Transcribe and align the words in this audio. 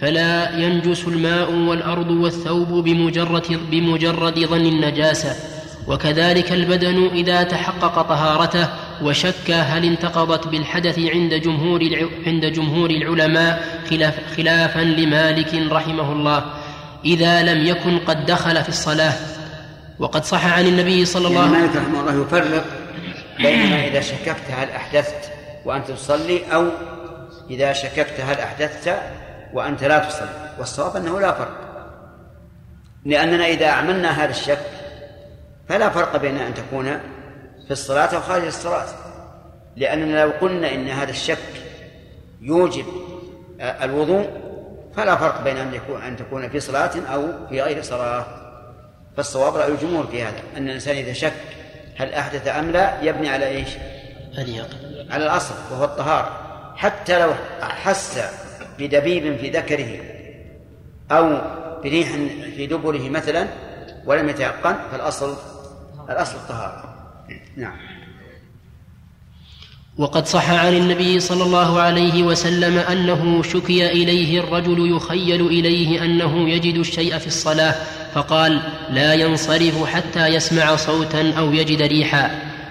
فلا 0.00 0.58
ينجس 0.58 1.04
الماء 1.08 1.52
والأرض 1.52 2.10
والثوب 2.10 2.68
بمجرد, 2.68 3.60
بمجرد 3.70 4.38
ظن 4.38 4.66
النجاسة. 4.66 5.36
وكذلك 5.88 6.52
البدن 6.52 7.10
إذا 7.14 7.42
تحقق 7.42 8.02
طهارته 8.02 8.68
وشك 9.02 9.50
هل 9.50 9.84
انتقضت 9.84 10.48
بالحدث 10.48 10.98
عند 10.98 11.34
جمهور 11.34 12.08
عند 12.26 12.46
جمهور 12.46 12.90
العلماء 12.90 13.82
خلاف 13.90 14.36
خلافا 14.36 14.80
لمالك 14.80 15.54
رحمه 15.72 16.12
الله. 16.12 16.44
إذا 17.04 17.42
لم 17.42 17.66
يكن 17.66 17.98
قد 17.98 18.26
دخل 18.26 18.62
في 18.62 18.68
الصلاة. 18.68 19.14
وقد 19.98 20.24
صح 20.24 20.46
عن 20.46 20.66
النبي 20.66 21.04
صلى 21.04 21.28
الله 21.28 21.40
عليه 21.40 21.50
وسلم 21.50 21.62
مالك 21.62 21.76
رحمه 21.76 22.00
الله 22.00 22.22
يفرق 22.22 22.64
بين 23.38 23.72
إذا 23.88 24.00
شككت 24.00 24.50
هل 24.50 24.70
أحدثت 24.70 25.32
وأنت 25.64 25.90
تصلي 25.90 26.40
أو 26.52 26.68
إذا 27.50 27.72
شككت 27.72 28.20
هل 28.20 28.40
أحدثت 28.40 28.96
وأنت 29.52 29.84
لا 29.84 29.98
تصلي. 29.98 30.28
والصواب 30.58 30.96
أنه 30.96 31.20
لا 31.20 31.32
فرق. 31.32 31.66
لأننا 33.04 33.46
إذا 33.46 33.66
أعملنا 33.66 34.24
هذا 34.24 34.30
الشك 34.30 34.66
فلا 35.68 35.90
فرق 35.90 36.16
بين 36.16 36.36
أن 36.36 36.54
تكون 36.54 37.00
في 37.66 37.70
الصلاة 37.70 38.14
أو 38.16 38.20
خارج 38.20 38.46
الصلاة. 38.46 38.86
لأننا 39.76 40.24
لو 40.24 40.30
قلنا 40.40 40.74
إن 40.74 40.88
هذا 40.88 41.10
الشك 41.10 41.38
يوجب 42.40 42.86
الوضوء 43.60 44.28
فلا 44.96 45.16
فرق 45.16 45.44
بين 45.44 45.56
أن 45.56 45.74
يكون 45.74 46.02
أن 46.02 46.16
تكون 46.16 46.48
في 46.48 46.60
صلاة 46.60 46.90
أو 47.12 47.48
في 47.48 47.62
غير 47.62 47.82
صلاة. 47.82 48.26
فالصواب 49.16 49.56
رأي 49.56 49.68
الجمهور 49.68 50.06
في 50.06 50.22
هذا 50.22 50.38
أن 50.56 50.68
الإنسان 50.68 50.96
إذا 50.96 51.12
شك 51.12 51.32
هل 51.96 52.14
أحدث 52.14 52.48
أم 52.48 52.70
لا 52.70 53.02
يبني 53.02 53.28
على 53.28 53.46
إيش؟ 53.46 53.68
على 55.10 55.24
الأصل 55.24 55.54
وهو 55.70 55.84
الطهارة. 55.84 56.42
حتى 56.76 57.18
لو 57.18 57.34
حس 57.60 58.18
بدبيب 58.78 59.36
في 59.36 59.50
ذكره 59.50 59.88
أو 61.10 61.40
بريح 61.82 62.08
في 62.56 62.66
دبره 62.66 63.08
مثلا 63.08 63.48
ولم 64.06 64.28
يتيقن 64.28 64.76
فالأصل 64.92 65.36
الأصل 66.10 66.36
الطهارة. 66.36 66.96
نعم. 67.56 67.76
وقد 69.98 70.26
صح 70.26 70.50
عن 70.50 70.74
النبي 70.74 71.20
صلى 71.20 71.44
الله 71.44 71.80
عليه 71.80 72.22
وسلم 72.22 72.78
أنه 72.78 73.42
شكي 73.42 73.86
إليه 73.86 74.40
الرجل 74.40 74.96
يخيل 74.96 75.46
إليه 75.46 76.04
أنه 76.04 76.48
يجد 76.48 76.78
الشيء 76.78 77.18
في 77.18 77.26
الصلاة 77.26 77.74
فقال 78.14 78.60
لا 78.90 79.14
ينصرف 79.14 79.84
حتى 79.84 80.26
يسمع 80.26 80.76
صوتا 80.76 81.32
أو 81.38 81.52
يجد 81.52 81.82
ريحا. 81.82 82.30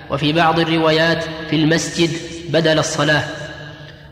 وفي 0.10 0.34
بعض 0.34 0.60
الروايات 0.60 1.24
في 1.50 1.56
المسجد 1.56 2.10
بدل 2.50 2.80
الصلاة. 2.80 3.45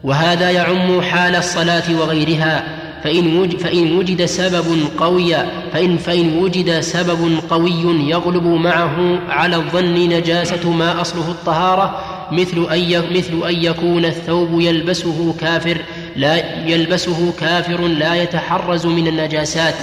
وهذا 0.04 0.52
يعم 0.52 1.02
حال 1.02 1.36
الصلاة 1.36 1.84
وغيرها 2.00 2.64
فإن 3.04 3.38
وجد, 3.38 3.58
فإن 3.58 3.98
وجد 3.98 4.26
سبب 4.26 4.88
قوي 4.98 5.36
فإن, 5.73 5.98
فإن 5.98 6.38
وجد 6.38 6.80
سبب 6.80 7.40
قوي 7.50 8.09
يغلب 8.09 8.44
معه 8.44 9.20
على 9.30 9.56
الظن 9.56 9.94
نجاسة 9.94 10.72
ما 10.72 11.02
أصله 11.02 11.31
الطهارة 11.31 12.00
مثل 12.31 12.68
أن 12.72 13.04
مثل 13.18 13.48
أن 13.48 13.64
يكون 13.64 14.06
الثوب 14.06 14.62
يلبسه 14.62 15.36
كافر 15.40 15.78
لا 16.16 16.66
يلبسه 16.68 17.34
كافر 17.40 17.88
لا 17.88 18.16
يتحرز 18.16 18.86
من 18.86 19.08
النجاسات. 19.08 19.76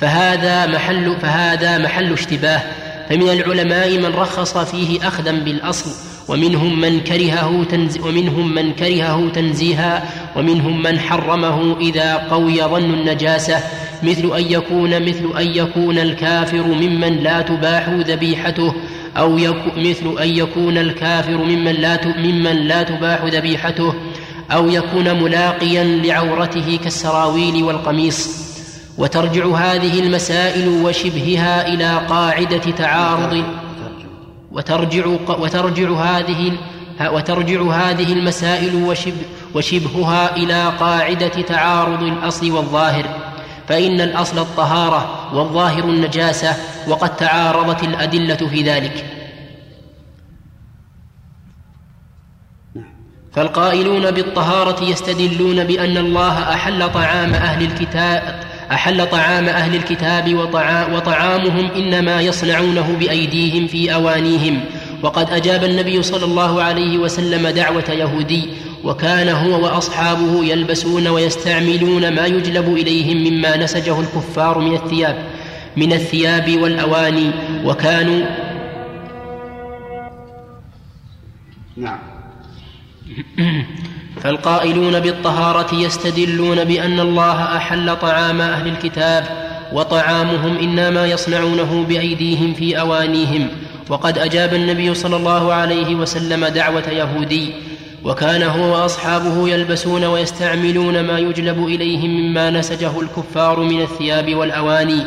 فهذا 0.00 0.66
محل 0.66 1.16
فهذا 1.22 1.78
محل 1.78 2.12
اشتباه. 2.12 2.62
فمن 3.08 3.28
العلماء 3.28 3.98
من 3.98 4.14
رخص 4.14 4.58
فيه 4.58 5.08
أخذا 5.08 5.32
بالأصل. 5.32 6.09
ومنهم 6.30 6.80
من 6.80 7.00
كرهه 7.00 7.64
تنزي 7.70 8.00
ومنهم 8.00 8.54
من 8.54 8.72
كرهه 8.72 9.28
تنزيها 9.34 10.04
ومنهم 10.36 10.82
من 10.82 10.98
حرمه 10.98 11.76
إذا 11.80 12.14
قوي 12.14 12.62
ظن 12.62 12.94
النجاسة 12.94 13.56
مثل 14.02 14.36
أن 14.36 14.52
يكون 14.52 15.02
مثل 15.02 15.38
أن 15.38 15.46
يكون 15.46 15.98
الكافر 15.98 16.62
ممن 16.62 17.16
لا 17.16 17.40
تباح 17.40 17.88
ذبيحته 17.88 18.74
أو 19.16 19.38
يكو 19.38 19.70
مثل 19.76 20.22
أن 20.22 20.28
يكون 20.28 20.78
الكافر 20.78 21.36
ممن 21.36 21.72
لا 21.72 21.98
ممن 22.18 22.56
لا 22.56 22.82
تباح 22.82 23.24
ذبيحته 23.24 23.94
أو 24.50 24.68
يكون 24.68 25.22
ملاقيا 25.22 25.84
لعورته 25.84 26.78
كالسراويل 26.84 27.62
والقميص. 27.62 28.50
وترجع 28.98 29.46
هذه 29.46 30.00
المسائل 30.00 30.68
وشبهها 30.68 31.74
إلى 31.74 32.00
قاعدة 32.08 32.70
تعارض 32.78 33.44
وترجع 34.52 35.06
وترجع 35.28 35.90
هذه 35.90 36.52
وترجع 37.00 37.62
هذه 37.62 38.12
المسائل 38.12 38.74
وشبه 38.74 39.24
وشبهها 39.54 40.36
إلى 40.36 40.72
قاعدة 40.80 41.28
تعارض 41.28 42.02
الأصل 42.02 42.50
والظاهر. 42.50 43.04
فإن 43.68 44.00
الأصل 44.00 44.38
الطهارة 44.38 45.30
والظاهر 45.36 45.84
النجاسة 45.84 46.56
وقد 46.88 47.16
تعارضت 47.16 47.84
الأدلة 47.84 48.34
في 48.36 48.62
ذلك. 48.62 49.04
فالقائلون 53.32 54.10
بالطهارة 54.10 54.84
يستدلون 54.84 55.64
بأن 55.64 55.96
الله 55.96 56.54
أحل 56.54 56.92
طعام 56.92 57.34
أهل 57.34 57.64
الكتاب 57.64 58.49
أحل 58.70 59.06
طعام 59.06 59.44
أهل 59.44 59.74
الكتاب 59.74 60.34
وطعامهم 60.92 61.70
إنما 61.76 62.20
يصنعونه 62.20 62.96
بأيديهم 63.00 63.66
في 63.66 63.94
أوانيهم. 63.94 64.60
وقد 65.02 65.30
أجاب 65.30 65.64
النبي 65.64 66.02
صلى 66.02 66.24
الله 66.24 66.62
عليه 66.62 66.98
وسلم 66.98 67.48
دعوة 67.48 67.90
يهودي 67.90 68.48
وكان 68.84 69.28
هو 69.28 69.64
وأصحابه 69.64 70.44
يلبسون 70.44 71.08
ويستعملون 71.08 72.14
ما 72.14 72.26
يجلب 72.26 72.74
إليهم 72.74 73.16
مما 73.16 73.56
نسجه 73.56 74.00
الكفار 74.00 74.58
من 74.58 74.74
الثياب 74.74 75.24
من 75.76 75.92
الثياب 75.92 76.60
والأواني. 76.62 77.30
وكانوا 77.64 78.26
نعم. 81.76 81.98
فالقائلون 84.22 85.00
بالطهارة 85.00 85.74
يستدلون 85.74 86.64
بأن 86.64 87.00
الله 87.00 87.56
أحل 87.56 87.96
طعام 87.96 88.40
أهل 88.40 88.68
الكتاب 88.68 89.24
وطعامهم 89.72 90.58
إنما 90.58 91.06
يصنعونه 91.06 91.84
بأيديهم 91.88 92.54
في 92.54 92.80
أوانيهم. 92.80 93.48
وقد 93.88 94.18
أجاب 94.18 94.54
النبي 94.54 94.94
صلى 94.94 95.16
الله 95.16 95.52
عليه 95.52 95.94
وسلم 95.94 96.46
دعوة 96.46 96.88
يهودي 96.88 97.52
وكان 98.04 98.42
هو 98.42 98.82
وأصحابه 98.82 99.48
يلبسون 99.48 100.04
ويستعملون 100.04 101.00
ما 101.00 101.18
يجلب 101.18 101.66
إليهم 101.66 102.10
مما 102.10 102.50
نسجه 102.50 103.00
الكفار 103.00 103.60
من 103.60 103.82
الثياب 103.82 104.34
والأواني. 104.34 105.04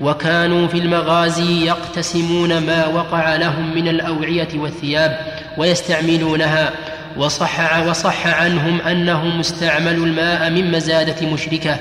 وكانوا 0.00 0.68
في 0.68 0.78
المغازي 0.78 1.66
يقتسمون 1.66 2.58
ما 2.58 2.86
وقع 2.86 3.36
لهم 3.36 3.74
من 3.74 3.88
الأوعية 3.88 4.48
والثياب 4.54 5.18
ويستعملونها. 5.58 6.72
وصح, 7.16 7.86
وصح 7.86 8.26
عنهم 8.26 8.80
أنهم 8.80 9.40
استعملوا 9.40 10.06
الماء 10.06 10.50
من 10.50 10.70
مزادة 10.70 11.26
مشركة 11.26 11.78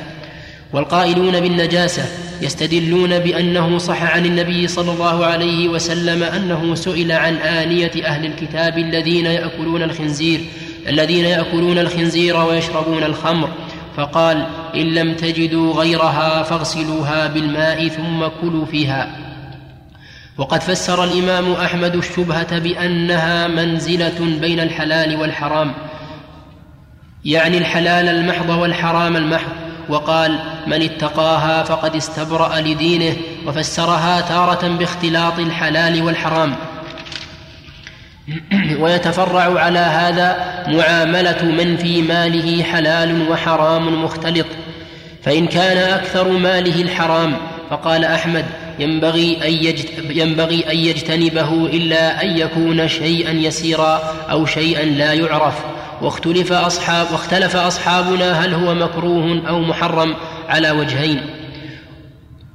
والقائلون 0.73 1.39
بالنجاسة 1.39 2.03
يستدلون 2.41 3.19
بأنه 3.19 3.77
صح 3.77 4.03
عن 4.03 4.25
النبي 4.25 4.67
صلى 4.67 4.91
الله 4.91 5.25
عليه 5.25 5.67
وسلم 5.67 6.23
أنه 6.23 6.75
سئل 6.75 7.11
عن 7.11 7.35
آنية 7.35 7.91
أهل 8.05 8.25
الكتاب 8.25 8.77
الذين 8.77 9.25
يأكلون 9.25 9.83
الخنزير 9.83 10.41
الذين 10.87 11.25
يأكلون 11.25 11.77
الخنزير 11.77 12.37
ويشربون 12.37 13.03
الخمر 13.03 13.49
فقال 13.97 14.45
إن 14.75 14.81
لم 14.81 15.13
تجدوا 15.13 15.73
غيرها 15.73 16.43
فاغسلوها 16.43 17.27
بالماء 17.27 17.87
ثم 17.87 18.27
كلوا 18.41 18.65
فيها. 18.65 19.30
وقد 20.41 20.61
فسر 20.61 21.03
الإمام 21.03 21.51
أحمد 21.53 21.95
الشبهة 21.95 22.59
بأنها 22.59 23.47
منزلة 23.47 24.37
بين 24.41 24.59
الحلال 24.59 25.21
والحرام. 25.21 25.73
يعني 27.25 27.57
الحلال 27.57 28.09
المحض 28.09 28.49
والحرام 28.49 29.15
المحض. 29.15 29.51
وقال 29.89 30.39
من 30.67 30.81
اتقاها 30.81 31.63
فقد 31.63 31.95
استبرأ 31.95 32.59
لدينه 32.59 33.15
وفسرها 33.47 34.21
تارة 34.21 34.67
باختلاط 34.67 35.39
الحلال 35.39 36.01
والحرام. 36.01 36.55
ويتفرع 38.81 39.59
على 39.59 39.79
هذا 39.79 40.35
معاملة 40.67 41.45
من 41.45 41.77
في 41.77 42.01
ماله 42.01 42.63
حلال 42.63 43.29
وحرام 43.29 44.03
مختلط. 44.03 44.47
فإن 45.23 45.47
كان 45.47 45.77
أكثر 45.77 46.27
ماله 46.27 46.81
الحرام 46.81 47.37
فقال 47.69 48.05
أحمد 48.05 48.45
ينبغي 48.79 49.37
أن, 49.47 49.75
ينبغي 50.17 50.71
أن 50.71 50.77
يجتنبه 50.77 51.65
إلا 51.65 52.23
أن 52.23 52.37
يكون 52.37 52.87
شيئا 52.87 53.31
يسيرا 53.31 54.01
أو 54.31 54.45
شيئا 54.45 54.85
لا 54.85 55.13
يعرف. 55.13 55.55
واختلف 56.01 56.51
أصحاب 56.51 57.11
واختلف 57.11 57.55
أصحابنا 57.55 58.31
هل 58.31 58.53
هو 58.53 58.73
مكروه 58.73 59.41
أو 59.47 59.59
محرم 59.59 60.15
على 60.49 60.71
وجهين. 60.71 61.40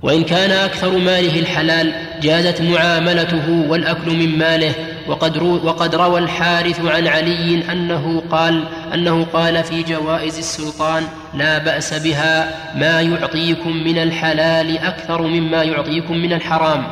وإن 0.07 0.25
كان 0.25 0.51
أكثر 0.51 0.99
ماله 0.99 1.41
الحلال 1.41 1.93
جازت 2.21 2.63
معاملته 2.63 3.67
والأكل 3.69 4.17
من 4.17 4.39
ماله 4.39 4.75
وقد, 5.07 5.39
رو 5.39 5.67
وقد 5.67 5.95
روى 5.95 6.21
الحارث 6.21 6.81
عن 6.81 7.07
علي 7.07 7.73
أنه 7.73 8.23
قال 8.31 8.65
أنه 8.95 9.25
قال 9.25 9.65
في 9.65 9.83
جوائز 9.83 10.39
السلطان 10.39 11.03
لا 11.35 11.59
بأس 11.59 11.95
بها 11.95 12.51
ما 12.75 13.01
يعطيكم 13.01 13.77
من 13.77 13.99
الحلال 13.99 14.79
أكثر 14.79 15.23
مما 15.23 15.63
يعطيكم 15.63 16.17
من 16.17 16.33
الحرام. 16.33 16.87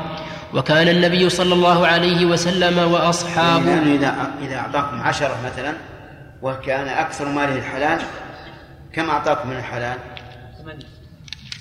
وكان 0.55 0.89
النبي 0.89 1.29
صلى 1.29 1.55
الله 1.55 1.87
عليه 1.87 2.27
وسلم 2.27 2.79
وأصحابه 2.93 3.71
يعني 3.71 3.95
إذا 3.95 4.31
إذا 4.43 4.57
أعطاكم 4.57 5.01
عشرة 5.01 5.37
مثلا 5.45 5.73
وكان 6.43 6.89
أكثر 6.89 7.29
ماله 7.29 7.57
الحلال 7.57 7.99
كم 8.93 9.11
أعطاكم 9.11 9.49
من 9.49 9.57
الحلال؟ 9.57 9.97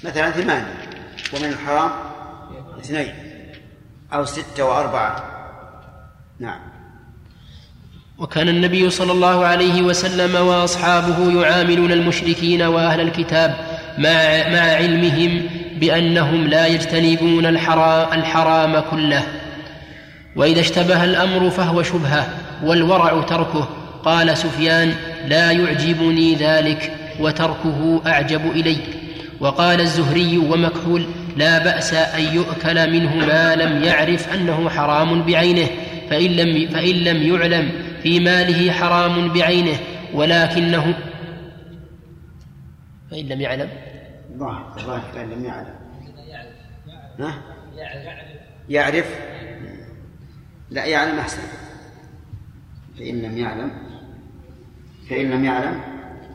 مثلا 0.03 0.31
ثمانية. 0.31 0.92
ومن 1.33 1.45
الحرام 1.45 1.91
اثنين 2.79 3.13
أو 4.13 4.25
ستة 4.25 4.63
وأربعة. 4.63 5.23
نعم. 6.39 6.59
وكان 8.17 8.49
النبي 8.49 8.89
صلى 8.89 9.11
الله 9.11 9.45
عليه 9.45 9.81
وسلم 9.81 10.47
وأصحابه 10.47 11.41
يعاملون 11.41 11.91
المشركين 11.91 12.61
وأهل 12.61 13.01
الكتاب 13.01 13.55
مع, 13.97 14.49
مع 14.49 14.61
علمهم 14.61 15.41
بأنهم 15.79 16.47
لا 16.47 16.67
يجتنبون 16.67 17.45
الحرام, 17.45 18.19
الحرام 18.19 18.83
كله. 18.91 19.23
وإذا 20.35 20.59
اشتبه 20.59 21.03
الأمر 21.03 21.49
فهو 21.49 21.83
شبهة 21.83 22.27
والورع 22.63 23.21
تركه. 23.21 23.67
قال 24.05 24.37
سفيان 24.37 24.95
لا 25.27 25.51
يعجبني 25.51 26.35
ذلك 26.35 26.91
وتركه 27.19 28.01
أعجب 28.07 28.51
الي 28.51 28.77
وقال 29.39 29.81
الزهري 29.81 30.37
ومكحول 30.37 31.05
لا 31.37 31.63
بأس 31.63 31.93
أن 31.93 32.35
يؤكل 32.35 32.91
منه 32.91 33.15
ما 33.15 33.55
لم 33.55 33.83
يعرف 33.83 34.33
أنه 34.33 34.69
حرام 34.69 35.23
بعينه 35.23 35.67
فإن 36.09 36.31
لم, 36.31 36.69
فإن 36.69 36.95
لم 36.95 37.23
يعلم 37.33 37.71
في 38.03 38.19
ماله 38.19 38.71
حرام 38.71 39.33
بعينه 39.33 39.77
ولكنه 40.13 40.95
فإن 43.11 43.27
لم 43.27 43.41
يعلم. 43.41 43.69
الله 44.35 44.77
الله 44.77 45.03
فإن 45.13 45.29
لم 45.29 45.45
يعلم. 45.45 45.75
ها؟ 47.19 47.41
يعرف. 48.69 49.19
لا 50.69 50.85
يعلم 50.85 51.19
أحسن. 51.19 51.41
فإن 52.99 53.21
لم 53.21 53.37
يعلم. 53.37 53.71
فإن 55.09 55.31
لم 55.31 55.45
يعلم 55.45 55.81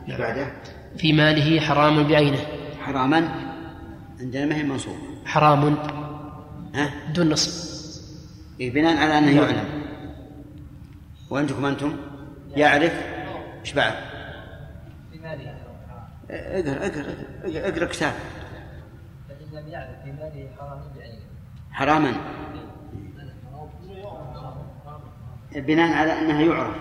نعم. 0.07 0.19
بعده. 0.19 0.51
في 0.97 1.13
ماله 1.13 1.59
حرام 1.59 2.03
بعينه. 2.03 2.39
حراما. 2.81 3.48
عندنا 4.19 4.45
ما 4.45 4.55
هي 4.55 4.63
منصوب 4.63 4.95
حرام. 5.25 5.77
ها؟ 6.75 7.13
دون 7.13 7.29
نصب. 7.29 7.69
إيه 8.59 8.71
بناء 8.73 8.97
على 8.97 9.17
أنه 9.17 9.31
نعم. 9.31 9.43
يعلم. 9.43 9.83
وعندكم 11.29 11.65
أنتم؟ 11.65 11.97
يعرف؟ 12.55 12.93
إيش 13.61 13.73
بعد؟ 13.73 13.93
اقرأ 16.29 16.85
اقرأ 16.85 17.15
اقرأ 17.69 17.85
كتاب. 17.85 18.13
فإن 19.29 19.61
لم 19.61 19.67
يعرف 19.67 20.03
في 20.03 20.11
ماله 20.11 20.49
حراما. 20.57 20.91
بعينه 20.95 21.21
حراما 21.71 22.13
بناء 25.55 25.93
على 25.93 26.19
أنها 26.21 26.41
يعرف. 26.41 26.75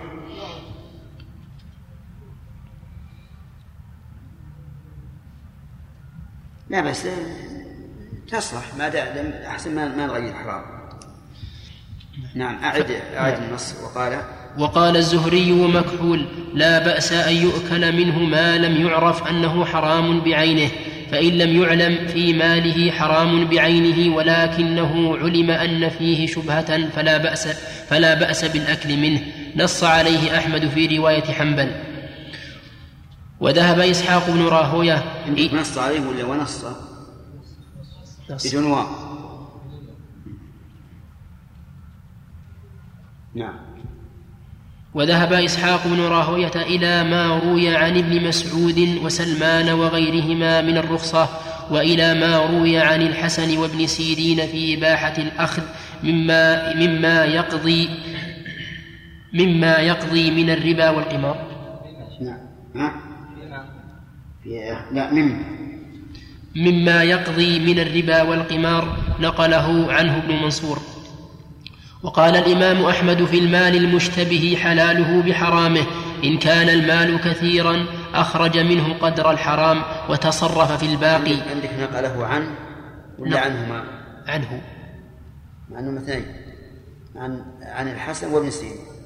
لا 6.71 6.81
بس 6.81 7.07
تصلح. 8.33 8.75
ما 8.79 8.89
دام 8.89 9.33
أحسن 9.47 9.75
ما 9.75 9.89
ما 9.89 10.07
نغير 10.07 10.35
حرام 10.35 10.63
نعم 12.35 12.59
أعد 12.65 12.91
أعد 13.17 13.43
النص. 13.43 13.75
وقال 13.85 14.21
وقال 14.59 14.97
الزهري 14.97 15.53
ومكحول 15.53 16.27
لا 16.55 16.79
بأس 16.79 17.13
أن 17.13 17.37
يؤكل 17.37 17.93
منه 17.93 18.19
ما 18.19 18.59
لم 18.59 18.87
يعرف 18.87 19.29
أنه 19.29 19.65
حرام 19.65 20.21
بعينه 20.21 20.71
فإن 21.11 21.29
لم 21.29 21.63
يعلم 21.63 22.07
في 22.07 22.33
ماله 22.33 22.91
حرام 22.91 23.45
بعينه 23.45 24.17
ولكنه 24.17 25.17
علم 25.17 25.51
أن 25.51 25.89
فيه 25.89 26.27
شبهة 26.27 26.89
فلا 26.89 27.17
بأس 27.19 27.49
فلا 27.89 28.15
بأس 28.15 28.45
بالأكل 28.45 28.97
منه. 28.97 29.21
نص 29.57 29.85
عليه 29.85 30.39
أحمد 30.39 30.69
في 30.69 30.99
رواية 30.99 31.25
حنبل. 31.25 31.71
وذهب 33.41 33.81
إسحاق 33.81 34.31
بن 34.31 34.47
راهوية 34.47 35.03
نص 35.53 35.79
عليه 35.79 36.01
ولا 36.01 36.25
ونص؟ 36.25 36.65
بدون 38.45 38.65
واو. 38.65 38.87
نعم. 43.35 43.55
وذهب 44.95 45.33
إسحاق 45.33 45.87
بن 45.87 46.01
راهوية 46.01 46.57
إلى 46.57 47.05
ما 47.05 47.39
روي 47.39 47.77
عن 47.77 47.99
ابن 47.99 48.29
مسعود 48.29 48.99
وسلمان 49.03 49.69
وغيرهما 49.69 50.61
من 50.61 50.77
الرخصة 50.77 51.29
وإلى 51.71 52.15
ما 52.15 52.47
روي 52.47 52.79
عن 52.79 53.03
الحسن 53.03 53.59
وابن 53.59 53.87
سيرين 53.87 54.47
في 54.47 54.79
إباحة 54.79 55.15
الأخذ 55.19 55.63
مما 56.03 56.75
مما 56.75 57.25
يقضي 57.25 57.89
مما 59.33 59.77
يقضي 59.77 60.31
من 60.31 60.51
الربا 60.51 60.91
والقمار. 60.91 61.47
نعم. 62.21 62.39
ها؟ 62.77 63.08
لا 64.93 65.13
مما 65.13 65.45
مما 66.57 67.03
يقضي 67.03 67.59
من 67.61 67.79
الربا 67.79 68.23
والقمار 68.23 68.97
نقله 69.21 69.93
عنه 69.93 70.17
ابن 70.17 70.43
منصور. 70.43 70.79
وقال 72.03 72.37
الإمام 72.37 72.85
أحمد 72.85 73.25
في 73.25 73.39
المال 73.39 73.77
المشتبه 73.77 74.59
حلاله 74.63 75.23
بحرامه 75.23 75.87
إن 76.25 76.39
كان 76.39 76.69
المال 76.69 77.21
كثيرا 77.21 77.87
أخرج 78.15 78.59
منه 78.59 78.95
قدر 78.95 79.31
الحرام 79.31 79.83
وتصرف 80.09 80.73
في 80.73 80.87
الباقي. 80.87 81.37
عندك 81.55 81.71
نقله 81.81 82.27
عن 82.27 82.55
ولا 83.19 83.41
عنهما؟ 83.41 83.85
عنه. 84.27 84.63
عنهما 85.73 85.99
اثنين 85.99 86.25
عن 87.17 87.45
عن 87.63 87.89
الحسن 87.89 88.33
وابن 88.33 88.51
سيرين. 88.51 88.98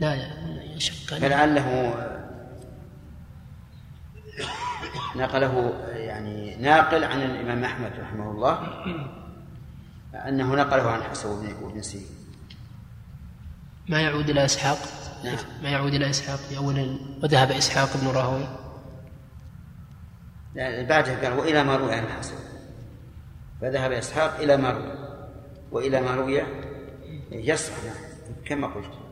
لا 0.00 0.14
يا 0.14 0.78
شك. 0.78 1.14
فلعله 1.14 1.94
نقله 5.16 5.84
يعني 5.94 6.56
ناقل 6.56 7.04
عن 7.04 7.22
الإمام 7.22 7.64
أحمد 7.64 7.92
رحمه 8.00 8.30
الله 8.30 8.58
أنه 10.14 10.54
نقله 10.54 10.90
عن 10.90 11.02
حسن 11.02 11.28
وابن 11.62 11.82
سيرين. 11.82 12.06
ما 13.88 14.00
يعود 14.00 14.30
إلى 14.30 14.44
إسحاق. 14.44 14.78
نعم. 15.24 15.36
ما 15.62 15.68
يعود 15.68 15.94
إلى 15.94 16.10
إسحاق. 16.10 16.38
في 16.38 16.56
أول 16.56 16.98
وذهب 17.22 17.50
إسحاق 17.50 17.96
بن 17.96 18.08
راهوي. 18.08 18.46
بعده 20.84 21.22
قال 21.22 21.38
وإلى 21.38 21.64
ما 21.64 21.76
روي 21.76 21.94
عن 21.94 22.04
الحسن 22.04 22.34
فذهب 23.60 23.92
إسحاق 23.92 24.36
إلى 24.40 24.56
ما 24.56 24.70
روي 24.70 24.92
وإلى 25.72 26.00
ما 26.00 26.14
روي 26.14 26.42
يصح 27.32 27.72
كما 28.44 28.66
قلت. 28.66 29.05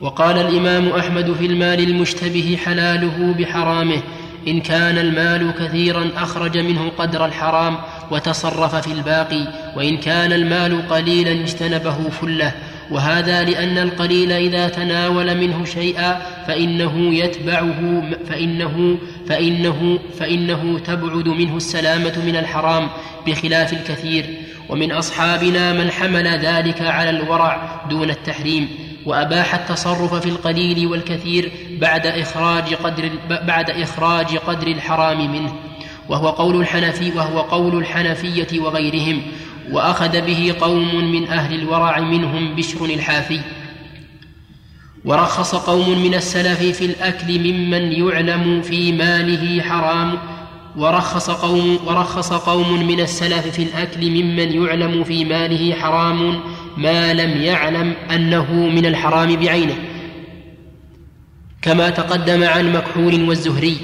وقال 0.00 0.38
الإمام 0.38 0.88
أحمد 0.88 1.32
في 1.32 1.46
المال 1.46 1.80
المشتبه 1.80 2.58
حلاله 2.64 3.34
بحرامه 3.38 4.02
إن 4.48 4.60
كان 4.60 4.98
المال 4.98 5.52
كثيرا 5.58 6.10
أخرج 6.16 6.58
منه 6.58 6.92
قدر 6.98 7.24
الحرام 7.24 7.76
وتصرف 8.10 8.74
في 8.74 8.92
الباقي 8.92 9.46
وإن 9.76 9.96
كان 9.96 10.32
المال 10.32 10.88
قليلا 10.88 11.32
اجتنبه 11.32 12.10
فله. 12.10 12.52
وهذا 12.90 13.44
لأن 13.44 13.78
القليل 13.78 14.32
إذا 14.32 14.68
تناول 14.68 15.36
منه 15.36 15.64
شيئا 15.64 16.22
فإنه 16.48 17.14
يتبعه 17.14 18.02
فإنه 18.28 18.98
فإنه 19.28 19.98
فإنه 20.18 20.78
تبعد 20.78 21.28
منه 21.28 21.56
السلامة 21.56 22.22
من 22.26 22.36
الحرام 22.36 22.88
بخلاف 23.26 23.72
الكثير. 23.72 24.26
ومن 24.68 24.92
أصحابنا 24.92 25.72
من 25.72 25.90
حمل 25.90 26.26
ذلك 26.26 26.82
على 26.82 27.10
الورع 27.10 27.82
دون 27.90 28.10
التحريم. 28.10 28.85
وأباح 29.06 29.54
التصرف 29.54 30.14
في 30.14 30.28
القليل 30.28 30.86
والكثير 30.86 31.52
بعد 31.80 32.06
إخراج 32.06 32.74
قدر 32.74 33.10
بعد 33.28 33.70
إخراج 33.70 34.36
قدر 34.36 34.66
الحرام 34.66 35.32
منه 35.32 35.54
وهو 36.08 36.28
قول 36.28 36.56
الحنفي 36.56 37.12
وهو 37.16 37.40
قول 37.40 37.78
الحنفية 37.78 38.60
وغيرهم 38.60 39.22
وأخذ 39.70 40.20
به 40.20 40.54
قوم 40.60 41.12
من 41.12 41.28
أهل 41.28 41.54
الورع 41.54 42.00
منهم 42.00 42.54
بشر 42.56 42.84
الحافي. 42.84 43.40
ورخص 45.04 45.54
قوم 45.54 46.02
من 46.02 46.14
السلف 46.14 46.60
في 46.78 46.84
الأكل 46.84 47.38
ممن 47.38 47.92
يعلم 47.92 48.62
في 48.62 48.92
ماله 48.92 49.62
حرام. 49.62 50.18
ورخص 50.76 51.30
قوم 51.30 51.78
ورخص 51.86 52.32
قوم 52.32 52.86
من 52.86 53.00
السلف 53.00 53.46
في 53.46 53.62
الأكل 53.62 54.10
ممن 54.10 54.64
يعلم 54.64 55.04
في 55.04 55.24
ماله 55.24 55.74
حرام. 55.74 56.40
ما 56.76 57.14
لم 57.14 57.42
يعلم 57.42 57.92
أنه 58.10 58.52
من 58.52 58.86
الحرام 58.86 59.36
بعينه. 59.36 59.74
كما 61.62 61.90
تقدم 61.90 62.44
عن 62.44 62.72
مكحول 62.72 63.28
والزهري 63.28 63.76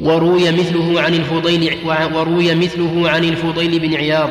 وروي 0.00 0.52
مثله 0.52 1.00
عن 1.00 1.14
الفضيل 1.14 1.76
وروي 2.14 2.54
مثله 2.54 3.10
عن 3.10 3.24
الفضيل 3.24 3.78
بن 3.78 3.94
عياض. 3.94 4.30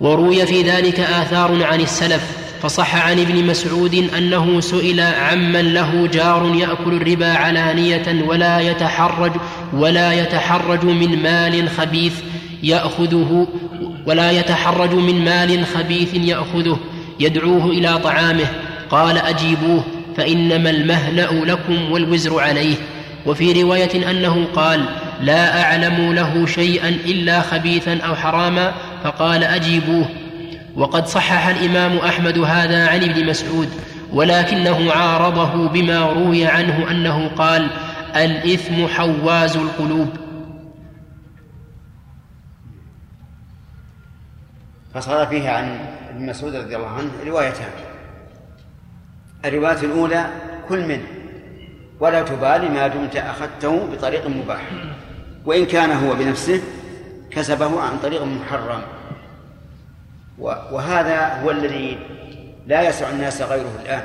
وروي 0.00 0.46
في 0.46 0.62
ذلك 0.62 1.00
آثار 1.00 1.64
عن 1.64 1.80
السلف 1.80 2.42
فصح 2.62 3.06
عن 3.06 3.18
ابن 3.18 3.46
مسعود 3.46 4.10
أنه 4.18 4.60
سئل 4.60 5.00
عمن 5.00 5.74
له 5.74 6.06
جار 6.06 6.54
يأكل 6.54 6.92
الربا 6.92 7.32
علانية 7.32 8.24
ولا 8.26 8.60
يتحرج 8.60 9.32
ولا 9.72 10.12
يتحرج 10.12 10.84
من 10.84 11.22
مال 11.22 11.68
خبيث 11.68 12.14
يأخذه 12.62 13.46
ولا 14.06 14.30
يتحرج 14.30 14.94
من 14.94 15.24
مال 15.24 15.66
خبيث 15.66 16.14
يأخذه. 16.14 16.78
يدعوه 17.22 17.66
إلى 17.66 17.98
طعامه 17.98 18.46
قال 18.90 19.18
أجيبوه 19.18 19.84
فإنما 20.16 20.70
المهنأ 20.70 21.44
لكم 21.44 21.92
والوزر 21.92 22.40
عليه. 22.40 22.76
وفي 23.26 23.62
رواية 23.62 24.10
أنه 24.10 24.46
قال 24.54 24.84
لا 25.20 25.62
أعلم 25.62 26.12
له 26.12 26.46
شيئا 26.46 26.88
إلا 26.88 27.40
خبيثا 27.40 27.98
أو 27.98 28.14
حراما 28.14 28.72
فقال 29.04 29.44
أجيبوه. 29.44 30.08
وقد 30.76 31.06
صحح 31.06 31.46
الإمام 31.46 31.96
أحمد 31.98 32.38
هذا 32.38 32.88
عن 32.88 33.02
ابن 33.02 33.26
مسعود 33.26 33.68
ولكنه 34.12 34.92
عارضه 34.92 35.68
بما 35.68 36.06
روي 36.06 36.46
عنه 36.46 36.90
أنه 36.90 37.28
قال 37.28 37.70
الإثم 38.16 38.86
حواز 38.86 39.56
القلوب. 39.56 40.08
فصار 44.94 45.26
فيه 45.26 45.50
عن 45.50 45.78
ابن 46.12 46.26
مسعود 46.26 46.56
رضي 46.56 46.76
الله 46.76 46.88
عنه 46.88 47.10
روايتان. 47.26 47.70
الرواية 49.44 49.80
الأولى 49.82 50.26
كل 50.68 50.88
منه 50.88 51.04
ولا 52.00 52.22
تبالي 52.22 52.68
ما 52.68 52.88
دمت 52.88 53.16
أخذته 53.16 53.86
بطريق 53.86 54.26
مباح 54.26 54.70
وإن 55.44 55.66
كان 55.66 55.90
هو 55.90 56.14
بنفسه 56.14 56.62
كسبه 57.30 57.80
عن 57.80 57.98
طريق 57.98 58.22
محرم. 58.22 58.82
وهذا 60.38 61.42
هو 61.42 61.50
الذي 61.50 61.98
لا 62.66 62.88
يسع 62.88 63.10
الناس 63.10 63.42
غيره 63.42 63.72
الآن. 63.82 64.02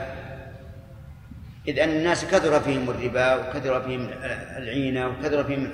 إذ 1.67 1.79
أن 1.79 1.89
الناس 1.89 2.25
كثر 2.25 2.59
فيهم 2.59 2.89
الربا 2.89 3.35
وكثر 3.35 3.81
فيهم 3.81 4.09
العينة 4.57 5.07
وكثر 5.07 5.43
فيهم 5.43 5.71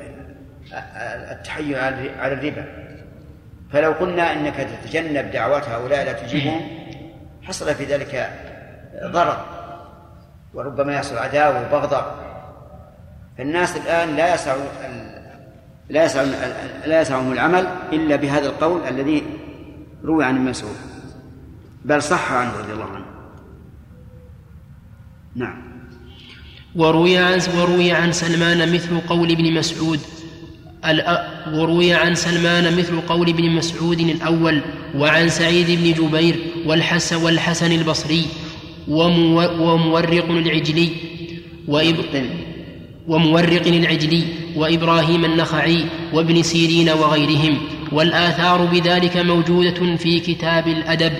التحيل 1.31 1.75
على 2.19 2.33
الربا. 2.33 2.65
فلو 3.73 3.91
قلنا 3.91 4.33
أنك 4.33 4.55
تتجنب 4.55 5.31
دعوات 5.31 5.69
هؤلاء 5.69 6.05
لا 6.05 6.13
تجيبهم 6.13 6.61
حصل 7.43 7.75
في 7.75 7.85
ذلك 7.85 8.29
ضرر 9.03 9.45
وربما 10.53 10.93
يحصل 10.93 11.17
عداوة 11.17 11.67
وبغضاء 11.67 12.15
فالناس 13.37 13.77
الآن 13.77 14.15
لا 14.15 14.33
يسع 14.33 14.55
لا 15.89 16.05
يسع 16.05 16.23
لا 16.85 17.01
يسعهم 17.01 17.31
العمل 17.31 17.67
إلا 17.93 18.15
بهذا 18.15 18.45
القول 18.45 18.81
الذي 18.87 19.23
روي 20.03 20.25
عن 20.25 20.45
مسعود. 20.45 20.75
بل 21.85 22.01
صح 22.01 22.31
عنه 22.31 22.57
رضي 22.59 22.73
الله 22.73 22.85
عنه. 22.85 23.05
نعم. 25.35 25.63
وروي 26.75 27.17
عن 27.17 27.39
وروي 27.57 27.91
عن 27.91 28.11
سلمان 28.11 28.73
مثل 28.73 28.99
قول 29.07 29.31
ابن 29.31 29.53
مسعود 29.53 29.99
وروي 31.53 31.93
عن 31.93 32.15
سلمان 32.15 32.77
مثل 32.77 33.01
قول 33.01 33.29
ابن 33.29 33.49
مسعود 33.49 33.99
الأول 33.99 34.61
وعن 34.97 35.29
سعيد 35.29 35.71
بن 35.71 36.03
جبير 36.03 36.35
والحسن 36.65 37.15
والحسن 37.15 37.71
البصري 37.71 38.25
ومورق 38.87 40.29
العجلي 40.29 40.89
ومورق 43.07 43.67
العجلي 43.67 44.23
وإبراهيم 44.55 45.25
النخعي 45.25 45.85
وابن 46.13 46.43
سيرين 46.43 46.89
وغيرهم 46.89 47.57
والآثار 47.91 48.65
بذلك 48.65 49.17
موجودة 49.17 49.95
في 49.95 50.19
كتاب 50.19 50.67
الأدب 50.67 51.13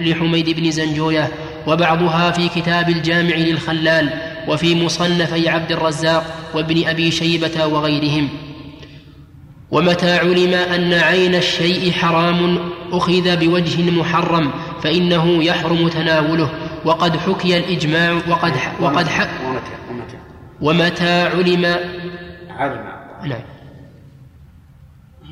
لحميد 0.00 0.50
بن 0.50 0.70
زنجوية 0.70 1.32
وبعضها 1.66 2.30
في 2.30 2.48
كتاب 2.48 2.88
الجامع 2.88 3.36
للخلال 3.36 4.10
وفي 4.48 4.74
مصنفي 4.74 5.48
عبد 5.48 5.72
الرزاق 5.72 6.50
وابن 6.54 6.88
أبي 6.88 7.10
شيبة 7.10 7.66
وغيرهم 7.66 8.28
ومتى 9.70 10.18
علم 10.18 10.54
أن 10.54 10.94
عين 10.94 11.34
الشيء 11.34 11.92
حرام 11.92 12.58
أخذ 12.92 13.36
بوجه 13.36 13.90
محرم 13.90 14.50
فإنه 14.82 15.44
يحرم 15.44 15.88
تناوله 15.88 16.50
وقد 16.84 17.16
حكي 17.16 17.58
الإجماع 17.58 18.12
وقد 18.28 18.52
وقد 18.80 19.08
حك 19.08 19.30
ومتى 20.60 21.22
علم 21.22 21.76
علم 22.50 22.84
نعم. 23.24 23.40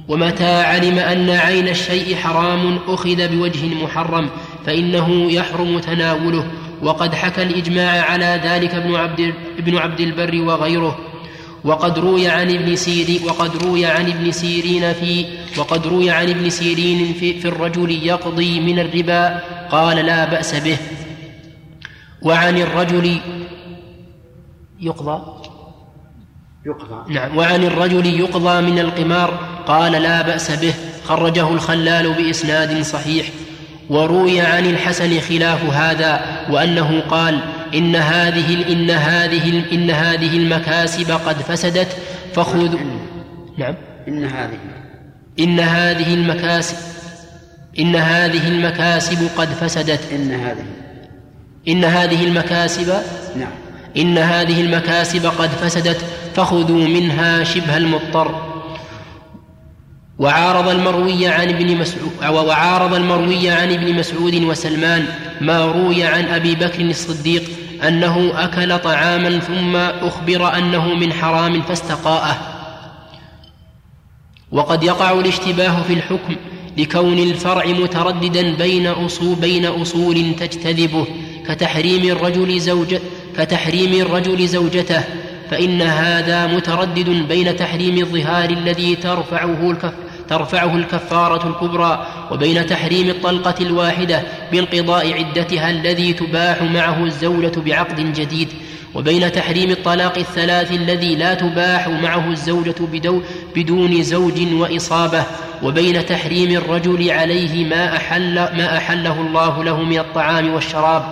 ومتى 0.08 0.62
علم 0.62 0.98
أن 0.98 1.30
عين 1.30 1.68
الشيء 1.68 2.16
حرام 2.16 2.78
أخذ 2.88 3.28
بوجه 3.28 3.84
محرم 3.84 4.30
فإنه 4.66 5.32
يحرم 5.32 5.78
تناوله 5.78 6.46
وقد 6.82 7.14
حكى 7.14 7.42
الإجماع 7.42 8.02
على 8.10 8.40
ذلك 8.44 8.74
ابن 8.74 8.94
عبد, 8.94 9.34
ابن 9.58 9.76
عبد 9.76 10.00
البر 10.00 10.42
وغيره 10.42 10.98
وقد 11.64 11.98
روي 11.98 12.28
عن 12.28 12.50
ابن 12.50 12.76
سيرين 12.76 13.24
وقد 13.24 13.56
روي 13.56 13.86
عن 13.86 14.10
ابن 14.10 14.32
سيرين 14.32 14.92
في 14.92 15.26
وقد 15.58 15.86
روي 15.86 16.10
عن 16.10 16.30
ابن 16.30 16.50
سيرين 16.50 17.14
في, 17.20 17.40
في 17.40 17.48
الرجل 17.48 17.90
يقضي 17.90 18.60
من 18.60 18.78
الربا 18.78 19.40
قال 19.70 19.96
لا 19.96 20.24
بأس 20.24 20.54
به. 20.54 20.78
وعن 22.22 22.58
الرجل 22.58 23.18
يقضى؟ 24.80 25.22
يقضى. 26.66 27.14
نعم. 27.14 27.36
وعن 27.36 27.64
الرجل 27.64 28.06
يقضى 28.06 28.60
من 28.70 28.78
القمار 28.78 29.30
قال 29.66 29.92
لا 29.92 30.22
بأس 30.22 30.50
به. 30.50 30.74
خرجه 31.04 31.48
الخلال 31.48 32.12
بإسناد 32.12 32.82
صحيح. 32.82 33.26
وروي 33.90 34.40
عن 34.40 34.66
الحسن 34.66 35.20
خلاف 35.20 35.64
هذا 35.64 36.20
وأنه 36.50 37.00
قال 37.00 37.40
إن 37.76 37.96
هذه 37.96 38.72
إن 38.72 38.90
هذه 38.90 39.64
إن 39.72 39.90
هذه 39.90 40.36
المكاسب 40.36 41.10
قد 41.10 41.36
فسدت 41.36 41.96
فخذوا 42.34 42.80
نعم. 43.58 43.74
إن 44.08 44.24
هذه. 44.24 44.58
إن 45.38 45.60
هذه 45.60 46.14
المكاسب 46.14 46.76
إن 47.78 47.96
هذه 47.96 48.48
المكاسب 48.48 49.28
قد 49.36 49.48
فسدت. 49.48 50.00
إن 50.12 50.30
هذه. 50.30 50.64
إن 51.68 51.84
هذه 51.84 52.24
المكاسب 52.24 52.94
نعم. 53.36 53.50
إن 53.96 54.18
هذه 54.18 54.60
المكاسب 54.60 55.26
قد 55.26 55.48
فسدت 55.48 56.04
فخذوا 56.34 56.88
منها 56.88 57.44
شبه 57.44 57.76
المضطر. 57.76 58.56
وعارض 60.18 60.68
المروي 60.68 61.28
عن 61.28 61.48
ابن 61.48 61.76
مسعود 61.76 62.12
وعارض 62.22 62.94
المروي 62.94 63.50
عن 63.50 63.72
ابن 63.72 63.94
مسعود 63.94 64.34
وسلمان 64.34 65.04
ما 65.40 65.64
روي 65.64 66.04
عن 66.04 66.24
أبي 66.24 66.54
بكر 66.54 66.80
الصديق 66.80 67.42
أنه 67.82 68.32
أكل 68.34 68.78
طعاما 68.78 69.38
ثم 69.38 69.76
أخبر 69.76 70.58
أنه 70.58 70.94
من 70.94 71.12
حرام 71.12 71.62
فاستقاءه. 71.62 72.38
وقد 74.52 74.84
يقع 74.84 75.12
الاشتباه 75.12 75.82
في 75.82 75.92
الحكم 75.92 76.36
لكون 76.76 77.18
الفرع 77.18 77.66
مترددا 77.66 78.54
بين 78.54 78.86
اصول 78.86 79.34
بين 79.34 79.66
أصول 79.66 80.34
تجتذبه 80.40 81.06
كتحريم 81.48 82.04
الرجل 82.04 82.60
زوج 82.60 82.96
كتحريم 83.38 84.00
الرجل 84.00 84.48
زوجته 84.48 85.04
فإن 85.50 85.82
هذا 85.82 86.46
متردد 86.46 87.08
بين 87.28 87.56
تحريم 87.56 87.98
الظهار 87.98 88.50
الذي 88.50 88.96
ترفعه 88.96 89.70
الكف 89.70 89.92
ترفعه 90.28 90.76
الكفارة 90.76 91.48
الكبرى 91.48 92.06
وبين 92.30 92.66
تحريم 92.66 93.10
الطلقة 93.10 93.54
الواحدة 93.60 94.22
بانقضاء 94.52 95.12
عدتها 95.12 95.70
الذي 95.70 96.12
تباح 96.12 96.62
معه 96.62 97.04
الزوجة 97.04 97.60
بعقد 97.60 98.12
جديد 98.12 98.48
وبين 98.94 99.32
تحريم 99.32 99.70
الطلاق 99.70 100.18
الثلاث 100.18 100.72
الذي 100.72 101.14
لا 101.14 101.34
تباح 101.34 101.88
معه 101.88 102.30
الزوجة 102.30 102.74
بدو 102.92 103.22
بدون 103.56 104.02
زوج 104.02 104.52
وإصابة 104.52 105.24
وبين 105.62 106.06
تحريم 106.06 106.56
الرجل 106.56 107.10
عليه 107.10 107.64
ما 107.64 107.96
أحل 107.96 108.34
ما 108.34 108.76
أحله 108.76 109.20
الله 109.20 109.64
له 109.64 109.82
من 109.82 109.98
الطعام 109.98 110.54
والشراب 110.54 111.04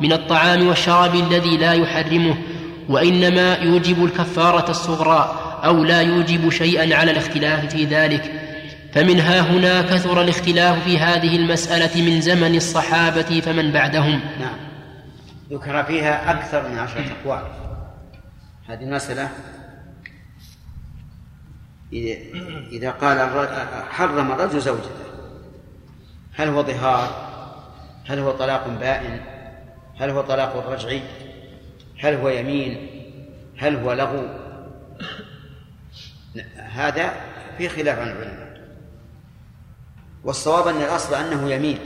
من 0.00 0.12
الطعام 0.12 0.68
والشراب 0.68 1.14
الذي 1.14 1.56
لا 1.56 1.72
يحرمه 1.72 2.34
وإنما 2.88 3.58
يوجب 3.62 4.04
الكفارة 4.04 4.70
الصغرى 4.70 5.38
أو 5.64 5.84
لا 5.84 6.00
يوجب 6.00 6.50
شيئا 6.50 6.96
على 6.96 7.10
الاختلاف 7.10 7.66
في 7.66 7.84
ذلك 7.84 8.41
فمنها 8.92 9.40
هنا 9.40 9.82
كثر 9.82 10.22
الاختلاف 10.22 10.84
في 10.84 10.98
هذه 10.98 11.36
المسألة 11.36 12.10
من 12.10 12.20
زمن 12.20 12.54
الصحابة 12.54 13.40
فمن 13.40 13.72
بعدهم. 13.72 14.20
نعم. 14.40 14.56
ذكر 15.50 15.84
فيها 15.84 16.30
أكثر 16.30 16.68
من 16.68 16.78
عشرة 16.78 17.04
أقوال. 17.20 17.42
هذه 18.68 18.82
المسألة 18.82 19.28
إذا 22.72 22.90
قال 22.90 23.18
حرم 23.90 24.32
الرجل 24.32 24.60
زوجته 24.60 24.90
هل 26.34 26.48
هو 26.48 26.62
ظهار؟ 26.62 27.32
هل 28.08 28.18
هو 28.18 28.30
طلاق 28.30 28.68
بائن؟ 28.68 29.20
هل 30.00 30.10
هو 30.10 30.20
طلاق 30.20 30.68
رجعي؟ 30.68 31.02
هل 32.00 32.14
هو 32.14 32.28
يمين؟ 32.28 32.86
هل 33.58 33.76
هو 33.76 33.92
لغو؟ 33.92 34.26
هذا 36.56 37.12
في 37.58 37.68
خلاف 37.68 37.98
عن 37.98 38.08
العلماء. 38.08 38.51
والصواب 40.24 40.68
أن 40.68 40.82
الأصل 40.82 41.14
أنه 41.14 41.50
يمين. 41.50 41.78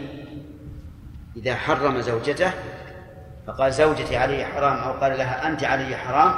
إذا 1.36 1.54
حرم 1.54 2.00
زوجته 2.00 2.50
فقال 3.46 3.72
زوجتي 3.72 4.16
علي 4.16 4.44
حرام 4.44 4.76
أو 4.76 4.92
قال 4.92 5.18
لها 5.18 5.48
أنت 5.48 5.64
علي 5.64 5.96
حرام 5.96 6.34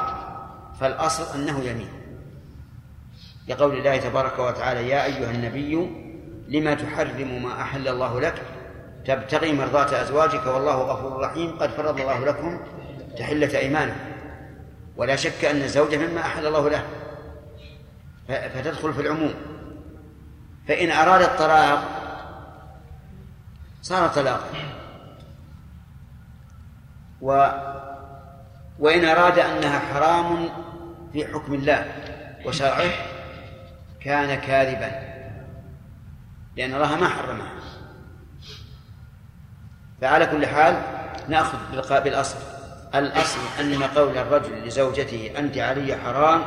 فالأصل 0.81 1.39
أنه 1.39 1.61
يمين. 1.65 1.89
لقول 3.49 3.79
الله 3.79 3.97
تبارك 3.97 4.39
وتعالى 4.39 4.89
يا 4.89 5.05
أيها 5.05 5.31
النبي 5.31 5.91
لما 6.49 6.75
تحرم 6.75 7.43
ما 7.43 7.63
أحل 7.63 7.89
الله 7.89 8.21
لك؟ 8.21 8.43
تبتغي 9.07 9.53
مرضاة 9.53 10.03
أزواجك 10.03 10.47
والله 10.47 10.75
غفور 10.75 11.21
رحيم 11.21 11.59
قد 11.59 11.71
فرض 11.71 12.01
الله 12.01 12.25
لكم 12.25 12.61
تحلة 13.19 13.59
أيمانكم. 13.59 13.97
ولا 14.97 15.17
شك 15.17 15.45
أن 15.45 15.63
الزوج 15.63 15.95
مما 15.95 16.21
أحل 16.21 16.47
الله 16.47 16.69
له. 16.69 16.83
فتدخل 18.29 18.95
في 18.95 19.01
العموم. 19.01 19.35
فإن 20.69 20.91
أراد 20.91 21.23
الطلاق 21.23 21.85
صار 23.83 24.09
طلاقا. 24.09 24.51
و 27.21 27.49
وإن 28.79 29.05
أراد 29.05 29.39
أنها 29.39 29.79
حرام 29.79 30.49
في 31.13 31.27
حكم 31.27 31.55
الله 31.55 31.93
وشرعه 32.47 32.91
كان 34.01 34.41
كاذبا. 34.41 34.91
لأن 36.57 36.75
الله 36.75 36.97
ما 36.97 37.09
حرمها. 37.09 37.53
فعلى 40.01 40.27
كل 40.27 40.47
حال 40.47 40.83
نأخذ 41.29 41.59
بالأصل. 42.05 42.39
الأصل 42.95 43.41
أن 43.61 43.83
قول 43.83 44.19
الرجل 44.19 44.67
لزوجته 44.67 45.33
أنت 45.39 45.59
علي 45.59 45.97
حرام. 45.97 46.43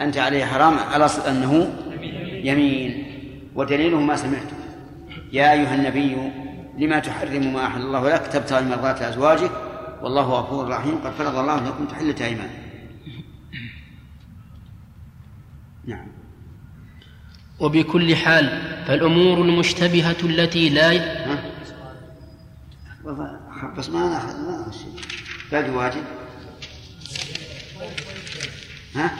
أنت 0.00 0.16
علي 0.16 0.46
حرام 0.46 0.78
الأصل 0.96 1.22
أنه 1.28 1.74
يمين. 2.44 3.06
ودليله 3.54 4.00
ما 4.00 4.16
سمعته. 4.16 4.56
يا 5.32 5.52
أيها 5.52 5.74
النبي 5.74 6.16
لما 6.78 6.98
تحرم 6.98 7.52
ما 7.52 7.66
أحل 7.66 7.80
الله 7.80 8.14
لك 8.14 8.26
تبتغي 8.26 8.64
مرضات 8.64 9.02
أزواجك. 9.02 9.50
والله 10.02 10.22
غفور 10.22 10.68
رحيم. 10.68 10.98
قد 11.04 11.12
فرض 11.12 11.36
الله 11.36 11.68
لكم 11.68 11.86
تحلة 11.86 12.26
أيمان 12.26 12.50
نعم. 15.84 16.06
وبكل 17.60 18.16
حال 18.16 18.62
فالأمور 18.86 19.42
المشتبهة 19.42 20.16
التي 20.22 20.68
لا 20.68 20.90
ها؟ 21.26 21.44
بس 23.78 23.88
ما 23.90 24.08
ناخذ 24.08 24.40
ما 24.40 24.56
ناخذ 24.58 24.72
شيء. 24.72 25.00
باقي 25.52 25.70
واجب. 25.70 26.02
ها؟ 28.94 29.10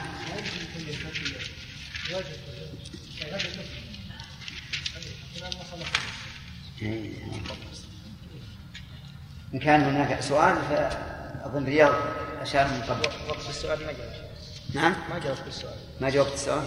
إن 9.54 9.58
كان 9.58 9.80
هناك 9.80 10.20
سؤال 10.20 10.56
فأظن 10.70 11.64
رياض 11.64 11.94
أشار 12.40 12.68
من 12.68 12.82
قبل. 12.82 13.08
وقت 13.28 13.48
السؤال 13.48 13.78
ما 13.78 13.92
جاوبت. 13.92 14.26
نعم؟ 14.74 14.94
ما 15.10 15.18
جاوبت 15.18 15.42
السؤال 15.48 15.74
ما 16.00 16.10
جاوبت 16.10 16.34
السؤال؟ 16.34 16.64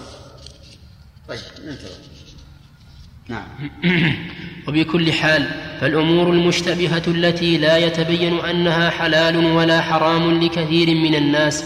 طيب 1.27 1.39
ننتظر. 1.65 1.89
نعم. 3.27 3.48
وبكل 4.68 5.13
حال 5.13 5.50
فالأمور 5.82 6.32
المشتبهة 6.32 7.03
التي 7.08 7.58
لا 7.58 7.77
يتبين 7.77 8.39
أنها 8.39 8.89
حلال 8.89 9.46
ولا 9.46 9.82
حرام 9.82 10.44
لكثير 10.44 10.96
من 10.96 11.15
الناس 11.15 11.63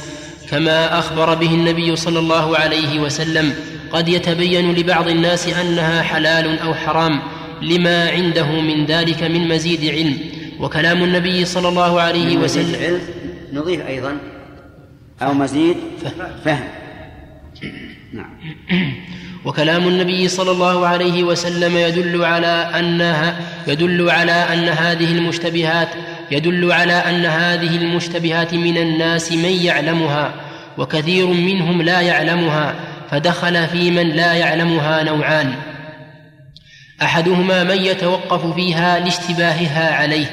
كما 0.49 0.99
أخبر 0.99 1.33
به 1.33 1.53
النبي 1.53 1.95
صلى 1.95 2.19
الله 2.19 2.57
عليه 2.57 2.99
وسلم 2.99 3.72
قد 3.93 4.09
يتبين 4.09 4.75
لبعض 4.75 5.07
الناس 5.07 5.47
أنها 5.47 6.01
حلال 6.01 6.59
أو 6.59 6.73
حرام 6.73 7.21
لما 7.61 8.09
عنده 8.09 8.51
من 8.51 8.85
ذلك 8.85 9.23
من 9.23 9.47
مزيد 9.47 9.85
علم. 9.85 10.17
وكلام 10.59 11.03
النبي 11.03 11.45
صلى 11.45 11.67
الله 11.69 12.01
عليه 12.01 12.37
وسلم 12.37 12.75
علم. 12.83 13.01
نضيف 13.53 13.87
أيضا. 13.87 14.17
أو 15.21 15.33
مزيد 15.33 15.77
فهم. 16.45 16.63
نعم. 18.13 18.29
وكلام 19.45 19.87
النبي 19.87 20.27
صلى 20.27 20.51
الله 20.51 20.87
عليه 20.87 21.23
وسلم 21.23 21.77
يدل 21.77 22.25
على 22.25 22.71
انها 22.79 23.39
يدل 23.67 24.09
على 24.09 24.31
أن 24.31 24.69
هذه 24.69 25.11
المشتبهات 25.11 25.87
يدل 26.31 26.71
على 26.71 26.93
أن 26.93 27.25
هذه 27.25 27.75
المشتبهات 27.75 28.53
من 28.53 28.77
الناس 28.77 29.31
من 29.31 29.45
يعلمها 29.65 30.33
وكثير 30.77 31.27
منهم 31.27 31.81
لا 31.81 32.01
يعلمها. 32.01 32.75
فدخل 33.13 33.67
في 33.67 33.91
من 33.91 34.09
لا 34.09 34.33
يعلمها 34.33 35.03
نوعان. 35.03 35.53
أحدهما 37.01 37.63
من 37.63 37.85
يتوقف 37.85 38.55
فيها 38.55 38.99
لاشتباهها 38.99 39.95
عليه 39.95 40.25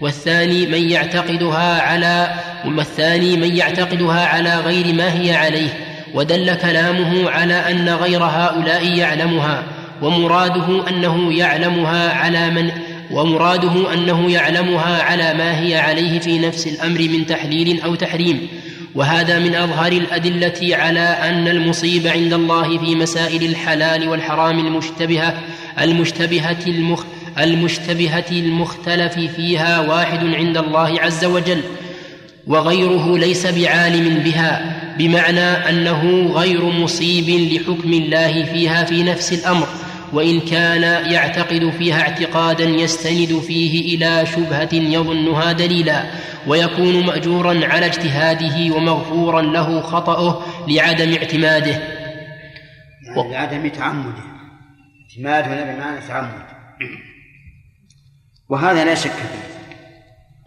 والثاني 0.00 0.66
من 0.66 0.90
يعتقدها 0.90 1.82
على 1.82 2.34
والثاني 2.64 3.36
من 3.36 3.56
يعتقدها 3.56 4.26
على 4.26 4.60
غير 4.60 4.94
ما 4.94 5.20
هي 5.20 5.36
عليه 5.36 5.68
ودل 6.14 6.54
كلامه 6.54 7.30
على 7.30 7.54
أن 7.54 7.88
غير 7.88 8.24
هؤلاء 8.24 8.98
يعلمها 8.98 9.62
ومراده 10.02 10.88
أنه 10.88 11.32
يعلمها 11.38 12.12
على 12.12 12.50
من 12.50 12.70
ومراده 13.10 13.94
أنه 13.94 14.30
يعلمها 14.32 15.02
على 15.02 15.34
ما 15.34 15.60
هي 15.60 15.78
عليه 15.78 16.18
في 16.18 16.38
نفس 16.38 16.66
الأمر 16.66 17.00
من 17.00 17.26
تحليل 17.26 17.82
أو 17.82 17.94
تحريم. 17.94 18.48
وهذا 18.94 19.38
من 19.38 19.54
اظهر 19.54 19.92
الأدلة 19.92 20.76
على 20.76 21.00
أن 21.00 21.48
المصيب 21.48 22.06
عند 22.06 22.32
الله 22.32 22.78
في 22.78 22.94
مسائل 22.94 23.44
الحلال 23.44 24.08
والحرام 24.08 24.58
المشتبهة 24.58 25.38
المشتبهة 25.80 26.66
المخ 26.66 27.04
المشتبهة 27.38 28.24
المختلف 28.30 29.18
فيها 29.36 29.80
واحد 29.80 30.24
عند 30.24 30.56
الله 30.56 31.00
عز 31.00 31.24
وجل 31.24 31.60
وغيره 32.46 33.18
ليس 33.18 33.46
بعالم 33.46 34.18
بها 34.18 34.80
بمعنى 34.98 35.40
أنه 35.40 36.32
غير 36.34 36.64
مصيب 36.64 37.52
لحكم 37.52 37.92
الله 37.92 38.44
فيها 38.44 38.84
في 38.84 39.02
نفس 39.02 39.32
الأمر. 39.32 39.68
وإن 40.12 40.40
كان 40.40 41.12
يعتقد 41.12 41.70
فيها 41.78 42.00
اعتقادا 42.00 42.64
يستند 42.64 43.38
فيه 43.38 43.96
إلى 43.96 44.26
شبهة 44.26 44.74
يظنها 44.74 45.52
دليلا 45.52 46.04
ويكون 46.46 47.06
مأجورا 47.06 47.66
على 47.66 47.86
اجتهاده 47.86 48.74
ومغفورا 48.76 49.42
له 49.42 49.80
خطأه 49.80 50.42
لعدم 50.68 51.14
اعتماده. 51.14 51.82
يعني 53.16 53.32
لعدم 53.32 53.68
تعمده. 53.68 54.22
اعتماد 55.02 55.44
هنا 55.44 55.74
بمعنى 55.74 56.06
تعمد. 56.08 56.46
وهذا 58.48 58.84
لا 58.84 58.94
شك 58.94 59.10
فيه. 59.10 59.52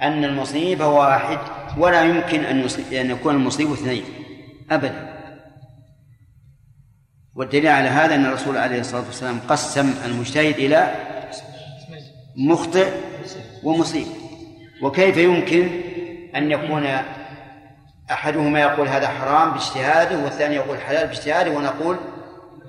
أن 0.01 0.23
المصيب 0.23 0.81
واحد 0.81 1.39
ولا 1.77 2.03
يمكن 2.03 2.45
أن 2.45 2.69
يكون 2.91 3.35
المصيب 3.35 3.71
اثنين. 3.71 4.03
أبدا. 4.71 5.14
والدليل 7.35 7.67
على 7.67 7.87
هذا 7.87 8.15
أن 8.15 8.25
الرسول 8.25 8.57
عليه 8.57 8.79
الصلاة 8.79 9.05
والسلام 9.05 9.39
قسم 9.49 9.93
المجتهد 10.05 10.55
إلى 10.55 10.95
مخطئ 12.35 12.91
ومصيب. 13.63 14.07
وكيف 14.81 15.17
يمكن 15.17 15.69
أن 16.35 16.51
يكون 16.51 16.87
أحدهما 18.11 18.59
يقول 18.59 18.87
هذا 18.87 19.07
حرام 19.07 19.51
باجتهاده 19.51 20.17
والثاني 20.17 20.55
يقول 20.55 20.79
حلال 20.79 21.07
باجتهاده 21.07 21.51
ونقول 21.51 21.97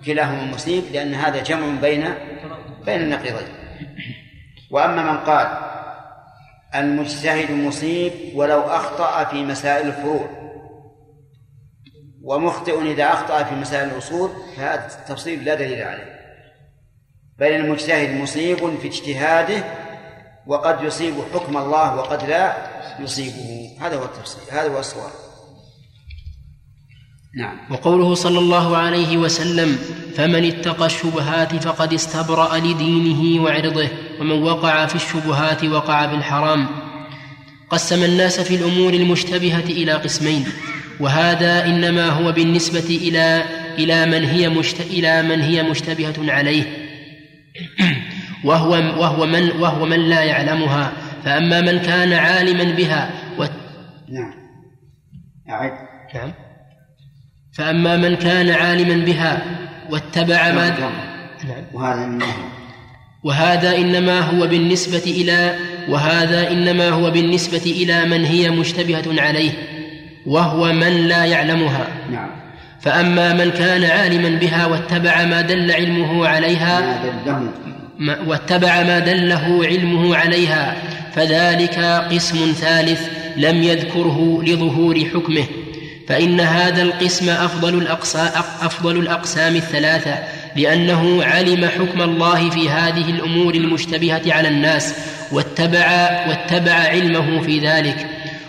كلاهما 0.07 0.45
مصيب 0.45 0.85
لأن 0.93 1.15
هذا 1.15 1.43
جمع 1.43 1.81
بين 1.81 2.15
بين 2.87 3.01
النقيضين. 3.01 3.49
وأما 4.71 5.13
من 5.13 5.19
قال 5.19 5.49
المجتهد 6.75 7.51
مصيب 7.51 8.13
ولو 8.35 8.61
أخطأ 8.61 9.25
في 9.25 9.45
مسائل 9.45 9.87
الفروع 9.87 10.46
ومخطئ 12.27 12.93
إذا 12.93 13.05
أخطأ 13.13 13.43
في 13.43 13.55
مسائل 13.55 13.89
الأصول 13.89 14.31
فهذا 14.57 14.89
التفصيل 15.01 15.45
لا 15.45 15.55
دليل 15.55 15.83
عليه. 15.83 16.17
بل 17.39 17.47
المجتهد 17.47 18.21
مصيب 18.21 18.79
في 18.83 18.89
اجتهاده 18.89 19.65
وقد 20.47 20.85
يصيب 20.85 21.15
حكم 21.35 21.57
الله 21.57 21.97
وقد 21.97 22.29
لا 22.29 22.57
يصيبه. 23.01 23.71
هذا 23.81 23.97
هو 23.97 24.05
التفصيل 24.05 24.43
هذا 24.51 24.69
هو 24.69 24.79
الصواب. 24.79 25.11
نعم. 27.37 27.59
وقوله 27.71 28.15
صلى 28.15 28.39
الله 28.39 28.77
عليه 28.77 29.17
وسلم 29.17 29.79
فمن 30.17 30.45
اتقى 30.45 30.87
الشبهات 30.87 31.57
فقد 31.57 31.93
استبرأ 31.93 32.57
لدينه 32.57 33.45
وعرضه 33.45 33.89
ومن 34.21 34.43
وقع 34.43 34.87
في 34.87 34.95
الشبهات 34.95 35.65
وقع 35.65 36.07
في 36.07 36.15
الحرام. 36.15 36.69
قسم 37.71 38.05
الناس 38.05 38.41
في 38.41 38.55
الأمور 38.55 38.93
المشتبهة 38.93 39.65
إلى 39.65 39.93
قسمين. 39.93 40.47
وهذا 41.01 41.65
إنما 41.67 42.09
هو 42.09 42.33
بالنسبة 42.33 42.99
إلى 43.03 43.43
إلى 43.79 44.07
من 44.07 44.25
هي 44.25 44.49
مشت... 44.49 44.81
إلى 44.81 45.23
من 45.23 45.41
هي 45.41 45.63
مشتبهة 45.63 46.33
عليه. 46.33 46.65
وهو 48.45 48.71
وهو 48.71 49.27
من 49.27 49.51
وهو 49.51 49.87
من 49.87 50.01
لا 50.01 50.23
يعلمها. 50.23 50.93
فأما 51.25 51.61
من 51.61 51.79
كان 51.79 52.13
عالما 52.13 52.65
بها 52.65 53.11
و... 53.39 53.45
نعم. 54.09 54.35
أعد. 55.51 55.73
نعم. 56.15 56.33
فأما 57.53 57.97
من 57.97 58.17
كان 58.17 58.51
عالما 58.51 59.05
بها 59.05 59.43
واتبع 59.91 60.53
ما 60.53 60.69
نعم. 60.69 60.93
نعم. 61.49 61.65
وهذا 61.73 62.05
إنما 62.05 62.27
وهذا 63.25 63.77
إنما 63.77 64.21
هو 64.21 64.47
بالنسبة 64.47 65.03
إلى 65.07 65.57
وهذا 65.89 66.51
إنما 66.51 66.89
هو 66.89 67.11
بالنسبة 67.11 67.63
إلى 67.67 68.05
من 68.05 68.25
هي 68.25 68.51
مشتبهة 68.51 69.21
عليه. 69.21 69.76
وهو 70.27 70.73
من 70.73 71.09
لا 71.09 71.25
يعلمها. 71.25 71.87
نعم. 72.13 72.29
فأما 72.81 73.33
من 73.33 73.51
كان 73.51 73.85
عالما 73.85 74.29
بها 74.39 74.67
واتبع 74.67 75.25
ما 75.25 75.41
دل 75.41 75.73
علمه 75.73 76.27
عليها 76.29 76.81
ما 76.81 76.99
دله. 77.25 78.19
واتبع 78.27 78.83
ما 78.83 78.99
دله 78.99 79.67
علمه 79.67 80.17
عليها 80.17 80.77
فذلك 81.15 81.79
قسم 82.13 82.53
ثالث 82.53 83.01
لم 83.37 83.63
يذكره 83.63 84.43
لظهور 84.43 85.05
حكمه. 85.15 85.45
فإن 86.09 86.41
هذا 86.41 86.83
القسم 86.83 87.31
أفضل 87.31 87.75
الأقسام, 87.75 88.29
أفضل 88.63 88.99
الأقسام 88.99 89.57
الثلاثة 89.57 90.19
لأنه 90.57 91.25
علم 91.25 91.65
حكم 91.65 92.03
الله 92.03 92.51
في 92.51 92.69
هذه 92.71 93.11
الأمور 93.11 93.55
المشتبهة 93.55 94.23
على 94.27 94.49
الناس 94.49 94.95
واتبع 95.33 96.11
واتبع 96.29 96.73
علمه 96.73 97.41
في 97.41 97.59
ذلك. 97.59 98.07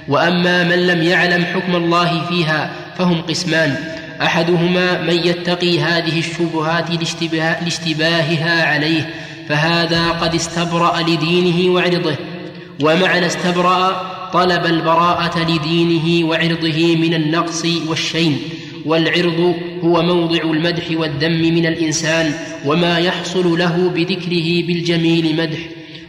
وأما 0.08 0.64
من 0.64 0.88
لم 0.88 1.04
يعلم 1.04 1.46
حكم 1.46 1.76
الله 1.76 2.26
فيها 2.30 2.72
فهم 2.98 3.22
قسمان. 3.22 3.76
أحدهما 4.22 5.02
من 5.02 5.14
يتقي 5.14 5.80
هذه 5.80 6.20
الشبهات 6.20 6.92
لاشتباه 6.92 7.64
لاشتباهها 7.64 8.66
عليه 8.66 9.10
فهذا 9.50 10.10
قد 10.10 10.36
استبرأ 10.36 11.02
لدينه 11.02 11.74
وعرضه. 11.74 12.16
ومعنى 12.84 13.26
استبرأ 13.26 14.02
طلب 14.34 14.66
البراءة 14.66 15.40
لدينه 15.40 16.28
وعرضه 16.28 16.96
من 16.96 17.14
النقص 17.14 17.66
والشين. 17.88 18.40
والعرض 18.86 19.56
هو 19.84 20.02
موضع 20.02 20.42
المدح 20.44 20.84
والذم 20.92 21.42
من 21.42 21.66
الإنسان 21.66 22.34
وما 22.66 23.00
يحصل 23.00 23.58
له 23.60 23.92
بذكره 23.96 24.68
بالجميل 24.68 25.36
مدح 25.36 25.58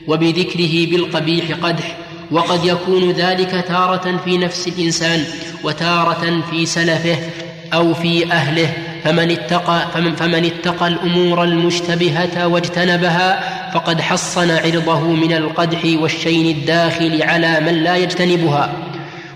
وبذكره 0.07 0.87
بالقبيح 0.87 1.53
قدح. 1.63 2.08
وقد 2.31 2.65
يكون 2.65 3.11
ذلك 3.11 3.65
تارة 3.69 4.21
في 4.25 4.39
نفس 4.39 4.69
الإنسان 4.69 5.25
وتارة 5.65 6.43
في 6.51 6.67
سلفه 6.67 7.17
أو 7.75 7.95
في 7.95 8.33
أهله. 8.33 8.73
فمن 9.05 9.31
اتقى 9.31 9.87
فمن, 9.95 10.17
فمن 10.17 10.45
اتقى 10.45 10.89
الأمور 10.89 11.45
المشتبهة 11.45 12.47
واجتنبها 12.47 13.41
فقد 13.75 14.01
حصن 14.01 14.51
عرضه 14.51 15.01
من 15.01 15.33
القدح 15.33 15.81
والشين 15.85 16.57
الداخل 16.57 17.23
على 17.23 17.61
من 17.61 17.75
لا 17.75 17.97
يجتنبها. 17.97 18.73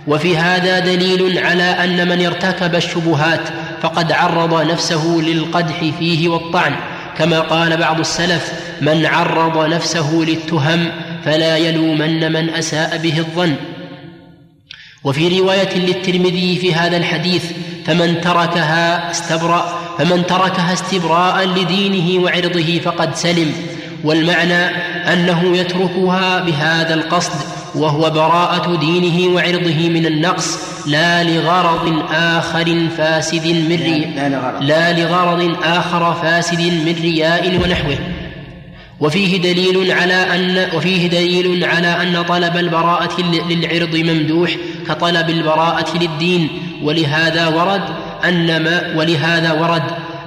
وفي 0.07 0.37
هذا 0.37 0.79
دليل 0.79 1.39
على 1.39 1.63
أن 1.63 2.09
من 2.09 2.27
ارتكب 2.27 2.75
الشبهات 2.75 3.41
فقد 3.83 4.13
عرض 4.13 4.71
نفسه 4.71 5.07
للقدح 5.07 5.85
فيه 5.99 6.29
والطعن. 6.29 6.75
كما 7.19 7.41
قال 7.41 7.77
بعض 7.77 7.99
السلف 8.01 8.53
من 8.81 9.07
عرض 9.07 9.69
نفسه 9.69 10.13
للتهم 10.15 10.91
فلا 11.25 11.57
يلومن 11.57 12.33
من 12.33 12.51
أساء 12.51 12.99
به 13.03 13.19
الظن. 13.19 13.55
وفي 15.05 15.41
رواية 15.41 15.79
للترمذي 15.79 16.57
في 16.57 16.75
هذا 16.75 16.97
الحديث 16.97 17.45
فمن 17.87 18.21
تركها 18.21 19.11
استبرأ 19.11 19.79
فمن 19.99 20.27
تركها 20.27 20.73
استبراء 20.73 21.45
لدينه 21.49 22.25
وعرضه 22.25 22.81
فقد 22.85 23.15
سلم. 23.15 23.53
والمعنى 24.05 24.65
أنه 25.13 25.57
يتركها 25.57 26.41
بهذا 26.41 26.95
القصد 26.95 27.33
وهو 27.75 28.11
براءة 28.11 28.77
دينه 28.77 29.35
وعرضه 29.35 29.89
من 29.89 30.07
النقص 30.07 30.59
لا 30.87 31.25
لغرض 31.25 32.03
آخر 32.13 32.89
فاسد 32.97 33.47
من 33.47 33.77
رياء 33.83 34.63
لا 34.63 34.93
لغرض 34.93 35.57
آخر 35.63 36.15
فاسد 36.15 36.61
من 36.61 36.97
رياء 37.03 37.61
ونحوه. 37.65 37.99
وفيه 39.03 39.43
دليل 39.43 39.93
على 39.93 40.15
أن 40.15 40.77
وفيه 40.77 41.07
دليل 41.07 41.65
على 41.65 41.87
أن 41.87 42.23
طلب 42.23 42.57
البراءة 42.57 43.21
للعرض 43.51 43.97
ممدوح 43.97 44.57
كطلب 44.87 45.31
البراءة 45.31 45.99
للدين. 45.99 46.49
ولهذا 46.83 47.49
ورد 47.49 47.83
أن 48.25 48.65
ما 48.65 48.97
ولهذا 48.97 49.53
ورد 49.53 49.83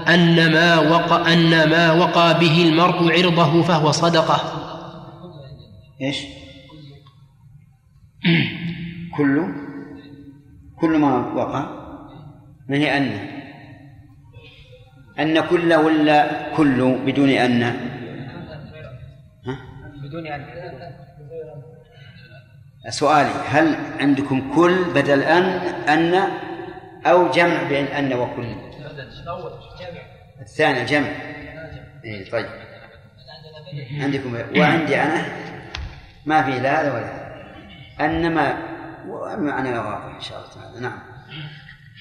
أن 0.07 0.51
ما 0.51 0.79
وقى 0.79 1.33
أن 1.33 1.69
ما 1.69 1.91
وقى 1.91 2.39
به 2.39 2.63
المرء 2.63 3.11
عرضه 3.11 3.61
فهو 3.61 3.91
صدقة. 3.91 4.37
إيش؟ 6.01 6.17
كل 9.17 9.53
كل 10.81 10.97
ما 10.97 11.33
وقع 11.35 11.69
من 12.69 12.81
أن 12.81 13.19
أن 15.19 15.39
كل 15.39 15.73
ولا 15.73 16.51
كل 16.57 16.95
بدون 17.05 17.29
أن؟ 17.29 17.94
بدون 20.05 20.27
أن 20.27 20.45
سؤالي 22.89 23.29
هل 23.49 23.75
عندكم 23.99 24.55
كل 24.55 24.83
بدل 24.83 25.21
أن 25.21 25.43
أن 25.89 26.29
أو 27.05 27.31
جمع 27.31 27.63
بين 27.63 27.85
أن 27.85 28.13
وكل؟ 28.13 28.55
الثاني 30.41 30.85
جمع. 30.85 31.07
إيه 32.05 32.31
طيب. 32.31 32.45
عندكم 34.01 34.35
وعندي 34.57 34.95
أنا؟ 35.01 35.25
ما 36.25 36.43
في 36.43 36.59
لا 36.59 36.81
هذا 36.81 36.93
ولا. 36.93 37.05
هذا 37.05 37.25
أنما 37.99 38.57
معنى 39.37 39.77
واضح 39.77 40.15
إن 40.15 40.21
شاء 40.21 40.39
الله 40.39 40.49
تعالى. 40.53 40.79
نعم. 40.79 40.99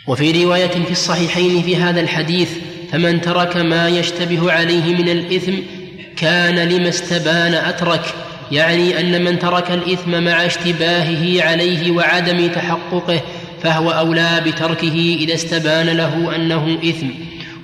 وفي 0.06 0.44
رواية 0.44 0.84
في 0.84 0.90
الصحيحين 0.90 1.62
في 1.62 1.76
هذا 1.76 2.00
الحديث 2.00 2.58
فمن 2.92 3.20
ترك 3.20 3.56
ما 3.56 3.88
يشتبه 3.88 4.52
عليه 4.52 4.94
من 4.94 5.08
الإثم 5.08 5.83
كان 6.16 6.68
لما 6.68 6.88
استبان 6.88 7.54
أترك 7.54 8.14
يعني 8.52 9.00
أن 9.00 9.24
من 9.24 9.38
ترك 9.38 9.70
الإثم 9.70 10.24
مع 10.24 10.46
اشتباهه 10.46 11.42
عليه 11.42 11.90
وعدم 11.90 12.48
تحققه 12.48 13.20
فهو 13.62 13.90
أولى 13.90 14.42
بتركه 14.46 15.16
إذا 15.20 15.34
استبان 15.34 15.86
له 15.86 16.36
أنه 16.36 16.78
إثم. 16.84 17.06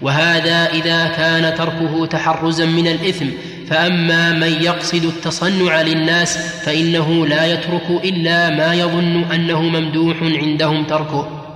وهذا 0.02 0.66
إذا 0.72 1.08
كان 1.08 1.54
تركه 1.54 2.06
تحرزا 2.06 2.66
من 2.66 2.86
الإثم. 2.86 3.26
فأما 3.68 4.32
من 4.32 4.62
يقصد 4.62 5.04
التصنع 5.04 5.82
للناس 5.82 6.38
فإنه 6.64 7.26
لا 7.26 7.46
يترك 7.46 7.90
إلا 8.04 8.50
ما 8.50 8.74
يظن 8.74 9.24
أنه 9.24 9.62
ممدوح 9.62 10.16
عندهم 10.22 10.84
تركه. 10.84 11.46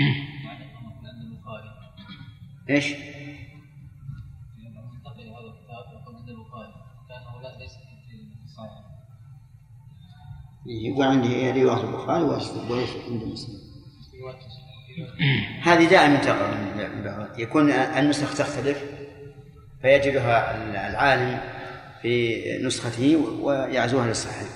إيش؟ 2.70 2.94
يقول 10.66 11.06
عندي 11.06 11.62
رواية 11.62 11.84
البخاري 11.84 12.22
وليس 12.22 12.90
عند 13.08 13.24
مسلم 13.24 13.60
هذه 15.68 15.90
دائما 15.90 16.16
تقع 16.16 16.50
يكون 17.38 17.70
النسخ 17.70 18.34
تختلف 18.34 18.84
فيجدها 19.82 20.56
العالم 20.90 21.40
في 22.02 22.42
نسخته 22.62 23.16
ويعزوها 23.40 24.06
للصحيح. 24.06 24.48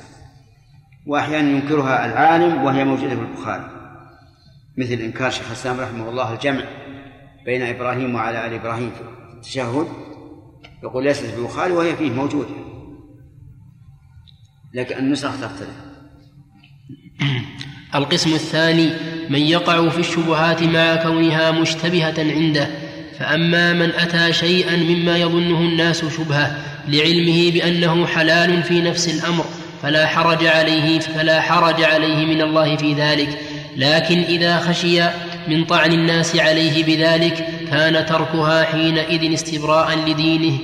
واحيانا 1.07 1.51
ينكرها 1.51 2.07
العالم 2.07 2.65
وهي 2.65 2.85
موجودة 2.85 3.15
في 3.15 3.21
البخاري. 3.23 3.71
مثل 4.77 4.93
إنكار 4.93 5.31
شيخ 5.31 5.47
الإسلام 5.47 5.81
رحمه 5.81 6.09
الله 6.09 6.33
الجمع. 6.33 6.65
بين 7.45 7.63
إبراهيم 7.63 8.15
وعلى 8.15 8.47
آل 8.47 8.53
إبراهيم 8.55 8.91
في 8.91 9.01
التشهد 9.37 9.87
يقول 10.83 11.05
ليست 11.05 11.35
البخاري 11.39 11.73
وهي 11.73 11.97
فيه 11.97 12.11
موجودة. 12.11 12.49
لكن 14.75 14.99
النسخ 14.99 15.41
تختلف. 15.41 15.77
القسم 17.95 18.33
الثاني 18.33 18.91
من 19.31 19.41
يقع 19.41 19.89
في 19.89 19.99
الشبهات 19.99 20.63
مع 20.63 20.97
كونها 20.97 21.51
مشتبهة 21.51 22.15
عنده 22.19 22.69
فأما 23.19 23.73
من 23.73 23.91
أتى 23.91 24.33
شيئا 24.33 24.77
مما 24.77 25.19
يظنه 25.19 25.61
الناس 25.61 26.05
شبهة 26.05 26.57
لعلمه 26.89 27.51
بأنه 27.51 28.07
حلال 28.07 28.63
في 28.63 28.81
نفس 28.81 29.09
الأمر 29.09 29.45
فلا 29.83 30.07
حرج 30.07 30.47
عليه 30.47 30.99
فلا 30.99 31.41
حرج 31.41 31.83
عليه 31.83 32.27
من 32.27 32.41
الله 32.41 32.77
في 32.77 32.95
ذلك. 32.95 33.39
لكن 33.77 34.19
إذا 34.19 34.59
خشي 34.59 35.03
من 35.49 35.65
طعن 35.65 35.93
الناس 35.93 36.37
عليه 36.37 36.85
بذلك 36.85 37.49
كان 37.71 38.07
تركها 38.07 38.65
حينئذ 38.65 39.33
استبراء 39.35 39.99
لدينه 40.07 40.59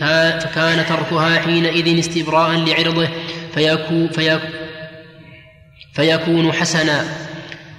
فكان 0.00 0.86
تركها 0.86 1.40
حينئذ 1.40 1.98
استبراء 1.98 2.50
لعرضه 2.50 3.08
فيكون, 5.94 6.52
حسنا. 6.52 7.04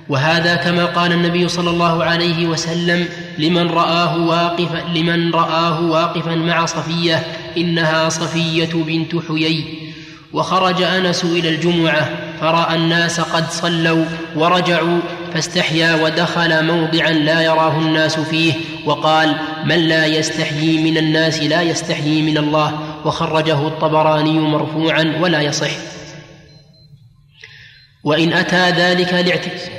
وهذا 0.10 0.56
كما 0.56 0.86
قال 0.86 1.12
النبي 1.12 1.47
صلى 1.47 1.69
الله 1.69 2.03
عليه 2.03 2.47
وسلم 2.47 3.08
لمن 3.38 3.69
رآه 3.69 4.17
واقفا 4.17 4.84
لمن 4.95 5.32
رآه 5.32 5.82
واقفا 5.82 6.36
مع 6.36 6.65
صفية 6.65 7.23
إنها 7.58 8.10
صفية 8.10 8.69
بنت 8.73 9.15
حيي. 9.27 9.65
وخرج 10.34 10.82
أنس 10.82 11.23
إلى 11.23 11.49
الجمعة 11.49 12.10
فرأى 12.41 12.75
الناس 12.75 13.19
قد 13.19 13.51
صلوا 13.51 14.06
ورجعوا 14.36 14.99
فاستحيا 15.33 15.95
ودخل 15.95 16.65
موضعا 16.65 17.11
لا 17.11 17.41
يراه 17.41 17.79
الناس 17.79 18.19
فيه 18.19 18.53
وقال 18.85 19.35
من 19.65 19.75
لا 19.75 20.05
يستحيي 20.05 20.91
من 20.91 20.97
الناس 20.97 21.43
لا 21.43 21.61
يستحيي 21.61 22.21
من 22.21 22.37
الله 22.37 22.97
وخرجه 23.05 23.67
الطبراني 23.67 24.39
مرفوعا 24.39 25.17
ولا 25.21 25.41
يصح 25.41 25.71
وإن 28.03 28.33
أتى 28.33 28.69
ذلك 28.69 29.13
لاعتكاف 29.13 29.69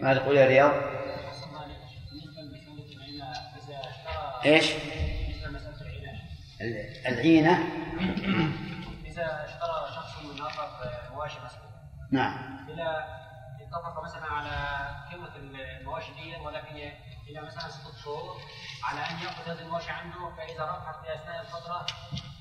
ماذا 0.00 0.18
تقول 0.18 0.36
يا 0.36 0.46
رياض؟ 0.46 0.72
إيش؟ 4.46 4.64
العينة 7.08 7.64
إذا 9.06 9.44
اشترى 9.44 9.86
شخص 9.96 10.22
من 10.24 10.40
آخر 10.40 11.14
مواشي 11.14 11.36
نعم 12.10 12.56
اتفق 13.76 14.04
مثلا 14.04 14.26
على 14.32 14.88
قيمة 15.10 15.28
المواشي 15.36 16.12
دي 16.12 16.36
ولكن 16.36 16.76
إلى 17.28 17.40
مثلا 17.40 17.68
ستة 17.68 18.02
شهور 18.04 18.36
على 18.84 19.00
أن 19.00 19.24
يأخذ 19.24 19.50
هذه 19.50 19.66
المواشي 19.66 19.90
عنده 19.90 20.36
فإذا 20.36 20.62
ربحت 20.62 20.94
في 21.04 21.14
أثناء 21.14 21.40
الفترة 21.40 21.86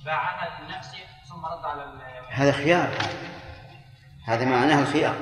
باعها 0.05 0.63
لنفسه 0.63 0.97
ثم 1.29 1.45
رد 1.45 1.65
على 1.65 1.85
هذا 2.29 2.51
خيار. 2.51 2.89
هذا 4.25 4.45
معناه 4.45 4.79
الخيار 4.79 5.15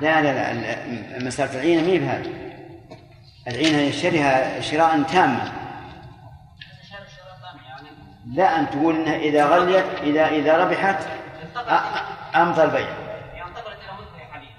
لا 0.00 0.22
لا 0.22 0.54
لا 0.54 1.24
مسألة 1.24 1.54
العينة 1.54 1.82
مين 1.82 2.00
بهذا. 2.00 2.30
العينة 3.48 3.78
يشتريها 3.78 4.60
شراء 4.60 5.02
تاما. 5.02 5.52
لا 8.26 8.60
أن 8.60 8.70
تقول 8.70 8.94
إنها 8.94 9.16
إذا 9.16 9.46
غليت 9.46 9.84
إذا 10.02 10.28
إذا 10.28 10.64
ربحت 10.64 11.06
أمضى 12.34 12.62
البيع. 12.62 13.13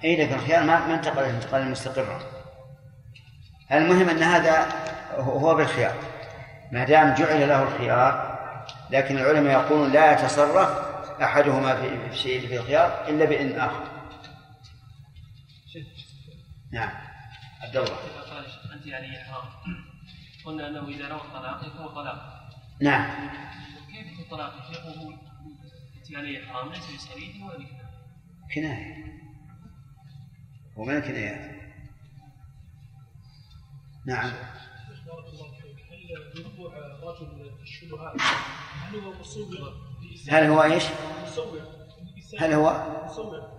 أي 0.04 0.16
لكن 0.16 0.36
الخيار؟ 0.36 0.64
ما 0.64 0.88
ما 0.88 0.96
انتقل 0.96 1.24
انتقالا 1.24 1.66
مستقرا 1.66 2.20
المهم 3.72 4.10
أن 4.10 4.24
هذا 4.24 4.68
هو 5.18 5.56
بالخيار؟ 5.56 5.96
ما 6.72 6.84
دام 6.84 7.14
جعل 7.14 7.50
له 7.50 7.64
الخيار 7.64 8.36
لكن 8.90 9.18
العلماء 9.18 9.54
يقولون 9.54 9.92
لا 9.92 10.12
يتصرف 10.12 10.70
أحدهما 11.22 11.76
في 11.76 12.08
الشيء 12.12 12.48
في 12.48 12.58
الخيار 12.58 13.08
إلا 13.08 13.26
بإذن 13.26 13.60
آخر. 13.60 13.84
نعم. 16.72 16.92
عبد 17.62 17.78
الله. 17.78 17.98
أنت 18.74 18.86
يعني 18.86 19.24
حرام 19.24 19.46
قلنا 20.46 20.68
أنه 20.68 20.88
إذا 20.88 21.08
نوى 21.08 21.22
الطلاق 21.22 21.66
يكون 21.68 21.88
طلاق 21.88 22.50
نعم. 22.82 23.30
كيف 23.92 24.20
الطلاق؟ 24.20 24.54
شيخ 24.72 24.86
وهو 24.86 25.12
أنت 25.98 26.16
عليه 26.16 26.46
حرام 26.46 26.70
ليس 26.70 26.96
بصريح 26.96 27.44
ولا 27.44 27.68
كناية. 28.56 29.16
وما 30.76 30.98
الكنايات 30.98 31.56
نعم 34.06 34.32
هل 36.36 36.46
وقوع 36.46 36.74
رجل 37.04 37.52
في 37.58 37.64
الشبهات 37.64 38.22
هل 38.72 39.00
هو 39.00 39.14
مصور 39.20 39.74
هل 40.30 40.44
هو 40.44 40.64
إيش؟ 40.64 40.84
مصور 41.24 41.62
هل 42.40 42.54
هو؟ 42.54 43.02
مصور 43.06 43.56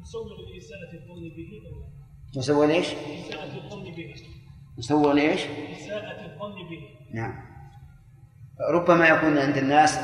مصور 0.00 0.28
لإساءة 0.54 0.94
الظن 0.94 1.28
به 1.36 1.62
مصور 2.36 2.70
إيش؟ 2.70 2.86
إساءة 2.86 3.56
الظن 3.64 3.84
به 3.84 4.14
مصور 4.78 5.12
ليش؟ 5.12 5.40
إساءة 5.76 6.24
الظن 6.24 6.68
به 6.68 6.88
نعم 7.14 7.50
ربما 8.70 9.08
يكون 9.08 9.38
عند 9.38 9.56
الناس 9.56 9.98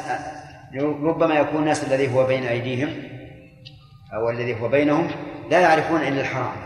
ربما 0.81 1.35
يكون 1.35 1.61
الناس 1.61 1.85
الذي 1.85 2.15
هو 2.15 2.27
بين 2.27 2.43
أيديهم 2.43 2.89
أو 4.13 4.31
الذي 4.31 4.61
هو 4.61 4.69
بينهم 4.69 5.36
لا 5.51 5.61
يعرفون 5.61 6.01
إلا 6.01 6.21
الحرام. 6.21 6.57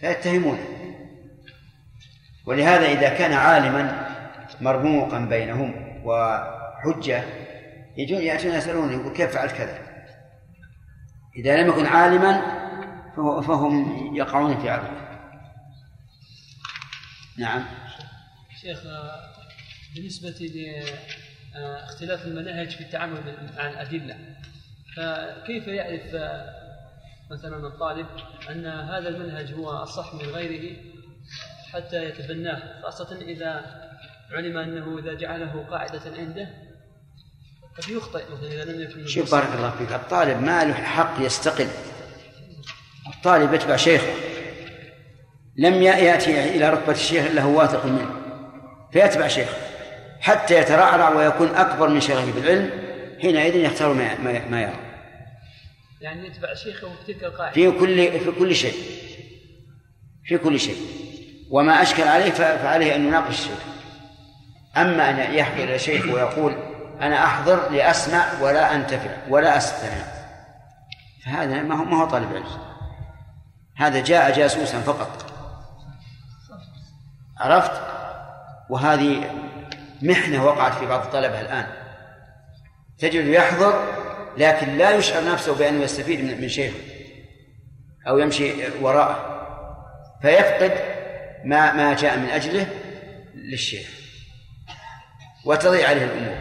فيتهمون. 0.00 0.58
ولهذا 2.46 2.86
إذا 2.86 3.08
كان 3.08 3.32
عالما 3.32 4.08
مرموقا 4.60 5.18
بينهم 5.18 6.02
وحجة 6.04 7.24
يأتون 7.96 8.52
يسألون 8.52 8.92
يقول 8.92 9.16
كيف 9.16 9.34
فعلت 9.34 9.52
كذا؟ 9.52 9.78
إذا 11.36 11.56
لم 11.56 11.68
يكن 11.68 11.86
عالما 11.86 12.42
فهم 13.16 14.16
يقعون 14.16 14.60
في 14.60 14.70
عرضه 14.70 15.02
نعم. 17.38 17.64
شيخ 18.60 18.78
بالنسبة 19.94 20.50
لاختلاف 21.54 22.26
المناهج 22.26 22.70
في 22.70 22.80
التعامل 22.80 23.50
مع 23.56 23.68
الأدلة 23.68 24.18
فكيف 24.96 25.66
يعرف 25.66 26.14
مثلا 27.32 27.66
الطالب 27.66 28.06
أن 28.50 28.66
هذا 28.66 29.08
المنهج 29.08 29.54
هو 29.54 29.82
الصح 29.82 30.14
من 30.14 30.20
غيره 30.20 30.76
حتى 31.72 32.04
يتبناه 32.04 32.82
خاصة 32.82 33.16
إذا 33.20 33.64
علم 34.32 34.56
أنه 34.56 34.98
إذا 34.98 35.14
جعله 35.14 35.66
قاعدة 35.70 36.00
عنده 36.18 36.48
قد 37.78 37.88
يخطئ 37.88 38.22
مثلا 38.32 38.52
إذا 38.52 38.64
لم 38.64 38.80
يكن 38.80 39.06
شوف 39.06 39.32
بارك 39.32 39.48
الله 39.56 39.70
فيك 39.70 39.92
الطالب 39.92 40.42
ما 40.42 40.64
له 40.64 40.74
حق 40.74 41.20
يستقل. 41.20 41.68
الطالب 43.16 43.54
يتبع 43.54 43.76
شيخه. 43.76 44.12
لم 45.56 45.82
يأتي 45.82 46.56
إلى 46.56 46.70
رتبة 46.70 46.92
الشيخ 46.92 47.26
إلا 47.26 47.42
هو 47.42 47.58
واثق 47.58 47.86
منه 47.86 48.10
فيتبع 48.92 49.28
شيخه 49.28 49.56
حتى 50.20 50.58
يترعرع 50.58 51.08
ويكون 51.08 51.48
أكبر 51.48 51.88
من 51.88 52.00
شيخه 52.00 52.32
بالعلم 52.32 52.70
حينئذ 53.20 53.56
يختار 53.56 53.92
ما 54.50 54.62
يرى. 54.62 54.91
يعني 56.02 56.26
يتبع 56.26 56.54
شيخه 56.54 56.88
في 57.06 57.14
تلك 57.14 57.24
القاعدة. 57.24 57.52
في 57.52 57.70
كل 57.70 58.20
في 58.20 58.30
كل 58.38 58.54
شيء. 58.54 58.74
في 60.24 60.38
كل 60.38 60.60
شيء. 60.60 60.76
وما 61.50 61.82
أشكل 61.82 62.02
عليه 62.02 62.30
فعليه 62.30 62.94
أن 62.94 63.06
يناقش 63.06 63.28
الشيخ. 63.28 63.58
أما 64.76 65.10
أن 65.10 65.34
يحكي 65.34 65.64
إلى 65.64 65.78
شيخ 65.78 66.04
ويقول 66.04 66.56
أنا 67.00 67.24
أحضر 67.24 67.70
لأسمع 67.70 68.40
ولا 68.40 68.74
أنتفع 68.74 69.16
ولا 69.28 69.56
أستمع. 69.56 70.04
فهذا 71.24 71.62
ما 71.62 71.74
هو 71.74 71.84
ما 71.84 72.02
هو 72.02 72.08
طالب 72.08 72.32
علم. 72.34 72.46
هذا 73.76 74.00
جاء 74.00 74.36
جاسوسا 74.36 74.80
فقط. 74.80 75.32
عرفت؟ 77.38 77.82
وهذه 78.70 79.30
محنة 80.02 80.44
وقعت 80.44 80.74
في 80.74 80.86
بعض 80.86 81.00
الطلبة 81.00 81.40
الآن. 81.40 81.66
تجد 82.98 83.26
يحضر 83.26 84.02
لكن 84.36 84.76
لا 84.78 84.90
يشعر 84.90 85.24
نفسه 85.24 85.54
بأنه 85.54 85.82
يستفيد 85.82 86.40
من 86.40 86.48
شيخه 86.48 86.78
أو 88.08 88.18
يمشي 88.18 88.52
وراءه. 88.80 89.32
فيفقد 90.22 90.72
ما 91.44 91.72
ما 91.72 91.94
جاء 91.94 92.18
من 92.18 92.28
أجله 92.28 92.66
للشيخ 93.34 93.88
وتضيع 95.44 95.88
عليه 95.88 96.04
الأمور. 96.04 96.38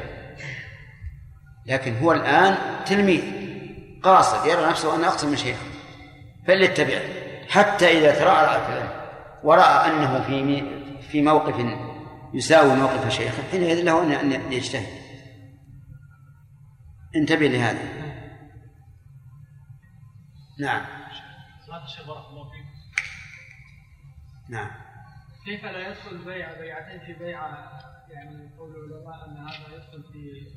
لكن 1.65 1.97
هو 1.97 2.11
الآن 2.11 2.57
تلميذ 2.85 3.21
قاصد 4.03 4.47
يرى 4.47 4.65
نفسه 4.65 4.95
أنه 4.95 5.07
أقصد 5.07 5.27
من 5.27 5.37
شيخه 5.37 5.65
فليتبعه 6.47 7.01
حتى 7.49 7.97
إذا 7.97 8.11
في 8.11 8.23
العلم 8.23 8.89
ورأى 9.43 9.89
أنه 9.89 10.23
في 10.27 10.63
في 11.11 11.21
موقف 11.21 11.55
يساوي 12.33 12.75
موقف 12.75 13.09
شيخه 13.09 13.43
حينئذ 13.51 13.83
له 13.83 14.03
أن 14.03 14.51
يجتهد. 14.51 15.00
انتبه 17.15 17.47
لهذا. 17.47 18.11
نعم. 20.59 20.85
نعم. 24.49 24.71
كيف 25.45 25.65
لا 25.65 25.87
يدخل 25.87 26.17
بيع 26.17 26.59
بيعتين 26.59 26.99
في 26.99 27.13
بيعة 27.13 27.79
يعني 28.09 28.49
قول 28.57 28.75
العلماء 28.75 29.29
أن 29.29 29.37
هذا 29.37 29.75
يدخل 29.75 30.03
في 30.13 30.47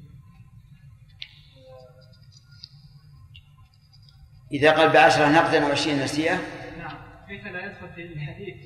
إذا 4.52 4.72
قال 4.72 4.92
بعشرة 4.92 5.28
نقدا 5.28 5.66
وعشرين 5.66 5.98
نسيئة؟ 5.98 6.36
نعم. 6.78 6.96
كيف 7.28 7.46
لا 7.46 7.66
يدخل 7.66 7.92
في 7.94 8.02
الحديث؟ 8.02 8.56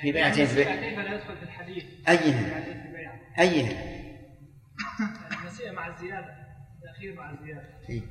في 0.00 0.12
بيعتين 0.12 0.46
في 0.46 0.54
بيع. 0.54 0.76
كيف 0.76 0.98
لا 0.98 1.14
يدخل 1.14 1.36
في 1.36 1.42
الحديث؟ 1.42 1.84
أيهن. 2.08 2.64
أيهن. 3.38 4.05
النسيئة 5.66 5.72
مع 5.72 5.86
الزيادة 5.86 6.34
التأخير 6.82 7.14
مع 7.14 7.30
الزيادة 7.30 7.68
إيه؟ 7.90 8.02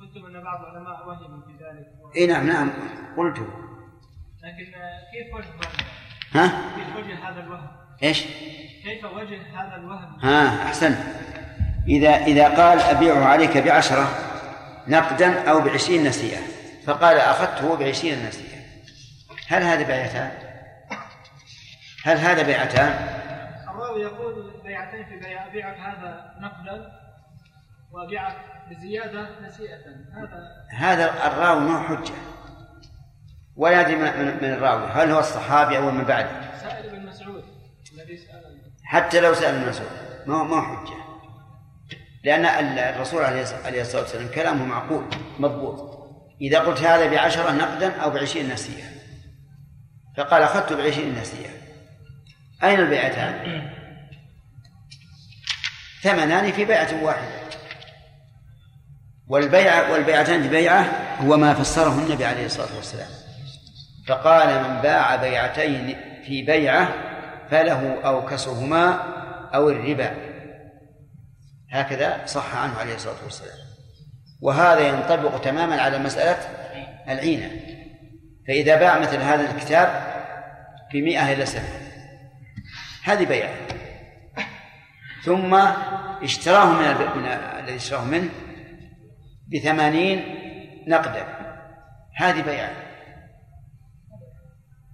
قلتم 0.00 0.26
أن 0.26 0.44
بعض 0.44 0.60
العلماء 0.64 1.08
وهموا 1.08 1.46
في 1.46 1.52
ذلك 1.52 1.86
اي 2.16 2.26
نعم 2.26 2.46
نعم 2.46 2.70
قلت 3.16 3.38
لكن 3.38 4.72
كيف 5.12 5.34
وجه 5.34 5.48
ها؟ 6.32 6.46
كيف 6.76 6.96
وجه 6.96 7.28
هذا 7.28 7.40
الوهم؟ 7.40 7.68
إيش؟ 8.02 8.22
كيف 8.84 9.04
وجه 9.04 9.60
هذا 9.60 9.76
الوهم؟ 9.76 10.20
ها 10.20 10.64
أحسنت 10.64 10.98
إذا 11.88 12.10
إذا 12.10 12.48
قال 12.48 12.80
أبيعه 12.80 13.24
عليك 13.24 13.58
بعشرة 13.58 14.08
نقدا 14.88 15.50
أو 15.50 15.60
بعشرين 15.60 16.04
نسيئة 16.04 16.40
فقال 16.86 17.16
أخذته 17.16 17.76
بعشرين 17.76 18.26
نسيئة 18.26 18.54
هل 19.48 19.62
هذا 19.62 19.86
بيعتان؟ 19.86 20.30
هل 22.04 22.16
هذا 22.16 22.42
بيعتان؟ 22.42 22.92
الراوي 23.68 24.02
يقول 24.02 24.53
بيعتين 24.64 25.04
في 25.04 25.16
بيع 25.16 25.46
أبيعك 25.46 25.78
هذا 25.78 26.34
نقدا 26.40 26.92
وأبيعك 27.92 28.36
بزيادة 28.70 29.40
نسيئة. 29.40 29.78
هذا 30.12 30.64
هذا 30.70 31.26
الراوي 31.26 31.60
ما 31.60 31.82
حجة. 31.82 32.14
ولا 33.56 33.80
يدري 33.80 33.96
من, 33.96 34.36
من 34.42 34.52
الراوي. 34.52 34.86
هل 34.86 35.10
هو 35.10 35.18
الصحابي 35.18 35.76
أو 35.76 35.90
من 35.90 36.04
بعده؟ 36.04 36.58
سائل 36.62 36.86
ابن 36.86 37.06
مسعود 37.06 37.44
الذي 37.94 38.16
سأل 38.16 38.60
حتى 38.84 39.20
لو 39.20 39.34
سأل 39.34 39.54
ابن 39.54 39.68
مسعود. 39.68 39.90
ما 40.26 40.42
ما 40.42 40.60
حجة؟ 40.60 41.04
لأن 42.24 42.44
الرسول 42.78 43.22
عليه 43.22 43.42
الصلاة 43.80 44.02
والسلام 44.02 44.28
كلامه 44.28 44.64
معقول 44.64 45.04
مضبوط. 45.38 45.94
إذا 46.40 46.58
قلت 46.58 46.80
هذا 46.80 47.10
بعشرة 47.10 47.52
نقدا 47.52 48.00
أو 48.00 48.10
بعشرين 48.10 48.52
نسيئة. 48.52 48.86
فقال 50.16 50.42
أخذت 50.42 50.72
بعشرين 50.72 51.14
نسيئة. 51.14 51.50
أين 52.62 52.80
البيعتان؟ 52.80 53.83
ثمنان 56.04 56.52
في 56.52 56.64
بيعة 56.64 57.02
واحدة. 57.02 57.44
والبيعة 59.28 59.92
والبيعتان 59.92 60.48
بيعة 60.48 60.84
هو 61.20 61.36
ما 61.36 61.54
فسره 61.54 61.98
النبي 61.98 62.24
عليه 62.24 62.46
الصلاة 62.46 62.76
والسلام. 62.76 63.08
فقال 64.06 64.62
من 64.62 64.80
باع 64.80 65.16
بيعتين 65.16 65.96
في 66.26 66.42
بيعة 66.42 66.88
فله 67.50 68.00
أو 68.04 68.26
كسرهما 68.26 68.92
أو 69.54 69.70
الربا. 69.70 70.14
هكذا 71.70 72.26
صح 72.26 72.56
عنه 72.56 72.78
عليه 72.78 72.94
الصلاة 72.94 73.24
والسلام. 73.24 73.58
وهذا 74.42 74.80
ينطبق 74.80 75.40
تماما 75.40 75.82
على 75.82 75.98
مسألة 75.98 76.38
العينة. 77.08 77.50
فإذا 78.48 78.76
باع 78.76 78.98
مثل 78.98 79.16
هذا 79.16 79.50
الكتاب 79.50 80.14
بمئة 80.92 81.32
إلى 81.32 81.46
سنة. 81.46 81.68
هذه 83.04 83.24
بيعة. 83.24 83.63
ثم 85.24 85.54
اشتراه 86.22 86.72
من, 86.72 87.22
من 87.22 87.26
الذي 87.26 87.76
اشتراه 87.76 88.04
منه 88.04 88.30
بثمانين 89.52 90.24
نقدا. 90.86 91.26
هذه 92.16 92.42
بيعة 92.42 92.70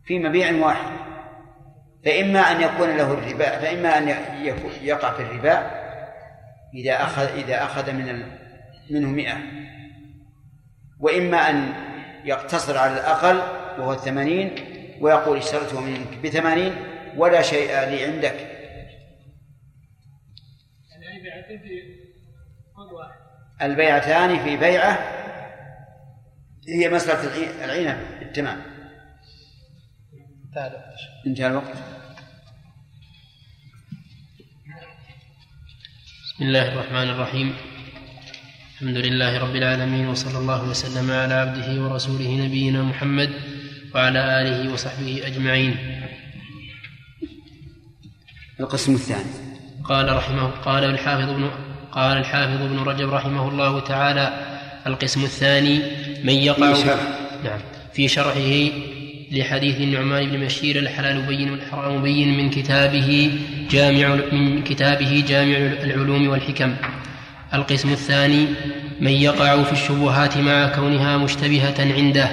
في 0.04 0.18
مبيع 0.18 0.66
واحد. 0.66 1.00
فإما 2.04 2.40
أن 2.40 2.60
يكون 2.60 2.96
له 2.96 3.12
الربا 3.12 3.58
فإما 3.58 3.98
أن 3.98 4.08
يقع 4.82 5.12
في 5.12 5.22
الربا 5.22 5.70
إذا 6.74 7.02
أخذ 7.02 7.22
إذا 7.22 7.62
أخذ 7.62 7.92
من 7.92 8.22
منه 8.90 9.08
مئة. 9.08 9.36
وإما 11.00 11.50
أن 11.50 11.72
يقتصر 12.24 12.78
على 12.78 12.92
الأقل 12.92 13.36
وهو 13.80 13.92
الثمانين 13.92 14.50
ويقول 15.00 15.38
اشتريته 15.38 15.80
منك 15.80 16.18
بثمانين 16.24 16.76
ولا 17.16 17.42
شيء 17.42 17.68
لي 17.68 18.04
عندك. 18.04 18.60
بيعتين 21.22 21.59
في 21.59 22.00
واحد. 22.94 23.20
البيعتان 23.62 24.44
في 24.44 24.56
بيعة 24.56 24.92
هي 26.68 26.88
مسألة 26.88 27.64
العينة 27.64 28.18
بالتمام. 28.18 28.62
انتهى 31.26 31.46
الوقت. 31.46 31.76
بسم 36.24 36.44
الله 36.44 36.72
الرحمن 36.72 37.11
الرحيم. 37.11 37.56
الحمد 38.72 38.96
لله 38.96 39.38
رب 39.38 39.56
العالمين 39.56 40.09
وصلى 40.09 40.38
الله 40.38 40.68
وسلم 40.68 41.11
على 41.11 41.35
عبده 41.35 41.83
ورسوله 41.83 42.46
نبينا 42.46 42.83
محمد 42.83 43.30
وعلى 43.94 44.40
آله 44.42 44.72
وصحبه 44.72 45.26
أجمعين. 45.26 45.76
القسم 48.61 48.94
الثاني. 48.94 49.49
قال 49.90 50.16
رحمه 50.16 50.50
قال 50.64 50.85
الحافظ 50.85 51.31
ابن 51.31 51.50
قال 51.92 52.18
الحافظ 52.18 52.62
ابن 52.62 52.79
رجب 52.79 53.14
رحمه 53.14 53.48
الله 53.48 53.81
تعالى 53.81 54.33
القسم 54.87 55.24
الثاني 55.24 55.81
من 56.24 56.33
يقع 56.33 56.72
في. 56.72 56.85
نعم. 57.44 57.59
في 57.92 58.09
شرحه 58.09 58.70
لحديث 59.31 59.76
النعمان 59.76 60.26
بن 60.26 60.44
بشير 60.44 60.79
الحلال 60.79 61.22
بين 61.22 61.50
والحرام 61.50 62.03
بين 62.03 62.37
من 62.37 62.50
كتابه 62.50 63.31
جامع 63.70 64.18
من 64.33 64.62
كتابه 64.62 65.24
جامع 65.29 65.57
العلوم 65.57 66.29
والحكم. 66.29 66.74
القسم 67.55 67.92
الثاني 67.92 68.46
من 69.00 69.11
يقع 69.11 69.62
في 69.62 69.72
الشبهات 69.72 70.37
مع 70.37 70.66
كونها 70.66 71.16
مشتبهة 71.16 71.94
عنده. 71.96 72.31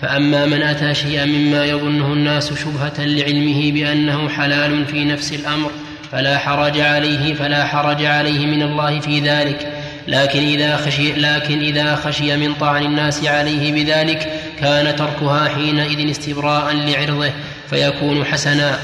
فأما 0.00 0.46
من 0.46 0.62
أتى 0.62 0.94
شيئا 0.94 1.24
مما 1.24 1.64
يظنه 1.64 2.12
الناس 2.12 2.52
شبهة 2.52 3.04
لعلمه 3.06 3.72
بأنه 3.72 4.28
حلال 4.28 4.86
في 4.86 5.04
نفس 5.04 5.32
الأمر 5.32 5.70
فلا 6.12 6.38
حرج 6.38 6.80
عليه 6.80 7.34
فلا 7.34 7.64
حرج 7.64 8.04
عليه 8.04 8.46
من 8.46 8.62
الله 8.62 9.00
في 9.00 9.20
ذلك. 9.20 9.72
لكن 10.08 10.42
إذا 10.42 10.76
خشي 10.76 11.12
لكن 11.12 11.58
إذا 11.60 11.96
خشي 11.96 12.36
من 12.36 12.54
طعن 12.54 12.82
الناس 12.82 13.24
عليه 13.24 13.72
بذلك 13.72 14.32
كان 14.60 14.96
تركها 14.96 15.48
حينئذ 15.48 16.10
استبراء 16.10 16.74
لعرضه 16.74 17.30
فيكون 17.70 18.24
حسنا. 18.24 18.78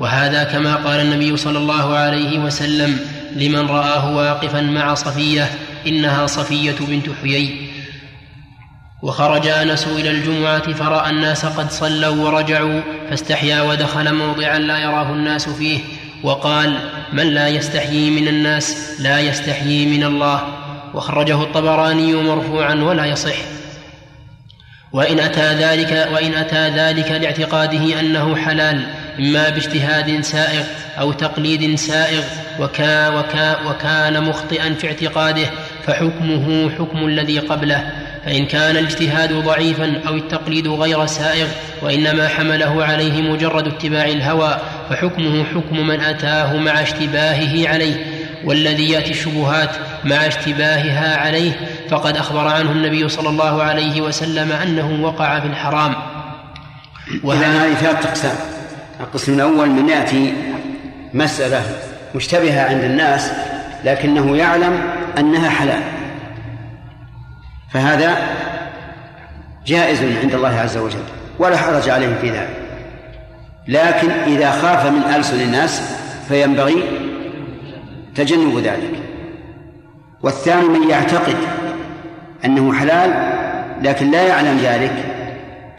وهذا 0.00 0.44
كما 0.44 0.74
قال 0.74 1.00
النبي 1.00 1.36
صلى 1.36 1.58
الله 1.58 1.96
عليه 1.96 2.38
وسلم 2.38 2.98
لمن 3.36 3.66
رآه 3.66 4.16
واقفا 4.16 4.60
مع 4.60 4.94
صفية 4.94 5.50
إنها 5.86 6.26
صفية 6.26 6.76
بنت 6.80 7.06
حيي. 7.22 7.68
وخرج 9.02 9.46
أنس 9.46 9.86
إلى 9.86 10.10
الجمعة 10.10 10.72
فرأى 10.72 11.10
الناس 11.10 11.46
قد 11.46 11.70
صلوا 11.70 12.24
ورجعوا 12.24 12.80
فاستحيا 13.10 13.62
ودخل 13.62 14.14
موضعا 14.14 14.58
لا 14.58 14.78
يراه 14.78 15.12
الناس 15.12 15.48
فيه 15.48 15.78
وقال 16.22 16.78
من 17.12 17.26
لا 17.26 17.48
يستحيي 17.48 18.10
من 18.10 18.28
الناس 18.28 18.96
لا 19.00 19.20
يستحيي 19.20 19.86
من 19.86 20.04
الله. 20.04 20.42
وخرجه 20.94 21.42
الطبراني 21.42 22.14
مرفوعا 22.14 22.74
ولا 22.74 23.04
يصح. 23.04 23.36
وإن 24.92 25.18
أتى 25.18 25.54
ذلك 25.54 26.08
وإن 26.12 26.34
أتى 26.34 26.68
ذلك 26.68 27.10
لاعتقاده 27.10 28.00
أنه 28.00 28.36
حلال 28.36 28.86
إما 29.18 29.48
باجتهاد 29.48 30.20
سائغ 30.20 30.64
أو 30.98 31.12
تقليد 31.12 31.74
سائغ 31.74 32.22
وكا 32.60 33.08
وكا 33.08 33.62
وكان 33.62 34.22
مخطئا 34.22 34.74
في 34.74 34.86
اعتقاده 34.86 35.46
فحكمه 35.86 36.70
حكم 36.70 37.06
الذي 37.06 37.38
قبله. 37.38 37.92
فإن 38.24 38.46
كان 38.46 38.76
الاجتهاد 38.76 39.32
ضعيفا 39.32 40.00
أو 40.08 40.14
التقليد 40.14 40.68
غير 40.68 41.06
سائغ 41.06 41.46
وإنما 41.82 42.28
حمله 42.28 42.84
عليه 42.84 43.22
مجرد 43.22 43.66
اتباع 43.66 44.04
الهوى 44.04 44.58
فحكمه 44.90 45.44
حكم 45.44 45.86
من 45.86 46.00
أتاه 46.00 46.56
مع 46.56 46.82
اشتباهه 46.82 47.68
عليه. 47.68 48.04
والذي 48.44 48.90
يأتي 48.90 49.10
الشبهات 49.10 49.70
مع 50.04 50.26
اشتباهها 50.26 51.16
عليه 51.16 51.52
فقد 51.90 52.16
أخبر 52.16 52.48
عنه 52.48 52.72
النبي 52.72 53.08
صلى 53.08 53.28
الله 53.28 53.62
عليه 53.62 54.00
وسلم 54.00 54.52
أنه 54.52 55.04
وقع 55.04 55.40
في 55.40 55.46
الحرام. 55.46 55.94
وهذا 57.24 57.64
هذه 57.64 57.74
ثلاثة 57.74 58.08
أقسام. 58.08 58.36
القسم 59.00 59.34
الأول 59.34 59.70
من 59.70 59.88
يأتي 59.88 60.34
مسألة 61.14 61.62
مشتبهة 62.14 62.68
عند 62.68 62.84
الناس 62.84 63.30
لكنه 63.84 64.36
يعلم 64.36 64.80
أنها 65.18 65.50
حلال. 65.50 65.97
فهذا 67.72 68.16
جائز 69.66 70.02
عند 70.22 70.34
الله 70.34 70.60
عز 70.60 70.76
وجل 70.76 71.02
ولا 71.38 71.56
حرج 71.56 71.88
عليه 71.88 72.14
في 72.20 72.30
ذلك. 72.30 72.56
لكن 73.68 74.10
إذا 74.10 74.50
خاف 74.50 74.86
من 74.86 75.02
ألسن 75.16 75.40
الناس 75.40 75.82
فينبغي 76.28 76.82
تجنب 78.14 78.58
ذلك. 78.58 78.92
والثاني 80.22 80.68
من 80.68 80.90
يعتقد 80.90 81.36
أنه 82.44 82.72
حلال 82.72 83.32
لكن 83.82 84.10
لا 84.10 84.22
يعلم 84.22 84.58
ذلك 84.58 84.92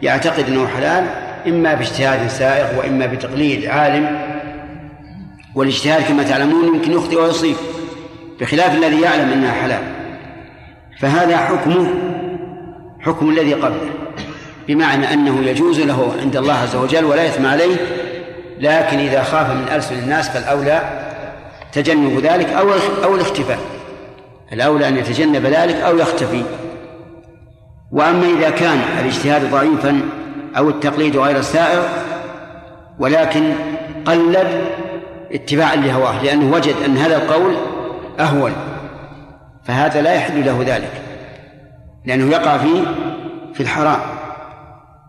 يعتقد 0.02 0.44
أنه 0.48 0.66
حلال 0.66 1.06
إما 1.46 1.74
باجتهاد 1.74 2.28
سائغ 2.28 2.78
وإما 2.78 3.06
بتقليد 3.06 3.66
عالم. 3.66 4.18
والاجتهاد 5.54 6.02
كما 6.02 6.22
تعلمون 6.22 6.74
يمكن 6.74 6.92
يخطئ 6.92 7.16
ويصيب 7.16 7.56
بخلاف 8.40 8.74
الذي 8.74 9.00
يعلم 9.00 9.32
أنها 9.32 9.52
حلال. 9.52 9.99
فهذا 11.00 11.36
حكمه 11.36 11.86
حكم 13.00 13.30
الذي 13.30 13.54
قبله 13.54 13.90
بمعنى 14.68 15.12
أنه 15.12 15.42
يجوز 15.42 15.80
له 15.80 16.12
عند 16.20 16.36
الله 16.36 16.54
عز 16.54 16.76
وجل 16.76 17.04
ولا 17.04 17.26
إثم 17.26 17.46
عليه 17.46 17.76
لكن 18.58 18.98
إذا 18.98 19.22
خاف 19.22 19.50
من 19.50 19.68
ألسن 19.74 19.98
الناس 19.98 20.28
فالأولى 20.28 20.80
تجنب 21.72 22.20
ذلك 22.20 22.48
أو 22.48 22.68
أو 23.04 23.14
الاختفاء. 23.14 23.58
الأولى 24.52 24.88
أن 24.88 24.96
يتجنب 24.96 25.46
ذلك 25.46 25.74
أو 25.74 25.98
يختفي. 25.98 26.42
وأما 27.92 28.26
إذا 28.38 28.50
كان 28.50 28.78
الاجتهاد 29.00 29.50
ضعيفا 29.50 30.00
أو 30.56 30.68
التقليد 30.68 31.16
غير 31.16 31.42
سائر 31.42 31.82
ولكن 32.98 33.52
قلد 34.04 34.64
اتباعا 35.32 35.76
لهواه 35.76 36.22
لأنه 36.24 36.54
وجد 36.54 36.74
أن 36.86 36.96
هذا 36.96 37.16
القول 37.16 37.54
أهون. 38.20 38.52
فهذا 39.64 40.02
لا 40.02 40.14
يحل 40.14 40.46
له 40.46 40.64
ذلك 40.66 40.92
لأنه 42.06 42.30
يقع 42.30 42.58
في 42.58 42.82
في 43.54 43.60
الحرام. 43.60 44.00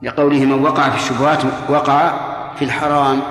لقوله 0.01 0.39
من 0.39 0.63
وقع 0.63 0.89
في 0.89 0.95
الشبهات 0.95 1.39
وقع 1.69 2.13
في 2.55 2.65
الحرام. 2.65 3.21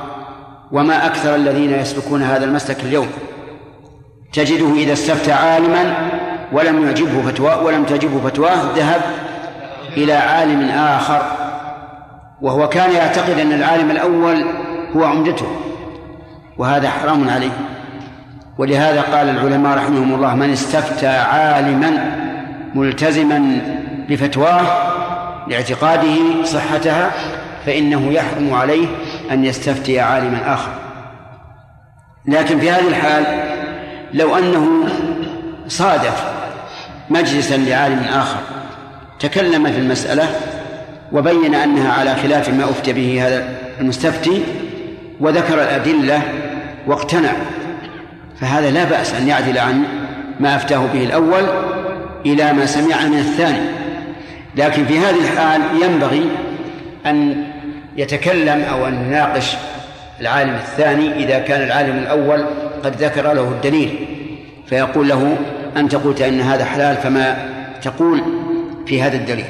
وما 0.72 1.06
أكثر 1.06 1.34
الذين 1.34 1.72
يسلكون 1.72 2.22
هذا 2.22 2.44
المسلك 2.44 2.80
اليوم. 2.80 3.08
تجده 4.32 4.74
إذا 4.74 4.92
استفتى 4.92 5.32
عالما 5.32 6.10
ولم 6.52 6.84
يعجبه 6.84 7.22
فتواه 7.22 7.62
ولم 7.62 7.84
تعجبه 7.84 8.20
فتواه 8.20 8.58
ذهب 8.76 9.02
إلى 9.96 10.12
عالم 10.12 10.68
آخر. 10.68 11.22
وهو 12.42 12.68
كان 12.68 12.92
يعتقد 12.92 13.38
أن 13.38 13.52
العالم 13.52 13.90
الأول 13.90 14.44
هو 14.96 15.04
عمدته. 15.04 15.46
وهذا 16.58 16.90
حرام 16.90 17.30
عليه. 17.30 17.79
ولهذا 18.60 19.00
قال 19.00 19.28
العلماء 19.28 19.76
رحمهم 19.76 20.14
الله 20.14 20.34
من 20.34 20.50
استفتى 20.50 21.06
عالما 21.06 22.16
ملتزما 22.74 23.60
بفتواه 24.08 24.62
لاعتقاده 25.48 26.44
صحتها 26.44 27.10
فإنه 27.66 28.12
يحرم 28.12 28.54
عليه 28.54 28.86
أن 29.30 29.44
يستفتي 29.44 30.00
عالما 30.00 30.54
آخر. 30.54 30.72
لكن 32.26 32.60
في 32.60 32.70
هذه 32.70 32.88
الحال 32.88 33.24
لو 34.14 34.36
أنه 34.36 34.68
صادف 35.68 36.24
مجلسا 37.10 37.56
لعالم 37.56 38.04
آخر 38.14 38.40
تكلم 39.20 39.72
في 39.72 39.78
المسألة 39.78 40.28
وبين 41.12 41.54
أنها 41.54 41.92
على 41.92 42.16
خلاف 42.16 42.48
ما 42.48 42.64
أفتى 42.64 42.92
به 42.92 43.26
هذا 43.26 43.48
المستفتي 43.80 44.42
وذكر 45.20 45.54
الأدلة 45.54 46.22
واقتنع 46.86 47.32
فهذا 48.40 48.70
لا 48.70 48.84
بأس 48.84 49.14
أن 49.14 49.28
يعدل 49.28 49.58
عن 49.58 49.84
ما 50.40 50.56
أفتاه 50.56 50.86
به 50.86 51.04
الأول 51.04 51.44
إلى 52.26 52.52
ما 52.52 52.66
سمع 52.66 53.06
من 53.06 53.18
الثاني. 53.18 53.70
لكن 54.56 54.84
في 54.84 54.98
هذه 54.98 55.20
الحال 55.20 55.60
ينبغي 55.82 56.30
أن 57.06 57.46
يتكلم 57.96 58.60
أو 58.60 58.86
أن 58.88 58.94
يناقش 58.94 59.56
العالم 60.20 60.54
الثاني 60.54 61.24
إذا 61.24 61.38
كان 61.38 61.62
العالم 61.62 61.98
الأول 61.98 62.44
قد 62.84 63.02
ذكر 63.02 63.32
له 63.32 63.48
الدليل. 63.48 64.06
فيقول 64.66 65.08
له 65.08 65.38
أنت 65.76 65.94
قلت 65.94 66.20
أن 66.20 66.40
هذا 66.40 66.64
حلال 66.64 66.96
فما 66.96 67.48
تقول 67.82 68.22
في 68.86 69.02
هذا 69.02 69.16
الدليل. 69.16 69.44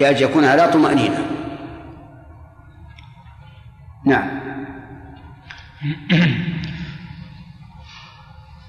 لأجل 0.00 0.22
يكون 0.22 0.44
على 0.44 0.68
طمأنينة. 0.68 1.26
نعم. 4.04 4.28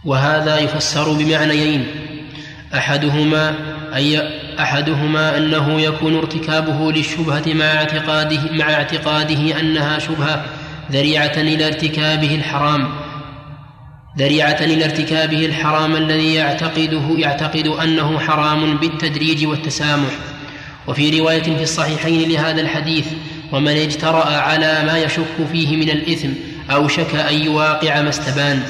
وهذا 0.10 0.60
يفسر 0.60 1.14
بمعنيين. 1.14 1.86
أحدهما 2.76 3.56
أي 3.96 4.30
أحدهما 4.60 5.38
أنه 5.38 5.82
يكون 5.82 6.16
ارتكابه 6.16 6.92
للشبهة 6.92 7.44
مع 7.54 7.66
اعتقاده 7.66 8.40
مع 8.52 8.74
اعتقاده 8.74 9.60
أنها 9.60 10.00
شبهة 10.00 10.46
ذريعة 10.92 11.34
إلى 11.38 11.68
ارتكابه 11.68 12.36
الحرام. 12.36 12.90
ذريعة 14.18 14.58
إلى 14.62 14.86
ارتكابه 14.86 15.46
الحرام 15.46 15.96
الذي 15.96 16.34
يعتقده 16.34 17.04
يعتقد 17.18 17.68
أنه 17.68 18.20
حرام 18.20 18.78
بالتدريج 18.78 19.46
والتسامح. 19.46 20.12
وفي 20.88 21.20
رواية 21.20 21.44
في 21.44 21.64
الصحيحين 21.64 22.30
لهذا 22.30 22.62
الحديث 22.62 23.06
ومن 23.52 23.78
اجترأ 23.78 24.26
على 24.26 24.84
ما 24.86 24.98
يشك 24.98 25.48
فيه 25.52 25.78
من 25.78 25.90
الإثم 25.90 26.30
أوشك 26.72 27.16
أن 27.16 27.42
يواقع 27.42 28.02
ما 28.02 28.10
استبان. 28.10 28.64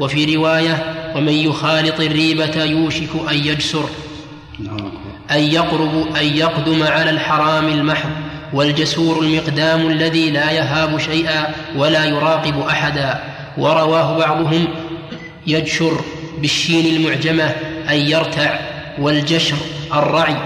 وفي 0.00 0.36
رواية 0.36 0.84
ومن 1.16 1.32
يخالط 1.32 2.00
الريبة 2.00 2.64
يوشك 2.64 3.08
أن 3.30 3.36
يجسر 3.36 3.88
أن 5.30 5.40
يقرب 5.40 6.16
أن 6.16 6.24
يقدم 6.36 6.82
على 6.82 7.10
الحرام 7.10 7.68
المحض 7.68 8.10
والجسور 8.52 9.22
المقدام 9.22 9.86
الذي 9.86 10.30
لا 10.30 10.50
يهاب 10.50 10.98
شيئا 10.98 11.54
ولا 11.76 12.04
يراقب 12.04 12.60
أحدا. 12.60 13.20
ورواه 13.58 14.18
بعضهم 14.18 14.68
يجشر 15.46 16.00
بالشين 16.38 16.96
المعجمة 16.96 17.44
أن 17.90 17.96
يرتع 17.96 18.58
والجشر 18.98 19.56
الرعي. 19.94 20.36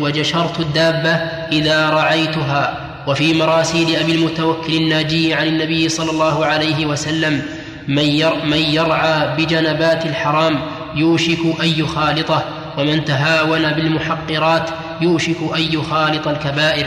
وجشرت 0.00 0.60
الدابة 0.60 1.10
إذا 1.52 1.90
رعيتها. 1.90 2.80
وفي 3.06 3.34
مراسيل 3.34 3.96
أبي 3.96 4.12
المتوكل 4.12 4.74
الناجي 4.74 5.34
عن 5.34 5.46
النبي 5.46 5.88
صلى 5.88 6.10
الله 6.10 6.46
عليه 6.46 6.86
وسلم 6.86 7.42
من, 7.88 8.48
من 8.50 8.58
يرعى 8.58 9.36
بجنبات 9.36 10.06
الحرام 10.06 10.60
يوشك 10.94 11.38
أن 11.60 11.68
يخالطه 11.68 12.44
ومن 12.78 13.04
تهاون 13.04 13.72
بالمحقرات 13.72 14.70
يوشك 15.00 15.36
أن 15.56 15.60
يخالط 15.60 16.28
الكبائر. 16.28 16.86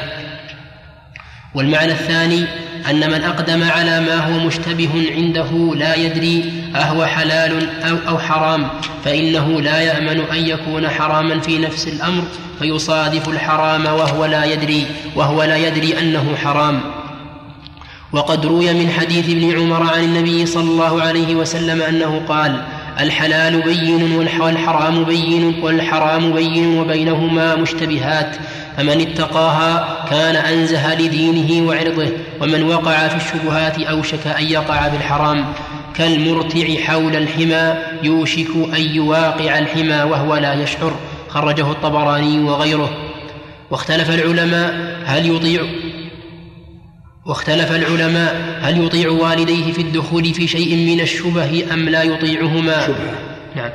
والمعنى 1.55 1.91
الثاني 1.91 2.45
أن 2.89 3.11
من 3.11 3.23
أقدم 3.23 3.63
على 3.63 3.99
ما 3.99 4.15
هو 4.15 4.47
مشتبه 4.47 5.11
عنده 5.15 5.75
لا 5.75 5.95
يدري 5.95 6.53
أهو 6.75 7.05
حلال 7.05 7.69
أو, 7.83 7.97
أو 8.07 8.19
حرام 8.19 8.67
فإنه 9.05 9.61
لا 9.61 9.81
يأمن 9.81 10.19
أن 10.31 10.47
يكون 10.47 10.89
حراما 10.89 11.39
في 11.39 11.57
نفس 11.57 11.87
الأمر 11.87 12.23
فيصادف 12.59 13.29
الحرام 13.29 13.85
وهو 13.85 14.25
لا 14.25 14.45
يدري 14.45 14.87
وهو 15.15 15.43
لا 15.43 15.57
يدري 15.57 15.99
أنه 15.99 16.35
حرام. 16.35 16.81
وقد 18.14 18.45
روي 18.45 18.74
من 18.74 18.89
حديث 18.89 19.30
ابن 19.30 19.60
عمر 19.60 19.84
عن 19.93 20.03
النبي 20.03 20.45
صلى 20.45 20.64
الله 20.64 21.01
عليه 21.01 21.36
وسلم 21.36 21.82
أنه 21.82 22.22
قال 22.28 22.62
الحلال 22.99 23.62
بين 23.62 24.16
والحرام 24.41 25.03
بين 25.03 25.60
والحرام 25.62 26.34
بين 26.34 26.80
وبينهما 26.80 27.55
مشتبهات 27.55 28.36
فمن 28.78 29.01
اتقاها 29.01 29.97
كان 30.10 30.36
أنزه 30.36 30.95
لدينه 30.95 31.68
وعرضه 31.68 32.08
ومن 32.41 32.64
وقع 32.64 33.08
في 33.08 33.16
الشبهات 33.16 33.80
أوشك 33.80 34.28
أن 34.28 34.45
يقع 34.45 34.89
في 34.89 34.95
الحرام. 34.97 35.45
كالمرتع 35.95 36.76
حول 36.86 37.16
الحمى 37.16 37.76
يوشك 38.03 38.49
أن 38.55 38.82
يواقع 38.82 39.60
الحمى 39.60 40.12
وهو 40.12 40.36
لا 40.36 40.53
يشعر 40.53 40.95
خرجه 41.30 41.72
الطبراني 41.72 42.39
وغيره. 42.39 42.89
واختلف 43.72 44.10
العلماء 44.10 44.97
هل 45.05 45.36
يطيع 45.36 45.62
واختلف 47.28 47.71
العلماء 47.71 48.59
هل 48.61 48.86
يطيع 48.86 49.09
والديه 49.09 49.73
في 49.73 49.82
الدخول 49.82 50.34
في 50.34 50.47
شيء 50.47 50.75
من 50.75 51.01
الشبه 51.01 51.65
أم 51.73 51.89
لا 51.89 52.03
يطيعهما؟ 52.03 52.88
نعم. 53.55 53.69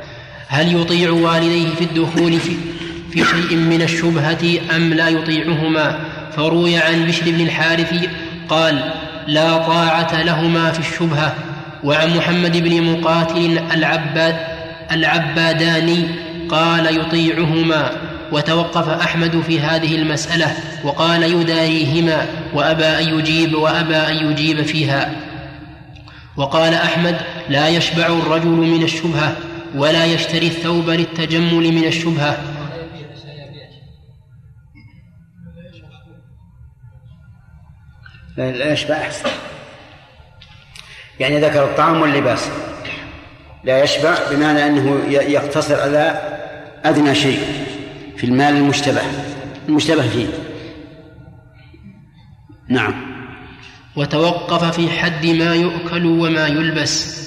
هل 0.47 0.81
يطيع 0.81 1.11
والديه 1.11 1.75
في 1.75 1.83
الدخول 1.83 2.39
في, 2.39 2.51
في 3.11 3.25
شيء 3.25 3.55
من 3.55 3.81
الشبهة 3.81 4.59
أم 4.75 4.93
لا 4.93 5.09
يطيعهما؟ 5.09 5.99
فروي 6.35 6.77
عن 6.77 7.05
بشر 7.05 7.31
بن 7.31 7.41
الحارث 7.41 8.09
قال 8.49 8.91
لا 9.27 9.57
طاعة 9.57 10.23
لهما 10.23 10.71
في 10.71 10.79
الشبهة. 10.79 11.35
وعن 11.83 12.17
محمد 12.17 12.57
بن 12.57 12.83
مقاتل 12.83 13.59
العباد 13.73 14.35
العباداني 14.91 16.07
قال 16.49 16.97
يطيعهما. 16.97 17.91
وتوقف 18.33 18.89
أحمد 18.89 19.41
في 19.41 19.59
هذه 19.59 19.95
المسألة 19.95 20.55
وقال 20.83 21.23
يداريهما 21.23 22.27
وأبى 22.53 22.85
أن 22.85 23.19
يجيب 23.19 23.55
وأبى 23.55 23.95
أن 23.95 24.31
يجيب 24.31 24.61
فيها. 24.61 25.15
وقال 26.37 26.73
أحمد 26.73 27.21
لا 27.49 27.67
يشبع 27.67 28.05
الرجل 28.05 28.47
من 28.47 28.83
الشبهة 28.83 29.35
ولا 29.75 30.05
يشتري 30.05 30.47
الثوب 30.47 30.89
للتجمل 30.89 31.71
من 31.71 31.83
الشبهة. 31.83 32.37
لا 38.37 38.73
يشبع. 38.73 38.95
أحسن 38.95 39.29
يعني 41.19 41.39
ذكر 41.39 41.63
الطعام 41.63 42.01
واللباس. 42.01 42.49
لا 43.63 43.83
يشبع 43.83 44.15
بمعنى 44.31 44.65
أنه 44.67 45.05
يقتصر 45.09 45.81
على 45.81 46.21
أدنى 46.85 47.15
شيء. 47.15 47.72
في 48.17 48.23
المال 48.23 48.55
المشتبه. 48.55 49.01
المشتبه 49.69 50.07
فيه. 50.07 50.27
نعم. 52.67 52.93
وتوقف 53.95 54.75
في 54.75 54.89
حد 54.89 55.25
ما 55.25 55.55
يؤكل 55.55 56.05
وما 56.05 56.47
يلبس. 56.47 57.23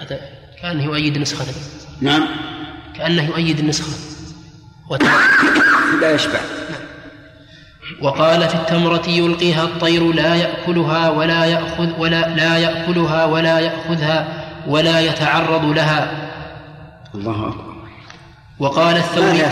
هذا 0.00 0.20
كأنه 0.62 0.84
يؤيد 0.84 1.18
نسخة. 1.18 1.46
نعم. 2.00 2.28
كأنه 2.94 3.22
يؤيد 3.22 3.58
النسخة 3.58 3.92
لا 6.00 6.10
يشبع. 6.14 6.40
وقال 8.02 8.48
في 8.48 8.54
التمرة 8.54 9.08
يلقيها 9.08 9.64
الطير 9.64 10.12
لا 10.12 10.34
يأكلها 10.34 11.10
ولا 11.10 11.44
يأخذ 11.44 12.00
ولا 12.00 12.28
لا 12.28 12.58
يأكلها 12.58 13.24
ولا 13.24 13.60
يأخذها 13.60 14.46
ولا 14.66 15.00
يتعرض 15.00 15.64
لها. 15.64 16.30
الله 17.14 17.48
أكبر. 17.48 17.75
وقال 18.60 18.96
الثوري 18.96 19.42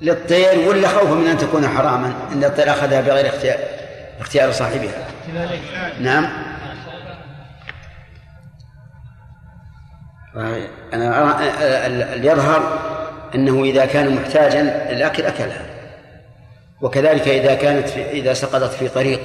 للطير 0.00 0.68
ولا 0.68 0.88
خوفا 0.88 1.14
من 1.14 1.26
أن 1.26 1.38
تكون 1.38 1.68
حراما 1.68 2.12
إن 2.32 2.44
الطير 2.44 2.70
اخذها 2.70 3.00
بغير 3.00 3.26
اختيار 3.26 3.58
اختيار 4.20 4.52
صاحبها. 4.52 5.08
نعم. 6.00 6.28
أنا 10.92 11.22
أرى 11.22 12.26
يظهر 12.26 12.78
أنه 13.34 13.64
إذا 13.64 13.86
كان 13.86 14.14
محتاجا 14.14 14.62
للاكل 14.90 15.22
أكلها. 15.26 15.66
وكذلك 16.80 17.28
إذا 17.28 17.54
كانت 17.54 17.88
في 17.88 18.10
إذا 18.10 18.34
سقطت 18.34 18.72
في 18.72 18.88
طريق 18.88 19.20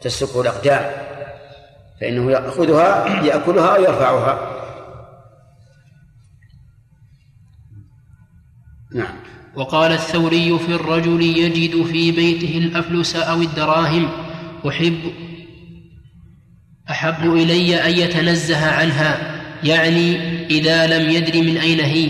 تسلكه 0.00 0.40
الأقدام 0.40 0.90
فإنه 2.00 2.30
يأخذها 2.30 3.06
يأكلها 3.22 3.78
ويرفعها. 3.78 4.57
نعم. 8.94 9.14
وقال 9.56 9.92
الثوري 9.92 10.58
في 10.58 10.74
الرجل 10.74 11.22
يجد 11.22 11.86
في 11.86 12.12
بيته 12.12 12.58
الأفلس 12.58 13.16
أو 13.16 13.42
الدراهم 13.42 14.08
أحب 14.68 14.98
أحب 16.90 17.34
إلي 17.34 17.76
أن 17.76 17.98
يتنزه 17.98 18.70
عنها 18.70 19.38
يعني 19.64 20.16
إذا 20.46 20.86
لم 20.86 21.10
يدر 21.10 21.42
من 21.42 21.56
أين 21.56 21.80
هي. 21.80 22.08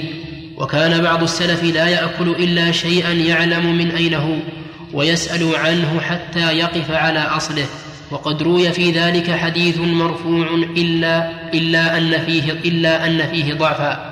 وكان 0.57 1.03
بعض 1.03 1.23
السلف 1.23 1.65
لا 1.65 1.89
يأكل 1.89 2.29
إلا 2.29 2.73
شيئا 2.73 3.13
يعلم 3.13 3.79
من 3.79 3.91
أين 3.91 4.15
هو 4.15 4.37
ويسأل 4.93 5.57
عنه 5.57 6.01
حتى 6.01 6.59
يقف 6.59 6.91
على 6.91 7.19
أصله. 7.19 7.67
وقد 8.11 8.43
روي 8.43 8.73
في 8.73 8.91
ذلك 8.91 9.31
حديث 9.31 9.79
مرفوع 9.79 10.47
إلا 10.77 11.31
إلا 11.55 11.99
أن 11.99 12.19
فيه 12.27 12.53
إلا 12.53 13.07
أن 13.07 13.27
فيه 13.27 13.55
ضعفا. 13.55 14.08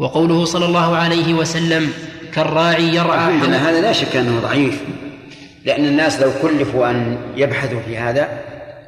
وقوله 0.00 0.44
صلى 0.44 0.64
الله 0.64 0.96
عليه 0.96 1.34
وسلم 1.34 1.92
كالراعي 2.34 2.94
يرعى 2.94 3.32
هذا 3.38 3.80
لا 3.80 3.92
شك 3.92 4.16
أنه 4.16 4.40
ضعيف 4.40 4.82
لأن 5.64 5.84
الناس 5.84 6.20
لو 6.20 6.30
كلفوا 6.42 6.90
أن 6.90 7.18
يبحثوا 7.36 7.80
في 7.80 7.98
هذا 7.98 8.28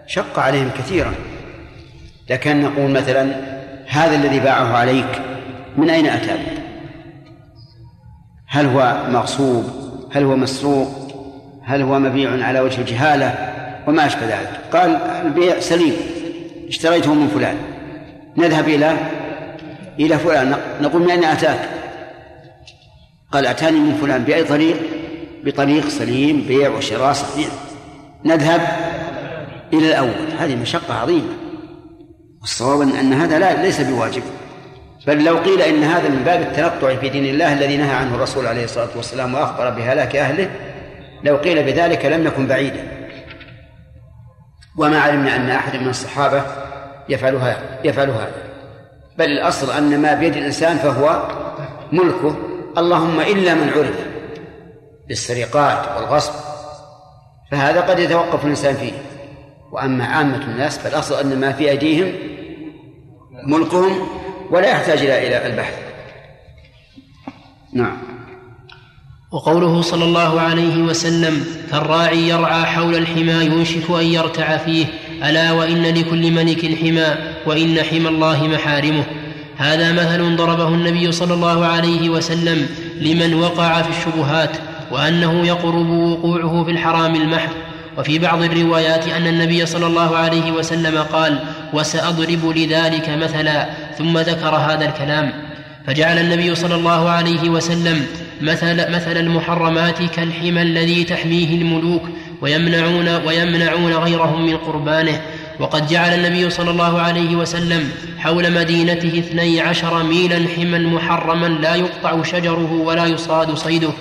شق 0.06 0.38
عليهم 0.38 0.70
كثيرا. 0.78 1.14
لكن 2.30 2.60
نقول 2.60 2.90
مثلا 2.90 3.34
هذا 3.86 4.16
الذي 4.16 4.40
باعه 4.40 4.76
عليك 4.76 5.22
من 5.76 5.90
أين 5.90 6.06
أتى 6.06 6.36
هل 8.46 8.66
هو 8.66 8.96
مغصوب؟ 9.08 9.64
هل 10.12 10.24
هو 10.24 10.36
مسروق؟ 10.36 10.88
هل 11.64 11.82
هو 11.82 11.98
مبيع 11.98 12.46
على 12.46 12.60
وجه 12.60 12.80
الجهالة؟ 12.80 13.34
وما 13.86 14.06
أشبه 14.06 14.26
ذلك. 14.26 14.60
قال 14.72 14.90
البيع 15.26 15.60
سليم 15.60 15.94
اشتريته 16.68 17.14
من 17.14 17.28
فلان. 17.28 17.56
نذهب 18.36 18.68
إلى 18.68 18.96
إلى 19.99 20.18
فلان 20.18 20.57
نقول 20.80 21.03
من 21.03 21.11
أين 21.11 21.24
أتاك؟ 21.24 21.68
قال 23.32 23.47
أتاني 23.47 23.78
من 23.78 23.95
فلان 23.95 24.24
بأي 24.24 24.45
طريق؟ 24.45 24.76
بطريق 25.45 25.88
سليم 25.88 26.45
بيع 26.49 26.70
وشراء 26.70 27.12
صحيح. 27.12 27.49
نذهب 28.24 28.61
إلى 29.72 29.88
الأول. 29.88 30.32
هذه 30.38 30.57
مشقة 30.57 30.95
عظيمة. 30.95 31.32
والصواب 32.40 32.80
أن 32.80 33.12
هذا 33.12 33.38
لا 33.38 33.62
ليس 33.62 33.80
بواجب. 33.80 34.22
بل 35.07 35.24
لو 35.24 35.38
قيل 35.38 35.62
إن 35.62 35.82
هذا 35.82 36.09
من 36.09 36.22
باب 36.24 36.40
التنطع 36.40 36.97
في 36.97 37.09
دين 37.09 37.26
الله 37.26 37.53
الذي 37.53 37.76
نهى 37.76 37.95
عنه 37.95 38.14
الرسول 38.14 38.47
عليه 38.47 38.64
الصلاة 38.64 38.88
والسلام 38.97 39.34
وأخبر 39.34 39.70
بهلاك 39.70 40.16
أهله 40.16 40.51
لو 41.24 41.36
قيل 41.36 41.62
بذلك 41.62 42.05
لم 42.05 42.26
يكن 42.26 42.47
بعيدا. 42.47 43.09
وما 44.78 45.01
علمنا 45.01 45.36
أن 45.36 45.51
أحد 45.51 45.80
من 45.80 45.88
الصحابة 45.88 46.43
يفعل 47.09 47.55
يفعل 47.84 48.11
هذا. 48.11 48.41
بل 49.22 49.32
الأصل 49.32 49.70
أن 49.70 50.02
ما 50.02 50.14
بيد 50.14 50.36
الإنسان 50.36 50.76
فهو 50.76 51.28
ملكه. 51.92 52.36
اللهم 52.78 53.20
إلا 53.20 53.54
من 53.54 53.70
عرف 53.76 54.06
بالسرقات 55.08 55.96
والغصب 55.96 56.32
فهذا 57.50 57.80
قد 57.80 57.98
يتوقف 57.98 58.44
الإنسان 58.44 58.74
فيه. 58.74 58.92
وأما 59.72 60.04
عامة 60.04 60.44
الناس 60.44 60.78
فالأصل 60.78 61.14
أن 61.20 61.40
ما 61.40 61.52
في 61.52 61.70
أيديهم 61.70 62.12
ملكهم 63.46 64.08
ولا 64.50 64.68
يحتاج 64.68 64.98
إلى 64.98 65.46
البحث. 65.46 65.74
نعم. 67.72 67.96
وقوله 69.32 69.82
صلى 69.82 70.04
الله 70.04 70.40
عليه 70.40 70.82
وسلم 70.82 71.46
كالراعي 71.70 72.28
يرعى 72.28 72.64
حول 72.64 72.94
الحمى 72.96 73.32
يوشك 73.32 73.90
أن 73.90 74.04
يرتع 74.04 74.56
فيه 74.56 74.86
ألا 75.24 75.52
وإن 75.52 75.82
لكل 75.82 76.32
ملك 76.32 76.78
حمى. 76.78 77.31
وإن 77.47 77.82
حمى 77.82 78.09
الله 78.09 78.47
محارمه. 78.47 79.05
هذا 79.57 79.93
مثل 79.93 80.36
ضربه 80.36 80.68
النبي 80.68 81.12
صلى 81.12 81.34
الله 81.34 81.66
عليه 81.66 82.09
وسلم 82.09 82.66
لمن 83.01 83.34
وقع 83.34 83.82
في 83.82 83.90
الشبهات 83.90 84.51
وأنه 84.90 85.47
يقرب 85.47 85.88
وقوعه 85.90 86.64
في 86.64 86.70
الحرام 86.70 87.14
المحض. 87.14 87.51
وفي 87.99 88.18
بعض 88.18 88.43
الروايات 88.43 89.09
أن 89.09 89.26
النبي 89.26 89.66
صلى 89.66 89.86
الله 89.86 90.16
عليه 90.16 90.53
وسلم 90.53 90.99
قال 90.99 91.38
وسأضرب 91.72 92.53
لذلك 92.57 93.09
مثلا. 93.09 93.68
ثم 93.99 94.18
ذكر 94.18 94.55
هذا 94.55 94.88
الكلام. 94.88 95.32
فجعل 95.86 96.18
النبي 96.18 96.55
صلى 96.55 96.74
الله 96.74 97.11
عليه 97.11 97.49
وسلم 97.49 98.07
مثل 98.40 98.93
مثل 98.93 99.16
المحرمات 99.16 100.03
كالحمى 100.03 100.62
الذي 100.62 101.05
تحميه 101.05 101.61
الملوك 101.61 102.03
ويمنعون 102.40 103.09
ويمنعون 103.26 103.93
غيرهم 103.93 104.47
من 104.47 104.57
قربانه. 104.57 105.20
وقد 105.62 105.86
جعل 105.86 106.14
النبي 106.14 106.50
صلى 106.50 106.70
الله 106.70 107.00
عليه 107.00 107.36
وسلم 107.36 107.90
حول 108.18 108.52
مدينته 108.52 109.18
اثني 109.18 109.60
عشر 109.60 110.02
ميلا 110.02 110.48
حما 110.56 110.78
محرما 110.78 111.46
لا 111.46 111.74
يقطع 111.74 112.22
شجره 112.22 112.72
ولا 112.72 113.06
يصاد 113.06 113.54
صيده. 113.54 113.92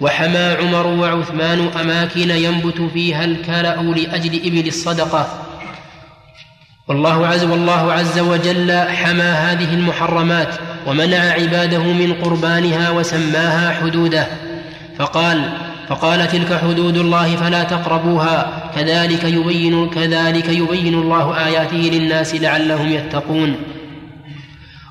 وحمى 0.00 0.56
عمر 0.60 0.86
وعثمان 0.86 1.70
أماكن 1.80 2.30
ينبت 2.30 2.90
فيها 2.94 3.24
الكلأ 3.24 3.76
لأجل 3.76 4.46
إبل 4.46 4.66
الصدقة. 4.66 5.28
والله 6.88 7.26
عز 7.26 7.44
والله 7.44 7.92
عز 7.92 8.18
وجل 8.18 8.72
حمى 8.72 9.22
هذه 9.22 9.74
المحرمات 9.74 10.54
ومنع 10.86 11.18
عباده 11.18 11.82
من 11.82 12.14
قربانها 12.22 12.90
وسماها 12.90 13.74
حدوده. 13.74 14.26
فقال 14.98 15.52
فقال 15.88 16.28
تلك 16.28 16.60
حدود 16.62 16.96
الله 16.96 17.36
فلا 17.36 17.62
تقربوها. 17.62 18.70
كذلك 18.76 19.24
يبين 19.24 19.90
كذلك 19.90 20.48
يبين 20.48 20.94
الله 20.94 21.46
آياته 21.46 21.76
للناس 21.76 22.34
لعلهم 22.34 22.92
يتقون. 22.92 23.56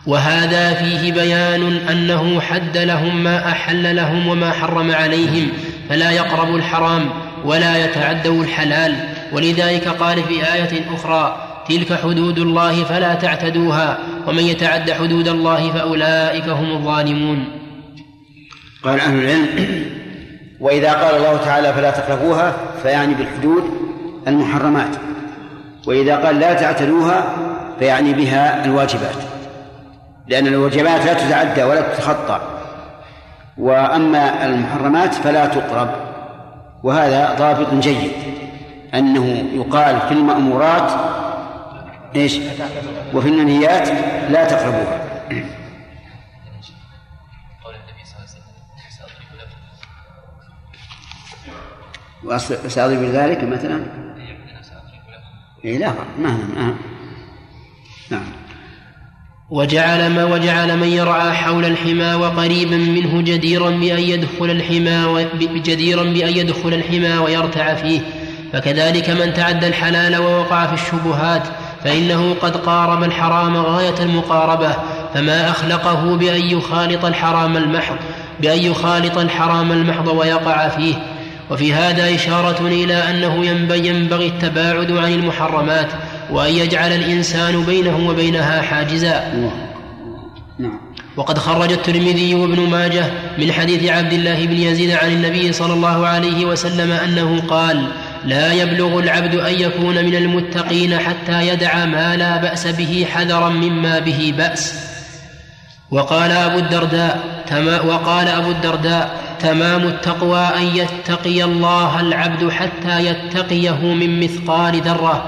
وهذا 0.06 0.74
فيه 0.74 1.12
بيان 1.12 1.78
أنه 1.90 2.40
حد 2.40 2.78
لهم 2.78 3.24
ما 3.24 3.50
أحل 3.50 3.96
لهم 3.96 4.28
وما 4.28 4.52
حرم 4.52 4.92
عليهم 4.92 5.48
فلا 5.90 6.12
يقربوا 6.12 6.58
الحرام 6.58 7.10
ولا 7.46 7.86
يتعدوا 7.86 8.44
الحلال. 8.44 8.96
ولذلك 9.32 9.88
قال 9.88 10.24
في 10.24 10.54
آية 10.54 10.86
أخرى 10.96 11.50
تلك 11.70 12.00
حدود 12.04 12.40
الله 12.40 12.84
فلا 12.84 13.14
تعتدوها 13.14 13.98
ومن 14.28 14.44
يتعد 14.44 14.92
حدود 14.92 15.28
الله 15.28 15.72
فأولئك 15.72 16.48
هم 16.50 16.72
الظالمون. 16.72 17.46
قال 18.84 19.00
أهل 19.00 19.20
العلم 19.20 20.03
وإذا 20.64 20.94
قال 20.94 21.16
الله 21.16 21.38
تعالى 21.38 21.74
فلا 21.74 21.92
تقربوها 21.92 22.54
فيعني 22.84 23.14
بالحدود 23.14 23.64
المحرمات. 24.28 24.96
وإذا 25.88 26.16
قال 26.16 26.40
لا 26.40 26.54
تعتدوها 26.54 27.24
فيعني 27.80 28.14
بها 28.14 28.66
الواجبات. 28.66 29.16
لأن 30.28 30.48
الواجبات 30.48 31.06
لا 31.06 31.14
تتعدى 31.14 31.64
ولا 31.64 31.82
تتخطى. 31.82 32.40
وأما 33.58 34.46
المحرمات 34.46 35.14
فلا 35.14 35.46
تقرب. 35.46 35.90
وهذا 36.84 37.36
ضابط 37.40 37.74
جيد. 37.74 38.12
أنه 38.94 39.44
يقال 39.54 40.00
في 40.08 40.12
المأمورات 40.12 40.92
إيش؟ 42.16 42.40
وفي 43.14 43.30
المنهيات 43.30 43.90
لا 44.30 44.46
تقربوها. 44.46 45.00
وسأضرب 52.26 53.04
ذلك 53.04 53.44
مثلا؟ 53.44 53.84
إيه 55.66 55.78
لا 55.78 55.94
ما 56.20 56.38
ما 56.58 56.76
نعم. 58.12 58.24
وجعل 59.50 60.10
ما 60.10 60.26
وجعل 60.26 60.78
من 60.78 60.88
يرعى 60.88 61.34
حول 61.34 61.66
الحمى 61.66 62.14
وقريبا 62.14 62.78
منه 62.78 63.22
جديرا 63.22 63.70
بأن 63.70 64.00
يدخل 64.00 64.50
الحمى 64.50 65.26
جديرا 65.42 66.04
بأن 66.04 66.38
يدخل 66.38 66.74
الحمى 66.74 67.18
ويرتع 67.18 67.74
فيه. 67.74 68.02
فكذلك 68.54 69.10
من 69.10 69.34
تعدى 69.34 69.68
الحلال 69.68 70.18
ووقع 70.18 70.66
في 70.66 70.74
الشبهات 70.74 71.44
فإنه 71.84 72.36
قد 72.42 72.58
قارب 72.58 73.04
الحرام 73.04 73.58
غاية 73.58 74.00
المقاربة. 74.00 74.76
فما 75.14 75.50
أخلقه 75.50 76.16
بأن 76.16 76.42
يخالط 76.42 77.06
الحرام 77.06 77.58
المحض 77.58 77.96
بأن 78.40 78.60
يخالط 78.60 79.18
الحرام 79.18 79.72
المحض 79.72 80.08
ويقع 80.08 80.68
فيه. 80.68 80.96
وفي 81.54 81.74
هذا 81.74 82.16
إشارة 82.16 82.68
إلى 82.68 82.94
أنه 82.94 83.46
ينبغي 83.46 84.28
التباعد 84.28 84.92
عن 84.92 85.14
المحرمات 85.14 85.88
وأن 86.30 86.54
يجعل 86.54 86.92
الإنسان 86.92 87.64
بينه 87.64 88.10
وبينها 88.10 88.62
حاجزا. 88.62 89.24
نعم. 90.60 90.80
وقد 91.18 91.38
خرج 91.38 91.72
الترمذي 91.72 92.36
وابن 92.36 92.70
ماجه 92.70 93.06
من 93.38 93.52
حديث 93.52 93.90
عبد 93.90 94.14
الله 94.14 94.46
بن 94.46 94.56
يزيد 94.56 94.92
عن 94.92 95.12
النبي 95.12 95.54
صلى 95.54 95.74
الله 95.74 96.08
عليه 96.08 96.46
وسلم 96.46 96.92
أنه 96.92 97.42
قال 97.48 97.88
لا 98.26 98.54
يبلغ 98.54 99.00
العبد 99.00 99.36
أن 99.36 99.54
يكون 99.54 100.06
من 100.06 100.16
المتقين 100.16 101.00
حتى 101.00 101.48
يدع 101.48 101.86
ما 101.86 102.16
لا 102.16 102.38
بأس 102.38 102.68
به 102.68 103.08
حذرا 103.12 103.50
مما 103.50 104.00
به 104.00 104.34
بأس. 104.38 104.93
وقال 105.94 106.32
أبو 106.32 106.58
الدرداء 106.60 107.20
وقال 107.88 108.28
أبو 108.28 108.52
الدرداء 108.52 109.18
تمام 109.40 109.82
التقوى 109.82 110.40
أن 110.40 110.64
يتقي 110.64 111.44
الله 111.44 112.00
العبد 112.00 112.50
حتى 112.50 113.06
يتقيه 113.06 113.94
من 113.94 114.24
مثقال 114.24 114.82
ذرة 114.82 115.24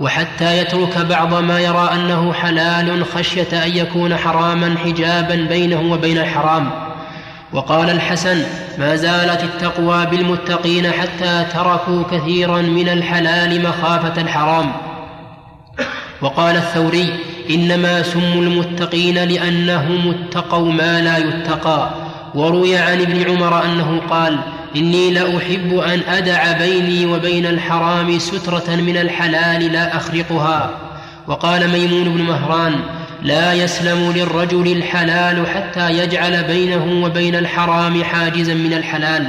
وحتى 0.00 0.58
يترك 0.58 0.98
بعض 0.98 1.34
ما 1.34 1.60
يرى 1.60 1.90
أنه 1.94 2.32
حلال 2.32 3.04
خشية 3.04 3.64
أن 3.64 3.76
يكون 3.76 4.16
حراما 4.16 4.74
حجابا 4.84 5.34
بينه 5.34 5.92
وبين 5.92 6.18
الحرام. 6.18 6.70
وقال 7.52 7.90
الحسن 7.90 8.42
ما 8.78 8.96
زالت 8.96 9.44
التقوى 9.44 10.06
بالمتقين 10.06 10.90
حتى 10.90 11.46
تركوا 11.54 12.02
كثيرا 12.12 12.62
من 12.62 12.88
الحلال 12.88 13.62
مخافة 13.62 14.20
الحرام. 14.22 14.72
وقال 16.20 16.56
الثوري 16.56 17.08
إنما 17.50 18.02
سموا 18.02 18.42
المتقين 18.42 19.14
لأنهم 19.14 20.14
اتقوا 20.14 20.72
ما 20.72 21.00
لا 21.00 21.18
يتقى. 21.18 21.90
وروي 22.34 22.76
عن 22.76 23.00
ابن 23.00 23.30
عمر 23.30 23.64
أنه 23.64 24.00
قال 24.10 24.38
إني 24.76 25.10
لأحب 25.10 25.74
أن 25.74 26.00
أدع 26.08 26.58
بيني 26.58 27.06
وبين 27.06 27.46
الحرام 27.46 28.18
سترة 28.18 28.76
من 28.76 28.96
الحلال 28.96 29.72
لا 29.72 29.96
أخرقها. 29.96 30.70
وقال 31.26 31.70
ميمون 31.70 32.04
بن 32.04 32.22
مهران 32.22 32.74
لا 33.22 33.52
يسلم 33.52 34.12
للرجل 34.16 34.72
الحلال 34.72 35.46
حتى 35.46 35.98
يجعل 35.98 36.44
بينه 36.44 37.04
وبين 37.04 37.34
الحرام 37.34 38.04
حاجزا 38.04 38.54
من 38.54 38.72
الحلال. 38.72 39.28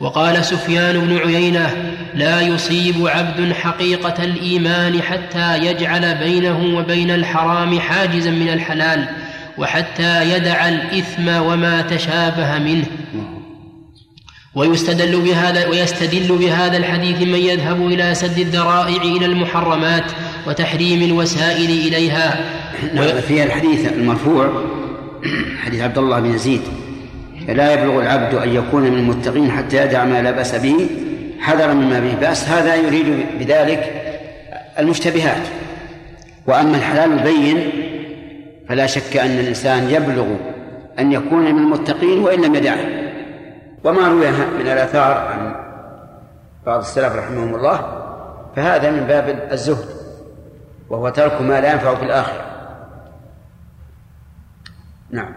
وقال 0.00 0.44
سفيان 0.44 1.00
بن 1.00 1.18
عيينة 1.18 1.94
لا 2.14 2.40
يصيب 2.40 3.06
عبد 3.06 3.52
حقيقة 3.52 4.24
الإيمان 4.24 5.02
حتى 5.02 5.58
يجعل 5.58 6.14
بينه 6.18 6.78
وبين 6.78 7.10
الحرام 7.10 7.80
حاجزا 7.80 8.30
من 8.30 8.48
الحلال 8.48 9.08
وحتى 9.58 10.32
يدع 10.36 10.68
الإثم 10.68 11.28
وما 11.28 11.82
تشابه 11.82 12.58
منه. 12.58 12.86
ويستدل 14.54 15.20
بهذا 15.20 15.66
ويستدل 15.68 16.36
بهذا 16.36 16.76
الحديث 16.76 17.22
من 17.22 17.38
يذهب 17.38 17.86
إلى 17.86 18.14
سد 18.14 18.38
الذرائع 18.38 19.02
إلى 19.02 19.26
المحرمات 19.26 20.04
وتحريم 20.46 21.02
الوسائل 21.02 21.70
إليها. 21.70 22.44
نعم 22.94 23.20
في 23.20 23.44
الحديث 23.44 23.92
المرفوع 23.92 24.64
حديث 25.64 25.80
عبد 25.80 25.98
الله 25.98 26.20
بن 26.20 26.34
يزيد. 26.34 26.62
لا 27.46 27.72
يبلغ 27.72 28.00
العبد 28.00 28.34
أن 28.34 28.48
يكون 28.48 28.82
من 28.82 28.98
المتقين 28.98 29.50
حتى 29.50 29.84
يدع 29.84 30.04
ما 30.04 30.22
لا 30.22 30.30
بأس 30.30 30.54
به 30.54 30.90
حذرا 31.40 31.74
مما 31.74 32.00
به. 32.00 32.14
بأس 32.20 32.48
هذا 32.48 32.74
يريد 32.74 33.26
بذلك 33.38 34.02
المشتبهات. 34.78 35.42
وأما 36.46 36.76
الحلال 36.76 37.12
البين 37.12 37.70
فلا 38.68 38.86
شك 38.86 39.16
أن 39.16 39.30
الإنسان 39.30 39.90
يبلغ 39.90 40.26
أن 40.98 41.12
يكون 41.12 41.54
من 41.54 41.62
المتقين 41.62 42.18
وإن 42.18 42.44
لم 42.44 42.54
يدعه. 42.54 43.06
وما 43.84 44.08
روي 44.08 44.30
من 44.30 44.66
الآثار 44.66 45.12
عن 45.12 45.54
بعض 46.66 46.80
السلف 46.80 47.16
رحمهم 47.16 47.54
الله 47.54 48.02
فهذا 48.56 48.90
من 48.90 49.06
باب 49.06 49.48
الزهد 49.52 49.88
وهو 50.90 51.08
ترك 51.08 51.42
ما 51.42 51.60
لا 51.60 51.72
ينفع 51.72 51.94
في 51.94 52.02
الآخرة. 52.02 52.44
نعم. 55.10 55.32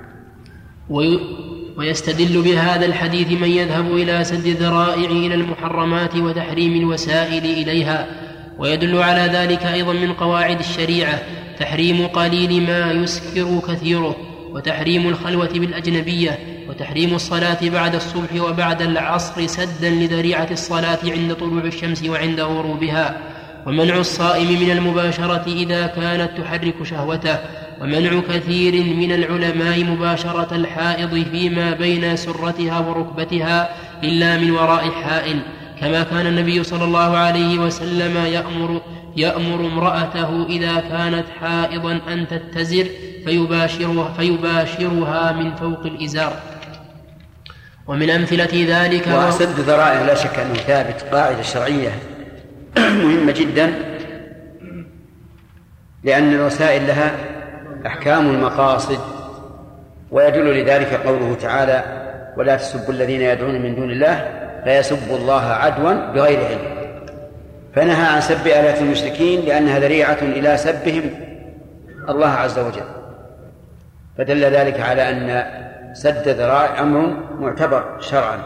ويستدل 1.80 2.42
بهذا 2.42 2.86
الحديث 2.86 3.42
من 3.42 3.50
يذهب 3.50 3.96
إلى 3.96 4.24
سد 4.24 4.46
الذرائع 4.46 5.10
إلى 5.12 5.36
المحرمات 5.36 6.16
وتحريم 6.16 6.76
الوسائل 6.76 7.46
إليها. 7.46 8.08
ويدل 8.58 8.98
على 8.98 9.22
ذلك 9.22 9.66
أيضا 9.66 9.94
من 9.94 10.14
قواعد 10.14 10.60
الشريعة 10.60 11.22
تحريم 11.60 12.08
قليل 12.08 12.64
ما 12.64 12.92
يسكر 12.92 13.60
كثيره 13.68 14.16
وتحريم 14.52 15.10
الخلوة 15.10 15.50
بالأجنبية 15.54 16.40
وتحريم 16.70 17.16
الصلاة 17.16 17.70
بعد 17.70 17.96
الصبح 17.96 18.42
وبعد 18.42 18.82
العصر 18.82 19.48
سدا 19.48 19.90
لذريعة 19.90 20.48
الصلاة 20.52 21.00
عند 21.06 21.34
طلوع 21.34 21.64
الشمس 21.64 22.04
وعند 22.04 22.40
غروبها. 22.40 23.18
ومنع 23.68 23.98
الصائم 23.98 24.62
من 24.62 24.72
المباشرة 24.72 25.46
إذا 25.48 25.88
كانت 25.88 26.32
تحرك 26.38 26.84
شهوته. 26.84 27.38
ومنع 27.82 28.22
كثير 28.30 28.74
من 28.96 29.12
العلماء 29.12 29.84
مباشرة 29.84 30.56
الحائض 30.56 31.26
فيما 31.32 31.74
بين 31.74 32.16
سرتها 32.16 32.80
وركبتها 32.80 33.70
إلا 34.04 34.38
من 34.38 34.52
وراء 34.52 34.92
حائل 34.92 35.40
كما 35.82 36.04
كان 36.04 36.28
النبي 36.28 36.64
صلى 36.64 36.84
الله 36.84 37.18
عليه 37.18 37.60
وسلم 37.60 38.18
يأمر 38.18 38.82
يأمر 39.18 39.66
امرأته 39.66 40.46
إذا 40.46 40.84
كانت 40.90 41.26
حائضا 41.42 42.00
أن 42.08 42.28
تتزر 42.28 42.86
فيباشرها, 43.26 44.14
فيباشرها 44.14 45.32
من 45.32 45.56
فوق 45.56 45.86
الإزار. 45.86 46.34
ومن 47.88 48.10
أمثلة 48.10 48.66
ذلك 48.68 49.08
وسد 49.08 49.60
ذرائع 49.60 50.02
لا 50.02 50.16
شك 50.16 50.40
أنه 50.40 50.54
ثابت 50.54 51.02
قاعدة 51.12 51.42
شرعية 51.42 51.92
مهمة 52.78 53.32
جدا 53.32 53.74
لأن 56.04 56.34
الوسائل 56.34 56.88
لها 56.88 57.39
أحكام 57.88 58.30
المقاصد 58.30 59.00
ويدل 60.12 60.64
لذلك 60.64 60.94
قوله 60.94 61.36
تعالى 61.36 61.84
ولا 62.38 62.56
تسبوا 62.56 62.94
الذين 62.94 63.22
يدعون 63.22 63.62
من 63.62 63.76
دون 63.76 63.92
الله 63.92 64.46
فيسبوا 64.64 65.18
الله 65.18 65.46
عدوا 65.46 66.14
بغير 66.14 66.46
علم. 66.46 66.80
فنهى 67.76 68.06
عن 68.06 68.22
سب 68.22 68.48
آلات 68.48 68.82
المشركين 68.82 69.46
لأنها 69.46 69.80
ذريعة 69.80 70.18
إلى 70.22 70.58
سبهم 70.58 71.12
الله 72.10 72.30
عز 72.30 72.60
وجل. 72.60 72.86
فدل 74.18 74.44
ذلك 74.44 74.80
على 74.80 75.10
أن 75.10 75.46
سد 75.94 76.28
ذرائع 76.28 76.82
أمر 76.82 77.18
معتبر 77.40 78.02
شرعا. 78.02 78.40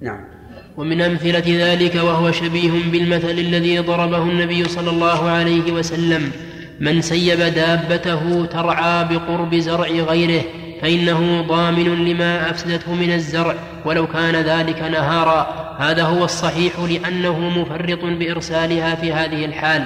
نعم. 0.00 0.33
ومن 0.76 1.00
أمثلة 1.00 1.44
ذلك 1.46 1.94
وهو 1.94 2.32
شبيه 2.32 2.70
بالمثل 2.92 3.30
الذي 3.30 3.78
ضربه 3.78 4.22
النبي 4.22 4.64
صلى 4.64 4.90
الله 4.90 5.30
عليه 5.30 5.72
وسلم 5.72 6.32
من 6.80 7.00
سيب 7.00 7.40
دابته 7.40 8.44
ترعى 8.44 9.04
بقرب 9.04 9.54
زرع 9.54 9.88
غيره 9.88 10.42
فإنه 10.82 11.42
ضامن 11.48 12.04
لما 12.04 12.50
أفسدته 12.50 12.94
من 12.94 13.12
الزرع 13.12 13.54
ولو 13.84 14.06
كان 14.06 14.36
ذلك 14.36 14.82
نهارا. 14.82 15.64
هذا 15.78 16.02
هو 16.02 16.24
الصحيح 16.24 16.72
لأنه 16.80 17.38
مفرط 17.38 18.04
بإرسالها 18.04 18.94
في 18.94 19.12
هذه 19.12 19.44
الحال. 19.44 19.84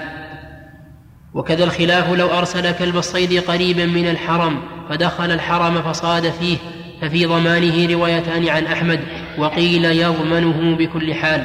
وكذا 1.35 1.65
الخلاف 1.65 2.13
لو 2.13 2.39
ارسل 2.39 2.73
كلب 2.73 2.97
الصيد 2.97 3.43
قريبا 3.43 3.87
من 3.87 4.09
الحرم 4.09 4.63
فدخل 4.89 5.31
الحرم 5.31 5.83
فصاد 5.83 6.31
فيه 6.31 6.57
ففي 7.01 7.27
ضمانه 7.27 7.93
روايتان 7.93 8.49
عن 8.49 8.67
أحمد. 8.67 9.01
وقيل 9.39 9.85
يضمنه 9.85 10.77
بكل 10.77 11.15
حال. 11.15 11.45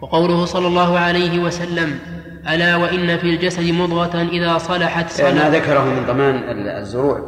وقوله 0.00 0.44
صلى 0.44 0.66
الله 0.66 0.98
عليه 0.98 1.38
وسلم 1.38 1.98
ألا 2.48 2.76
وإن 2.76 3.18
في 3.18 3.30
الجسد 3.30 3.70
مضغة 3.70 4.22
إذا 4.22 4.58
صلحت 4.58 5.10
صلح 5.10 5.44
ما 5.44 5.50
ذكره 5.50 5.84
من 5.84 6.06
ضمان 6.06 6.34
الزروع 6.68 7.20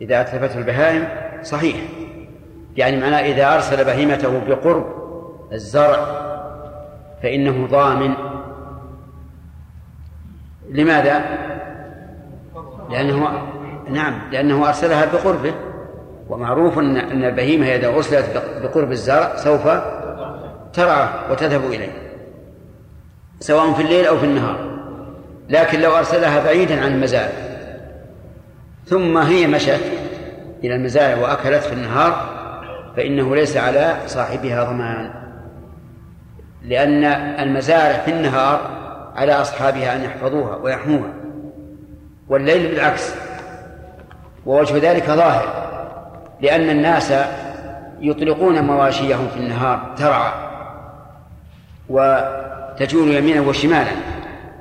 إذا 0.00 0.20
أتلفته 0.20 0.58
البهائم 0.58 1.08
صحيح. 1.42 1.76
يعني 2.76 2.96
معناه 2.96 3.18
إذا 3.18 3.54
أرسل 3.54 3.84
بهيمته 3.84 4.40
بقرب 4.48 4.86
الزرع 5.52 6.06
فإنه 7.22 7.66
ضامن. 7.66 8.14
لماذا؟ 10.70 11.24
لأنه 12.90 13.28
نعم 13.90 14.30
لأنه 14.32 14.68
أرسلها 14.68 15.04
بقربه. 15.04 15.54
ومعروف 16.32 16.78
ان 16.78 16.96
أن 16.96 17.24
البهيمة 17.24 17.66
إذا 17.66 17.88
ارسلت 17.88 18.42
بقرب 18.62 18.92
الزرع 18.92 19.36
سوف 19.36 19.68
ترعى 20.72 21.08
وتذهب 21.30 21.64
إليه 21.64 21.92
سواء 23.40 23.72
في 23.72 23.82
الليل 23.82 24.06
أو 24.06 24.18
في 24.18 24.24
النهار. 24.24 24.72
لكن 25.48 25.80
لو 25.80 25.96
أرسلها 25.96 26.44
بعيدا 26.44 26.80
عن 26.80 26.92
المزارع 26.92 27.32
ثم 28.86 29.18
هي 29.18 29.46
مشت 29.46 29.80
إلى 30.64 30.74
المزارع 30.74 31.22
وأكلت 31.22 31.62
في 31.62 31.72
النهار 31.72 32.26
فإنه 32.96 33.36
ليس 33.36 33.56
على 33.56 33.96
صاحبها 34.06 34.64
ضمان. 34.64 35.10
لأن 36.62 37.04
المزارع 37.48 37.98
في 37.98 38.10
النهار 38.10 38.60
على 39.16 39.32
أصحابها 39.32 39.96
أن 39.96 40.04
يحفظوها 40.04 40.56
ويحموها 40.56 41.14
والليل 42.28 42.70
بالعكس 42.70 43.14
ووجه 44.46 44.92
ذلك 44.92 45.06
ظاهر. 45.06 45.72
لأن 46.42 46.70
الناس 46.70 47.12
يطلقون 48.00 48.64
مواشيهم 48.64 49.28
في 49.28 49.40
النهار 49.40 49.94
ترعى 49.96 50.32
وتجول 51.88 53.14
يمينا 53.14 53.40
وشمالا 53.40 53.92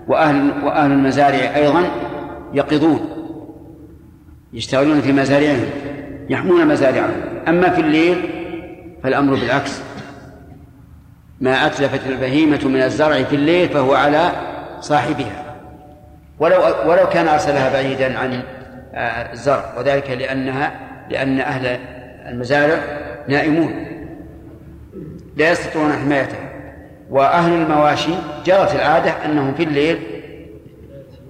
وأهل 0.08 0.52
وأهل 0.64 0.92
المزارع 0.92 1.56
أيضا 1.56 1.84
يقظون 2.54 3.00
يشتغلون 4.54 5.02
في 5.02 5.12
مزارعهم 5.12 5.70
يحمون 6.30 6.68
مزارعهم. 6.68 7.22
أما 7.48 7.70
في 7.70 7.82
الليل 7.82 8.30
فالأمر 9.04 9.36
بالعكس. 9.36 9.82
ما 11.42 11.66
أتلفت 11.66 12.08
البهيمة 12.08 12.60
من 12.66 12.82
الزرع 12.82 13.24
في 13.24 13.36
الليل 13.36 13.70
فهو 13.70 13.94
على 13.94 14.32
صاحبها. 14.80 15.56
ولو 16.40 16.62
ولو 16.86 17.10
كان 17.10 17.28
أرسلها 17.28 17.74
بعيدا 17.74 18.20
عن 18.20 18.44
آه، 18.94 19.32
الزرع 19.32 19.66
وذلك 19.78 20.10
لأنها 20.10 20.91
لأن 21.12 21.40
أهل 21.40 21.80
المزارع 22.28 22.80
نائمون 23.28 23.86
لا 25.38 25.52
يستطيعون 25.52 25.94
حمايتها 25.94 26.52
وأهل 27.10 27.54
المواشي 27.54 28.12
جرت 28.46 28.76
العادة 28.76 29.26
أنهم 29.26 29.54
في 29.54 29.64
الليل 29.64 29.98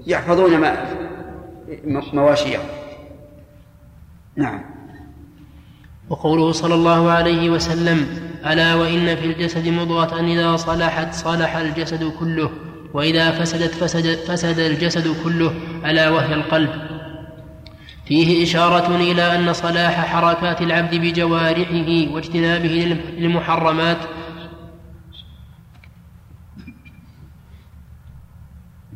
يحفظون 0.08 0.64
مواشيهم. 2.14 2.62
نعم. 4.36 4.62
وقوله 6.10 6.52
صلى 6.52 6.74
الله 6.74 7.12
عليه 7.12 7.50
وسلم 7.50 8.06
ألا 8.46 8.76
وإن 8.76 9.16
في 9.16 9.26
الجسد 9.26 9.68
مضغة 9.68 10.20
إذا 10.20 10.56
صلحت 10.56 11.14
صلح 11.14 11.56
الجسد 11.56 12.12
كله 12.20 12.52
وإذا 12.94 13.32
فسدت 13.32 13.74
فسد, 13.74 14.16
فسد 14.16 14.60
الجسد 14.60 15.16
كله 15.24 15.54
ألا 15.86 16.10
وهي 16.10 16.34
القلب. 16.34 16.70
فيه 18.12 18.44
إشارة 18.44 18.96
إلى 18.96 19.36
أن 19.36 19.54
صلاح 19.54 20.06
حركات 20.06 20.62
العبد 20.62 20.96
بجوارحه 20.96 22.14
واجتنابه 22.14 22.98
للمحرمات. 23.18 23.98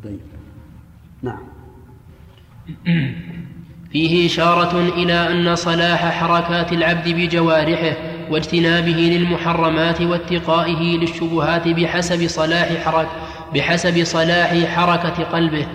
طيب. 0.04 0.20
نعم. 1.22 1.38
فيه 3.92 4.26
إشارة 4.26 4.80
إلى 4.80 5.30
أن 5.32 5.56
صلاح 5.56 6.10
حركات 6.10 6.72
العبد 6.72 7.08
بجوارحه 7.08 7.96
واجتنابه 8.30 8.92
للمحرمات 8.92 10.00
واتقائه 10.00 10.98
للشبهات 10.98 11.68
بحسب 11.68 12.26
صلاح 12.26 12.84
حرك 12.84 13.08
بحسب 13.54 14.04
صلاح 14.04 14.64
حركة 14.64 15.24
قلبه. 15.24 15.66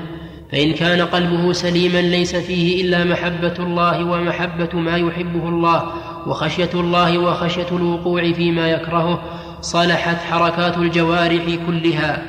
فإن 0.52 0.74
كان 0.74 1.02
قلبه 1.02 1.54
سليما 1.54 2.02
ليس 2.02 2.36
فيه 2.36 2.84
إلا 2.86 3.04
محبة 3.04 3.54
الله 3.60 4.04
ومحبة 4.04 4.80
ما 4.80 4.98
يحبه 4.98 5.50
الله 5.50 5.94
وخشية 6.28 6.70
الله 6.74 7.18
وخشية 7.18 7.68
الوقوع 7.72 8.34
فيما 8.34 8.70
يكرهه 8.70 9.22
صلحت 9.62 10.18
حركات 10.18 10.78
الجوارح 10.78 11.46
كلها. 11.68 12.24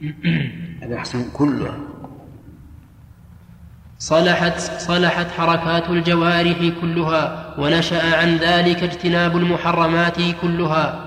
هذا 0.82 0.96
أحسن 0.96 1.30
كلها 1.32 1.78
صلحت 3.98 4.60
صلحت 4.60 5.30
حركات 5.30 5.90
الجوارح 5.90 6.58
كلها 6.80 7.54
ونشأ 7.58 8.16
عن 8.16 8.36
ذلك 8.36 8.82
اجتناب 8.82 9.36
المحرمات 9.36 10.16
كلها. 10.42 11.06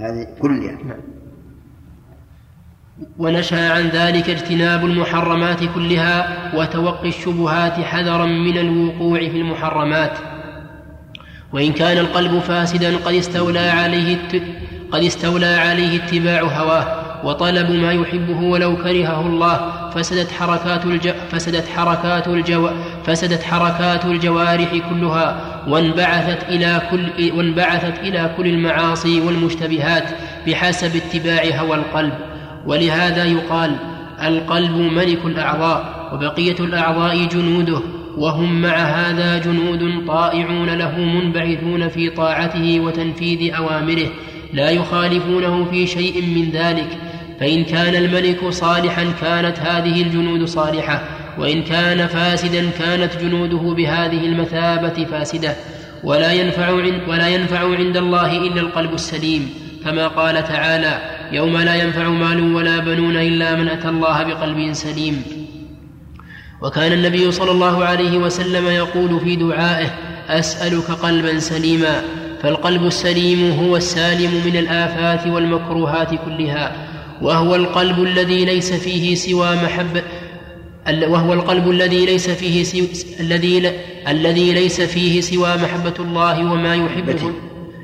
هذه 0.00 0.26
كلها. 0.40 0.96
ونشأ 3.18 3.72
عن 3.72 3.88
ذلك 3.88 4.30
اجتناب 4.30 4.84
المحرمات 4.84 5.58
كلها 5.74 6.38
وتوقي 6.54 7.08
الشبهات 7.08 7.72
حذرا 7.72 8.26
من 8.26 8.58
الوقوع 8.58 9.18
في 9.18 9.36
المحرمات. 9.36 10.18
وإن 11.52 11.72
كان 11.72 11.98
القلب 11.98 12.38
فاسدا 12.38 12.96
قد 12.96 13.14
استولى 13.14 13.58
عليه 13.58 14.18
قد 14.92 15.02
استولى 15.02 15.46
عليه 15.46 16.04
اتباع 16.04 16.40
هواه 16.42 17.10
وطلب 17.24 17.70
ما 17.70 17.92
يحبه 17.92 18.40
ولو 18.42 18.76
كرهه 18.76 19.20
الله 19.20 19.90
فسدت 19.90 20.32
حركات 20.32 20.84
الج... 20.84 21.10
فسدت 21.30 21.68
حركات 21.68 22.28
الجو... 22.28 22.70
فسدت 23.06 23.42
حركات 23.42 24.04
الجوارح 24.04 24.70
كلها 24.90 25.40
وانبعثت 25.68 26.42
إلى 26.48 26.82
كل 26.90 27.32
وانبعثت 27.32 27.98
إلى 27.98 28.30
كل 28.36 28.46
المعاصي 28.46 29.20
والمشتبهات 29.20 30.04
بحسب 30.46 30.96
اتباع 30.96 31.42
هوى 31.60 31.76
القلب 31.76 32.12
ولهذا 32.66 33.24
يقال 33.24 33.76
القلب 34.22 34.76
ملك 34.76 35.24
الأعضاء 35.24 36.10
وبقية 36.14 36.56
الأعضاء 36.60 37.24
جنوده 37.24 37.80
وهم 38.16 38.62
مع 38.62 38.76
هذا 38.76 39.38
جنود 39.38 40.06
طائعون 40.06 40.70
له 40.70 40.98
منبعثون 40.98 41.88
في 41.88 42.10
طاعته 42.10 42.80
وتنفيذ 42.80 43.54
أوامره 43.54 44.08
لا 44.52 44.70
يخالفونه 44.70 45.64
في 45.64 45.86
شيء 45.86 46.22
من 46.22 46.50
ذلك. 46.50 46.98
فإن 47.40 47.64
كان 47.64 47.94
الملك 47.94 48.48
صالحا 48.48 49.04
كانت 49.20 49.58
هذه 49.58 50.02
الجنود 50.02 50.44
صالحة 50.44 51.02
وإن 51.38 51.62
كان 51.62 52.06
فاسدا 52.06 52.70
كانت 52.78 53.10
جنوده 53.22 53.74
بهذه 53.74 54.26
المثابة 54.26 55.04
فاسدة. 55.04 55.56
ولا 56.04 56.32
ينفع 57.28 57.76
عند 57.76 57.96
الله 57.96 58.36
إلا 58.36 58.60
القلب 58.60 58.94
السليم 58.94 59.50
كما 59.84 60.08
قال 60.08 60.44
تعالى 60.44 60.98
يوم 61.32 61.56
لا 61.56 61.74
ينفع 61.74 62.08
مال 62.08 62.54
ولا 62.54 62.78
بنون 62.78 63.16
إلا 63.16 63.56
من 63.56 63.68
أتى 63.68 63.88
الله 63.88 64.22
بقلب 64.22 64.72
سليم. 64.72 65.22
وكان 66.62 66.92
النبي 66.92 67.30
صلى 67.30 67.50
الله 67.50 67.84
عليه 67.84 68.18
وسلم 68.18 68.66
يقول 68.66 69.20
في 69.20 69.36
دعائه 69.36 69.90
أسألك 70.28 70.90
قلبا 70.90 71.38
سليما 71.38 72.02
فالقلب 72.42 72.86
السليم 72.86 73.50
هو 73.50 73.76
السالم 73.76 74.30
من 74.46 74.56
الآفات 74.56 75.26
والمكروهات 75.26 76.08
كلها 76.08 76.72
وهو 77.22 77.54
القلب 77.54 78.02
الذي 78.02 78.44
ليس 78.44 78.72
فيه 78.72 79.14
سوى 79.14 79.56
محبة 79.56 80.02
وهو 80.88 81.32
القلب 81.32 81.70
الذي 81.70 82.06
ليس 82.06 82.30
فيه 82.30 82.62
سوى 82.62 82.88
الذي 83.20 83.72
الذي 84.08 84.52
ليس 84.52 84.80
فيه 84.80 85.20
سوى 85.20 85.56
محبة 85.56 85.94
الله 86.00 86.52
وما 86.52 86.74
يحبه 86.74 87.32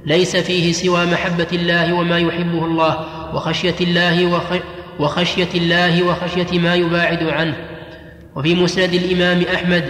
ليس 0.06 0.36
فيه 0.36 0.72
سوى 0.72 1.06
محبة 1.06 1.46
الله 1.52 1.92
وما 1.92 2.18
يحبه 2.18 2.64
الله. 2.64 3.06
وخشية 3.34 3.74
الله 3.80 4.42
وخشية 4.98 5.48
الله 5.54 6.02
وخشية 6.02 6.58
ما 6.58 6.74
يباعد 6.74 7.22
عنه. 7.22 7.56
وفي 8.36 8.54
مسند 8.54 8.94
الإمام 8.94 9.42
أحمد 9.54 9.84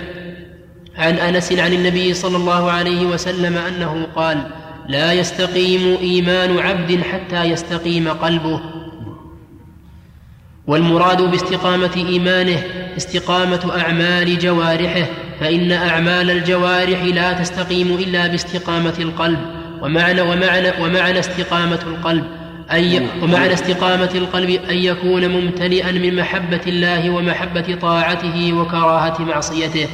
عن 0.96 1.14
أنس 1.14 1.52
عن 1.52 1.72
النبي 1.72 2.14
صلى 2.14 2.36
الله 2.36 2.70
عليه 2.70 3.06
وسلم 3.06 3.56
أنه 3.56 4.06
قال 4.16 4.46
لا 4.88 5.12
يستقيم 5.12 5.96
إيمان 6.00 6.58
عبد 6.58 7.00
حتى 7.02 7.44
يستقيم 7.44 8.08
قلبه. 8.08 8.60
والمراد 10.66 11.22
باستقامة 11.22 11.90
إيمانه 11.96 12.62
استقامة 12.96 13.72
أعمال 13.80 14.38
جوارحه 14.38 15.06
فإن 15.40 15.72
أعمال 15.72 16.30
الجوارح 16.30 17.02
لا 17.02 17.32
تستقيم 17.32 17.94
إلا 17.94 18.26
باستقامة 18.26 18.94
القلب 18.98 19.38
ومعنى 19.82 20.20
ومعنى 20.20 20.72
ومعنى 20.80 21.18
استقامة 21.18 21.80
القلب. 21.86 22.24
أي 22.72 23.06
ومعنى 23.22 23.52
استقامة 23.52 24.10
القلب 24.14 24.50
أن 24.70 24.76
يكون 24.76 25.28
ممتلئا 25.28 25.92
من 25.92 26.16
محبة 26.16 26.60
الله 26.66 27.10
ومحبة 27.10 27.76
طاعته 27.80 28.52
وكراهة 28.52 29.22
معصيته. 29.22 29.88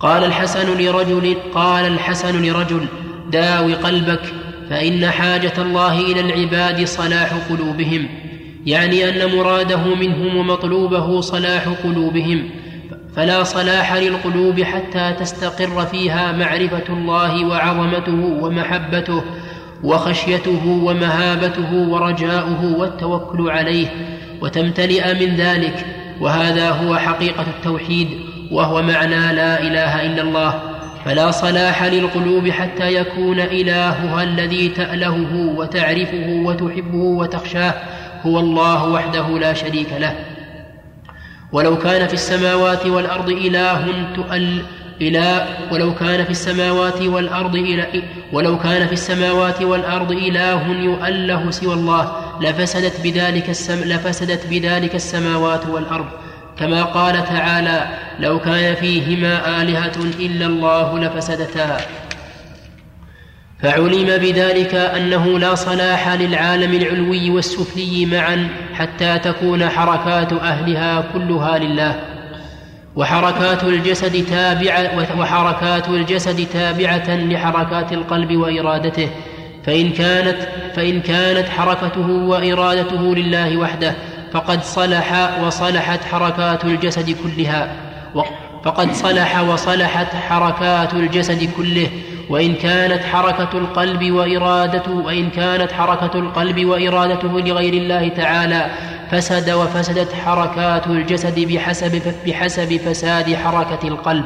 قال 0.00 0.24
الحسن 0.24 0.78
لرجل 0.78 1.36
قال 1.54 1.86
الحسن 1.86 2.42
لرجل 2.42 2.86
داو 3.30 3.74
قلبك 3.74 4.20
فإن 4.70 5.10
حاجة 5.10 5.52
الله 5.58 6.00
إلى 6.00 6.20
العباد 6.20 6.84
صلاح 6.84 7.32
قلوبهم. 7.50 8.08
يعني 8.66 9.08
أن 9.08 9.36
مراده 9.36 9.94
منهم 9.94 10.36
ومطلوبه 10.36 11.20
صلاح 11.20 11.68
قلوبهم. 11.84 12.50
فلا 13.16 13.42
صلاح 13.42 13.94
للقلوب 13.94 14.62
حتى 14.62 15.12
تستقر 15.20 15.86
فيها 15.86 16.32
معرفة 16.32 16.88
الله 16.88 17.44
وعظمته 17.44 18.24
ومحبته. 18.42 19.22
وخشيته 19.86 20.80
ومهابته 20.84 21.72
ورجاؤه 21.72 22.76
والتوكل 22.78 23.50
عليه 23.50 23.86
وتمتلئ 24.40 25.14
من 25.14 25.36
ذلك 25.36 25.86
وهذا 26.20 26.70
هو 26.70 26.96
حقيقة 26.96 27.46
التوحيد 27.56 28.08
وهو 28.50 28.82
معنى 28.82 29.32
لا 29.32 29.60
إله 29.60 30.06
إلا 30.06 30.22
الله 30.22 30.60
فلا 31.04 31.30
صلاح 31.30 31.84
للقلوب 31.84 32.48
حتى 32.48 32.94
يكون 32.94 33.40
إلهها 33.40 34.22
الذي 34.22 34.68
تألهه 34.68 35.54
وتعرفه 35.56 36.42
وتحبه 36.44 36.98
وتخشاه 36.98 37.74
هو 38.22 38.38
الله 38.38 38.88
وحده 38.88 39.38
لا 39.38 39.52
شريك 39.52 39.92
له. 39.98 40.14
ولو 41.52 41.78
كان 41.78 42.08
في 42.08 42.14
السماوات 42.14 42.86
والأرض 42.86 43.28
إله 43.28 43.86
تؤل 44.16 44.62
إله 45.00 45.46
ولو 45.72 45.94
كان 45.94 46.24
في 46.24 46.30
السماوات 46.30 47.02
والأرض 47.02 47.56
إله 47.56 48.02
ولو 48.32 48.58
كان 48.58 48.86
في 48.86 48.92
السماوات 48.92 49.62
والأرض 49.62 50.12
إله 50.12 50.68
يؤله 50.68 51.50
سوى 51.50 51.74
الله 51.74 52.12
لفسدت 52.40 53.00
بذلك 53.04 53.50
السم 53.50 53.84
لفسدت 53.84 54.46
بذلك 54.46 54.94
السماوات 54.94 55.66
والأرض. 55.66 56.06
كما 56.58 56.82
قال 56.82 57.24
تعالى 57.24 57.86
لو 58.20 58.38
كان 58.38 58.74
فيهما 58.74 59.62
آلهة 59.62 59.96
إلا 60.20 60.46
الله 60.46 60.98
لفسدتا. 60.98 61.76
فعلم 63.62 64.16
بذلك 64.16 64.74
أنه 64.74 65.38
لا 65.38 65.54
صلاح 65.54 66.08
للعالم 66.08 66.74
العلوي 66.74 67.30
والسفلي 67.30 68.06
معا 68.06 68.48
حتى 68.74 69.18
تكون 69.18 69.68
حركات 69.68 70.32
أهلها 70.32 71.04
كلها 71.12 71.58
لله. 71.58 72.15
وحركات 72.96 73.64
الجسد 73.64 74.24
تابعة 74.26 75.18
وحركات 75.20 75.88
الجسد 75.88 76.46
تابعة 76.52 77.16
لحركات 77.16 77.92
القلب 77.92 78.36
وإرادته. 78.36 79.08
فإن 79.64 79.90
كانت 79.90 80.36
فإن 80.76 81.00
كانت 81.00 81.48
حركته 81.48 82.08
وإرادته 82.10 83.14
لله 83.14 83.56
وحده 83.56 83.94
فقد 84.32 84.62
صلح 84.62 85.38
وصلحت 85.44 86.04
حركات 86.04 86.64
الجسد 86.64 87.16
كلها. 87.22 87.72
فقد 88.64 88.92
صلح 88.92 89.40
وصلحت 89.40 90.14
حركات 90.14 90.94
الجسد 90.94 91.50
كله. 91.56 91.88
وإن 92.28 92.54
كانت 92.54 93.02
حركة 93.04 93.58
القلب 93.58 94.12
وإرادته 94.12 94.90
وإن 94.92 95.30
كانت 95.30 95.72
حركة 95.72 96.18
القلب 96.18 96.64
وإرادته 96.64 97.40
لغير 97.40 97.74
الله 97.74 98.08
تعالى 98.08 98.66
فسد 99.10 99.50
وفسدت 99.50 100.12
حركات 100.12 100.86
الجسد 100.86 101.40
بحسب 101.40 102.02
بحسب 102.26 102.76
فساد 102.76 103.34
حركة 103.34 103.88
القلب. 103.88 104.24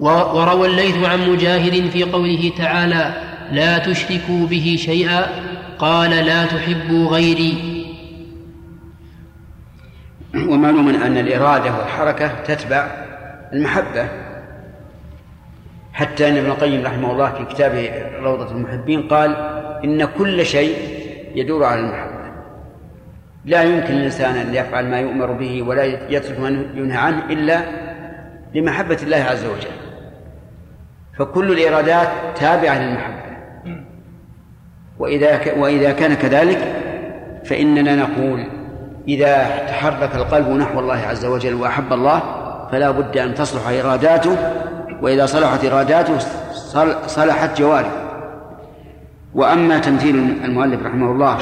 وروى 0.00 0.68
الليث 0.68 1.04
عن 1.04 1.30
مجاهد 1.30 1.90
في 1.90 2.02
قوله 2.02 2.52
تعالى 2.58 3.14
لا 3.52 3.78
تشركوا 3.78 4.46
به 4.46 4.76
شيئا. 4.78 5.26
قال 5.78 6.10
لا 6.10 6.46
تحبوا 6.46 7.08
غيري. 7.08 7.84
ومعلوم 10.34 10.88
أن 10.88 11.18
الإرادة 11.18 11.78
والحركة 11.78 12.42
تتبع 12.42 12.86
المحبة. 13.52 14.08
حتى 15.92 16.28
أن 16.28 16.36
ابن 16.36 16.50
القيم 16.50 16.86
رحمه 16.86 17.12
الله 17.12 17.32
في 17.32 17.44
كتابه 17.54 17.90
روضة 18.22 18.50
المحبين 18.50 19.02
قال 19.02 19.36
إن 19.84 20.04
كل 20.04 20.46
شيء 20.46 20.76
يدور 21.34 21.64
على 21.64 21.80
المحبة. 21.80 22.21
لا 23.44 23.62
يمكن 23.62 23.94
للإنسان 23.94 24.36
أن 24.36 24.54
يفعل 24.54 24.90
ما 24.90 25.00
يؤمر 25.00 25.32
به 25.32 25.62
ولا 25.62 25.84
يترك 25.84 26.40
ما 26.40 26.48
ينهى 26.48 26.96
عنه 26.96 27.24
إلا 27.30 27.60
لمحبة 28.54 28.98
الله 29.02 29.16
عز 29.16 29.44
وجل. 29.44 29.76
فكل 31.18 31.52
الإرادات 31.52 32.08
تابعة 32.34 32.78
للمحبة. 32.78 33.22
وإذا 34.98 35.58
وإذا 35.58 35.92
كان 35.92 36.14
كذلك 36.14 36.58
فإننا 37.44 37.96
نقول 37.96 38.46
إذا 39.08 39.66
تحرك 39.68 40.14
القلب 40.14 40.48
نحو 40.48 40.80
الله 40.80 40.98
عز 40.98 41.24
وجل 41.24 41.54
وأحب 41.54 41.92
الله 41.92 42.22
فلا 42.72 42.90
بد 42.90 43.16
أن 43.16 43.34
تصلح 43.34 43.68
إراداته 43.68 44.36
وإذا 45.02 45.26
صلحت 45.26 45.64
إراداته 45.64 46.18
صلحت 47.06 47.60
جوارحه. 47.60 48.02
وأما 49.34 49.78
تمثيل 49.78 50.16
المؤلف 50.44 50.82
رحمه 50.86 51.12
الله 51.12 51.38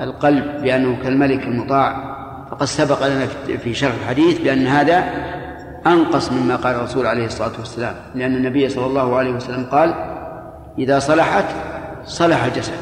القلب 0.00 0.62
بأنه 0.62 0.98
كالملك 1.02 1.42
المطاع. 1.42 2.18
فقد 2.50 2.66
سبق 2.66 3.06
لنا 3.06 3.26
في 3.62 3.74
شرح 3.74 3.92
الحديث 4.02 4.38
بأن 4.40 4.66
هذا 4.66 5.04
أنقص 5.86 6.32
مما 6.32 6.56
قال 6.56 6.76
الرسول 6.76 7.06
عليه 7.06 7.26
الصلاة 7.26 7.52
والسلام. 7.58 7.94
لأن 8.14 8.36
النبي 8.36 8.68
صلى 8.68 8.86
الله 8.86 9.16
عليه 9.16 9.30
وسلم 9.30 9.64
قال 9.64 9.94
إذا 10.78 10.98
صلحت 10.98 11.44
صلح 12.04 12.44
الجسد. 12.44 12.72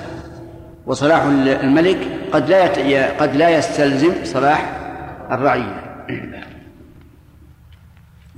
وصلاح 0.87 1.23
الملك 1.63 1.99
قد 2.33 2.49
لا 2.49 2.67
قد 3.21 3.37
لا 3.37 3.51
يستلزم 3.51 4.13
صلاح 4.25 4.73
الرعية 5.31 5.83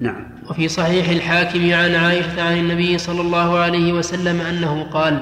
نعم. 0.00 0.24
وفي 0.50 0.68
صحيح 0.68 1.08
الحاكم 1.08 1.74
عن 1.74 1.94
عائشة 1.94 2.42
عن 2.42 2.56
النبي 2.56 2.98
صلى 2.98 3.20
الله 3.20 3.58
عليه 3.58 3.92
وسلم 3.92 4.40
أنه 4.40 4.82
قال 4.82 5.20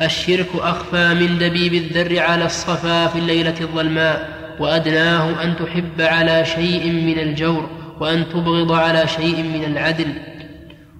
الشرك 0.00 0.48
أخفى 0.54 1.14
من 1.14 1.38
دبيب 1.38 1.74
الذر 1.74 2.18
على 2.20 2.44
الصفا 2.44 3.06
في 3.06 3.18
الليلة 3.18 3.54
الظلماء 3.60 4.28
وأدناه 4.60 5.42
أن 5.42 5.56
تحب 5.56 6.00
على 6.00 6.44
شيء 6.44 6.92
من 6.92 7.18
الجور 7.18 7.68
وأن 8.00 8.28
تبغض 8.28 8.72
على 8.72 9.08
شيء 9.08 9.42
من 9.42 9.64
العدل. 9.64 10.06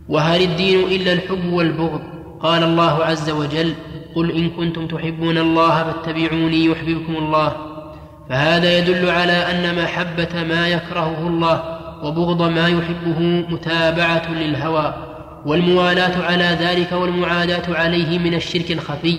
وهل 0.09 0.43
الدين 0.43 0.81
إلا 0.81 1.13
الحب 1.13 1.53
والبغض؟ 1.53 2.03
قال 2.41 2.63
الله 2.63 3.05
عز 3.05 3.31
وجل 3.31 3.75
قل 4.15 4.31
إن 4.31 4.51
كنتم 4.51 4.87
تحبون 4.87 5.39
الله 5.39 5.85
فاتبعوني 5.85 6.65
يحببكم 6.65 7.17
الله. 7.17 7.57
فهذا 8.29 8.79
يدل 8.79 9.11
على 9.11 9.33
أن 9.33 9.83
محبة 9.83 10.43
ما 10.49 10.69
يكرهه 10.69 11.27
الله 11.27 11.63
وبغض 12.03 12.43
ما 12.43 12.69
يحبه 12.69 13.21
متابعة 13.49 14.33
للهوى. 14.33 14.95
والموالاة 15.47 16.23
على 16.23 16.45
ذلك 16.61 16.93
والمعاداة 16.93 17.63
عليه 17.69 18.19
من 18.19 18.35
الشرك 18.35 18.71
الخفي. 18.71 19.19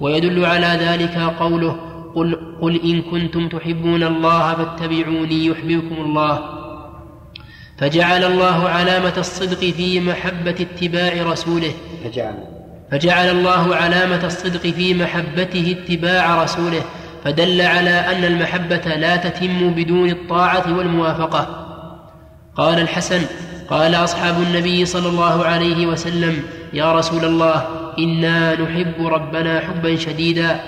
ويدل 0.00 0.44
على 0.44 0.66
ذلك 0.66 1.18
قوله 1.18 1.76
قل, 2.14 2.56
قل 2.60 2.80
إن 2.84 3.02
كنتم 3.02 3.48
تحبون 3.48 4.02
الله 4.02 4.54
فاتبعوني 4.54 5.46
يحببكم 5.46 5.96
الله. 5.98 6.38
فجعل 7.78 8.24
الله 8.24 8.68
علامة 8.68 9.14
الصدق 9.18 9.58
في 9.58 10.00
محبة 10.00 10.50
اتباع 10.50 11.22
رسوله. 11.32 11.72
فجعل. 12.04 12.34
فجعل 12.90 13.30
الله 13.30 13.76
علامة 13.76 14.26
الصدق 14.26 14.60
في 14.60 14.94
محبته 14.94 15.76
اتباع 15.78 16.42
رسوله. 16.42 16.82
فدل 17.24 17.60
على 17.60 17.90
أن 17.90 18.24
المحبة 18.24 18.94
لا 18.96 19.16
تتم 19.16 19.70
بدون 19.70 20.10
الطاعة 20.10 20.78
والموافقة. 20.78 21.64
قال 22.56 22.80
الحسن 22.80 23.22
قال 23.70 23.94
أصحاب 23.94 24.42
النبي 24.42 24.84
صلى 24.84 25.08
الله 25.08 25.44
عليه 25.44 25.86
وسلم 25.86 26.42
يا 26.72 26.92
رسول 26.92 27.24
الله 27.24 27.66
إنا 27.98 28.60
نحب 28.60 29.06
ربنا 29.06 29.60
حبا 29.60 29.96
شديدا 29.96 30.60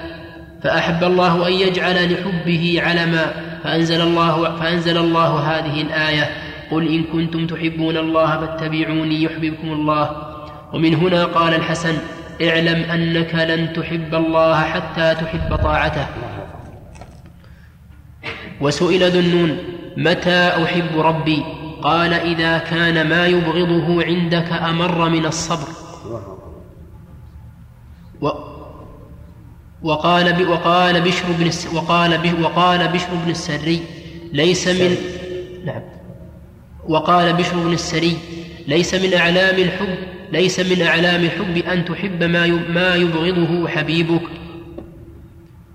فأحب 0.63 1.05
الله 1.05 1.49
أن 1.49 1.53
يجعل 1.53 2.13
لحبه 2.13 2.83
علما 2.83 3.33
فأنزل 3.65 4.01
الله, 4.01 4.57
فأنزل 4.57 4.97
الله 4.97 5.39
هذه 5.39 5.83
الآية 5.83 6.31
قل 6.71 6.89
إن 6.89 7.03
كنتم 7.03 7.47
تحبون 7.47 7.97
الله 7.97 8.41
فاتبعوني 8.41 9.23
يحببكم 9.23 9.73
الله. 9.73 10.11
ومن 10.73 10.95
هنا 10.95 11.25
قال 11.25 11.55
الحسن 11.55 11.95
اعلم 12.43 12.91
أنك 12.91 13.35
لن 13.35 13.73
تحب 13.73 14.15
الله 14.15 14.61
حتى 14.61 15.15
تحب 15.15 15.57
طاعته. 15.57 16.07
وسئل 18.61 19.11
ذو 19.11 19.21
النون 19.21 19.59
متى 19.97 20.65
أحب 20.65 20.99
ربي؟ 20.99 21.43
قال 21.83 22.12
إذا 22.12 22.59
كان 22.59 23.09
ما 23.09 23.26
يبغضه 23.26 24.05
عندك 24.05 24.53
أمر 24.53 25.09
من 25.09 25.26
الصبر. 25.26 25.68
و 28.20 28.28
وقال 29.83 30.49
وقال 30.49 31.01
بشر 31.01 31.24
بن 31.39 31.51
وقال 31.74 32.43
وقال 32.45 32.89
بشر 32.89 33.09
بن 33.24 33.31
السري 33.31 33.83
ليس 34.33 34.68
من 34.68 34.97
نعم. 35.64 35.83
وقال 36.89 37.33
بشر 37.33 37.57
بن 37.57 37.72
السري 37.72 38.18
ليس 38.68 38.95
من 38.95 39.14
أعلام 39.14 39.57
الحب 39.57 39.99
ليس 40.33 40.61
من 40.61 40.83
أعلام 40.83 41.24
الحب 41.24 41.57
أن 41.57 41.85
تحب 41.85 42.22
ما 42.22 42.47
ما 42.47 42.95
يبغضه 42.95 43.68
حبيبك. 43.68 44.22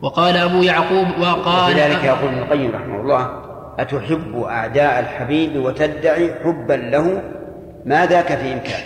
وقال 0.02 0.38
أبو 0.38 0.64
يعقوب 0.64 1.08
وقال 1.20 1.76
لذلك 1.76 2.04
يقول 2.04 2.30
ابن 2.30 2.38
القيم 2.38 2.72
رحمه 2.72 3.02
الله 3.02 3.45
أتحب 3.80 4.38
أعداء 4.38 5.00
الحبيب 5.00 5.56
وتدعي 5.56 6.34
حبا 6.34 6.74
له؟ 6.74 7.24
ما 7.86 8.06
ذاك 8.06 8.28
في 8.28 8.54
إمكان 8.54 8.84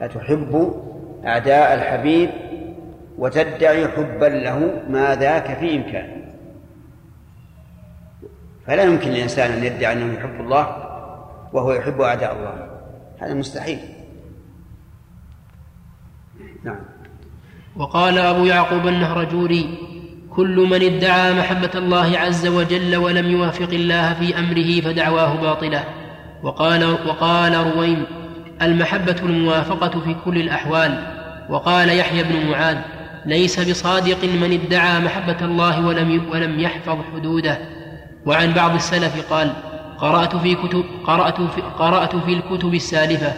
أتحب 0.00 0.74
أعداء 1.26 1.74
الحبيب 1.74 2.30
وتدعي 3.18 3.88
حبا 3.88 4.26
له؟ 4.26 4.82
ما 4.88 5.14
ذاك 5.14 5.58
في 5.58 5.76
إمكان 5.76 6.22
فلا 8.66 8.82
يمكن 8.82 9.10
للإنسان 9.10 9.50
أن 9.50 9.64
يدعي 9.64 9.92
أنه 9.92 10.14
يحب 10.14 10.40
الله 10.40 10.76
وهو 11.52 11.72
يحب 11.72 12.00
أعداء 12.00 12.32
الله. 12.32 12.70
هذا 13.18 13.34
مستحيل. 13.34 13.78
نعم. 16.64 16.78
وقال 17.76 18.18
أبو 18.18 18.44
يعقوب 18.44 18.86
النهرجوري 18.86 19.78
كل 20.36 20.66
من 20.70 20.82
ادعى 20.82 21.32
محبة 21.32 21.70
الله 21.74 22.18
عز 22.18 22.46
وجل 22.46 22.96
ولم 22.96 23.30
يوافق 23.30 23.68
الله 23.72 24.14
في 24.14 24.38
أمره 24.38 24.80
فدعواه 24.80 25.34
باطلة. 25.34 25.84
وقال, 26.42 26.84
وقال 27.06 27.74
رويم 27.76 28.04
المحبة 28.62 29.16
الموافقة 29.22 30.00
في 30.00 30.16
كل 30.24 30.36
الأحوال. 30.36 30.98
وقال 31.50 31.98
يحيى 31.98 32.22
بن 32.22 32.50
معاذ 32.50 32.76
ليس 33.26 33.60
بصادق 33.60 34.24
من 34.24 34.60
ادعى 34.66 35.00
محبة 35.00 35.36
الله 35.44 35.86
ولم 35.86 36.28
ولم 36.32 36.60
يحفظ 36.60 36.98
حدوده. 37.14 37.58
وعن 38.26 38.52
بعض 38.52 38.74
السلف 38.74 39.32
قال 39.32 39.52
قرأت 39.98 40.36
في 40.36 40.54
كتب 40.54 40.84
قرأت 41.06 41.40
في, 41.40 41.60
قرأت 41.78 42.16
في 42.16 42.32
الكتب 42.32 42.74
السالفة 42.74 43.32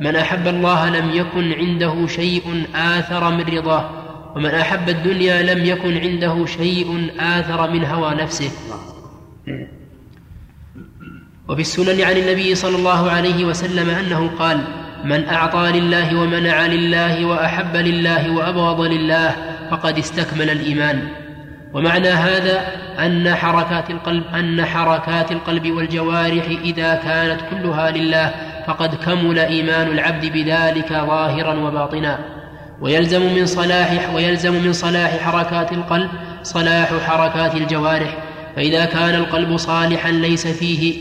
من 0.00 0.16
أحب 0.16 0.48
الله 0.48 0.90
لم 0.90 1.10
يكن 1.10 1.52
عنده 1.52 2.06
شيء 2.06 2.64
آثر 2.74 3.30
من 3.30 3.44
رضاه. 3.58 3.99
ومن 4.36 4.50
أحب 4.50 4.88
الدنيا 4.88 5.54
لم 5.54 5.64
يكن 5.64 5.98
عنده 5.98 6.46
شيء 6.46 7.10
آثر 7.20 7.70
من 7.70 7.84
هوى 7.84 8.14
نفسه. 8.14 8.50
وفي 11.48 11.60
السنن 11.60 12.00
عن 12.00 12.16
النبي 12.16 12.54
صلى 12.54 12.76
الله 12.76 13.10
عليه 13.10 13.44
وسلم 13.44 13.90
أنه 13.90 14.30
قال 14.38 14.60
من 15.04 15.28
أعطى 15.28 15.80
لله 15.80 16.20
ومنع 16.20 16.66
لله 16.66 17.24
وأحب 17.24 17.76
لله 17.76 18.30
وأبغض 18.30 18.80
لله 18.80 19.36
فقد 19.70 19.98
استكمل 19.98 20.50
الإيمان. 20.50 21.08
ومعنى 21.74 22.08
هذا 22.08 22.66
أن 22.98 23.34
حركات 23.34 23.90
القلب 23.90 24.24
أن 24.34 24.64
حركات 24.64 25.32
القلب 25.32 25.70
والجوارح 25.70 26.44
إذا 26.64 26.94
كانت 26.94 27.40
كلها 27.50 27.90
لله 27.90 28.34
فقد 28.66 28.94
كمل 28.94 29.38
إيمان 29.38 29.88
العبد 29.88 30.26
بذلك 30.26 30.88
ظاهرا 30.88 31.54
وباطنا. 31.54 32.39
ويلزم 32.80 33.34
من 33.34 33.46
صلاح 33.46 34.14
ويلزم 34.14 34.64
من 34.64 34.72
صلاح 34.72 35.18
حركات 35.18 35.72
القلب 35.72 36.10
صلاح 36.42 36.92
حركات 37.06 37.54
الجوارح. 37.54 38.18
فإذا 38.56 38.84
كان 38.84 39.14
القلب 39.14 39.56
صالحا 39.56 40.10
ليس 40.10 40.46
فيه 40.46 40.94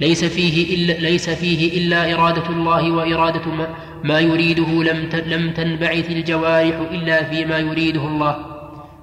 ليس 0.00 0.24
فيه 0.24 0.74
إلا 0.74 0.92
ليس 0.92 1.30
فيه 1.30 1.78
إلا 1.78 2.14
إرادة 2.14 2.50
الله 2.50 2.90
وإرادة 2.90 3.50
ما, 3.50 3.66
ما 4.04 4.20
يريده. 4.20 4.68
لم 4.68 5.08
لم 5.26 5.50
تنبعث 5.50 6.10
الجوارح 6.10 6.76
إلا 6.92 7.24
فيما 7.24 7.58
يريده 7.58 8.06
الله. 8.06 8.36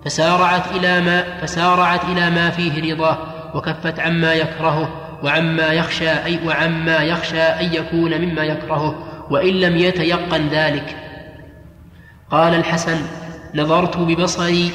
فسارعت 0.05 0.71
إلى 0.75 1.01
ما 1.01 1.23
فسارعت 1.41 2.03
إلى 2.03 2.29
ما 2.29 2.49
فيه 2.49 2.93
رضاه 2.93 3.17
وكفت 3.55 3.99
عما 3.99 4.33
يكرهه 4.33 5.03
وعما 5.23 5.67
يخشى 5.67 6.09
أي 6.09 6.39
وعما 6.45 6.97
يخشى 6.97 7.41
أن 7.41 7.73
يكون 7.73 8.21
مما 8.21 8.43
يكرهه 8.43 8.95
وإن 9.29 9.53
لم 9.53 9.77
يتيقن 9.77 10.47
ذلك 10.47 10.95
قال 12.33 12.55
الحسن 12.55 12.97
نظرت 13.55 13.97
ببصري. 13.97 14.71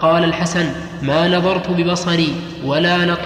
قال 0.00 0.24
الحسن 0.24 0.66
ما 1.02 1.28
نظرت 1.28 1.70
ببصري 1.70 2.34
ولا 2.64 3.16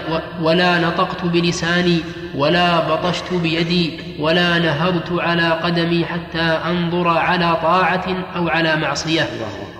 ولا 0.41 0.79
نطقت 0.79 1.25
بلساني 1.25 1.99
ولا 2.35 2.79
بطشت 2.89 3.33
بيدي 3.33 3.99
ولا 4.19 4.59
نهضت 4.59 5.11
على 5.11 5.49
قدمي 5.49 6.05
حتى 6.05 6.41
أنظر 6.41 7.07
على 7.07 7.57
طاعة 7.61 8.07
أو 8.35 8.49
على 8.49 8.75
معصية. 8.75 9.27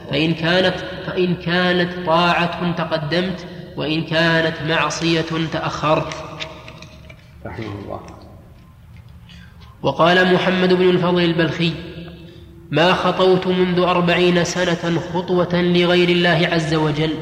فإن 0.10 0.34
كانت 0.34 0.76
فإن 1.08 1.36
كانت 1.36 2.06
طاعة 2.06 2.72
تقدمت 2.72 3.46
وإن 3.78 4.04
كانت 4.04 4.56
معصية 4.68 5.26
تأخرت. 5.54 6.14
رحمه 7.46 7.80
الله. 7.84 8.00
وقال 9.82 10.34
محمد 10.34 10.74
بن 10.74 10.90
الفضل 10.90 11.24
البلخي 11.24 11.74
ما 12.72 12.94
خطوت 12.94 13.48
منذ 13.48 13.80
أربعين 13.80 14.44
سنة 14.44 15.00
خطوة 15.14 15.62
لغير 15.62 16.10
الله 16.10 16.50
عز 16.52 16.74
وجل. 16.76 17.14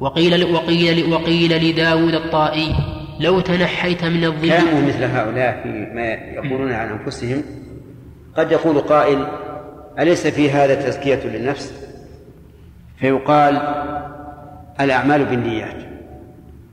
وقيل 0.00 0.54
وقيل 0.54 1.12
وقيل 1.12 1.70
لداود 1.70 2.14
الطائي 2.14 2.74
لو 3.20 3.40
تنحيت 3.40 4.04
من 4.04 4.24
الظل 4.24 4.48
كانوا 4.48 4.88
مثل 4.88 5.04
هؤلاء 5.04 5.60
فيما 5.62 6.06
يقولون 6.12 6.72
عن 6.72 6.88
أنفسهم. 6.88 7.42
قد 8.36 8.52
يقول 8.52 8.78
قائل 8.78 9.26
أليس 9.98 10.26
في 10.26 10.50
هذا 10.50 10.74
تزكية 10.74 11.20
للنفس؟ 11.24 11.72
فيقال 13.00 13.60
الأعمال 14.80 15.24
بالنيات. 15.24 15.76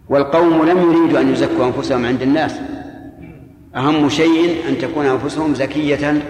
والقوم 0.10 0.70
لم 0.70 0.78
يريدوا 0.78 1.20
أن 1.20 1.32
يزكوا 1.32 1.66
أنفسهم 1.66 2.06
عند 2.06 2.22
الناس. 2.22 2.60
أهم 3.76 4.10
شيء 4.10 4.56
أن 4.70 4.78
تكون 4.78 5.06
أنفسهم 5.06 5.54
زكية 5.54 6.22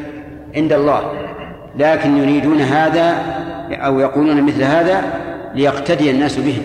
عند 0.56 0.74
الله. 0.74 1.34
لكن 1.76 2.18
يريدون 2.18 2.62
هذا 2.62 3.12
أو 3.72 4.00
يقولون 4.00 4.42
مثل 4.42 4.64
هذا 4.64 5.04
ليقتدي 5.56 6.12
الناس 6.12 6.40
بهم 6.40 6.64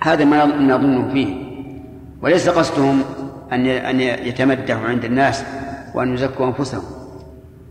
هذا 0.00 0.24
ما 0.24 0.44
نظنه 0.46 1.12
فيه. 1.12 1.34
وليس 2.22 2.48
قصدهم 2.48 3.02
أن 3.52 3.66
أن 3.66 4.00
يتمدحوا 4.00 4.88
عند 4.88 5.04
الناس 5.04 5.44
وأن 5.94 6.14
يزكوا 6.14 6.46
أنفسهم. 6.46 6.82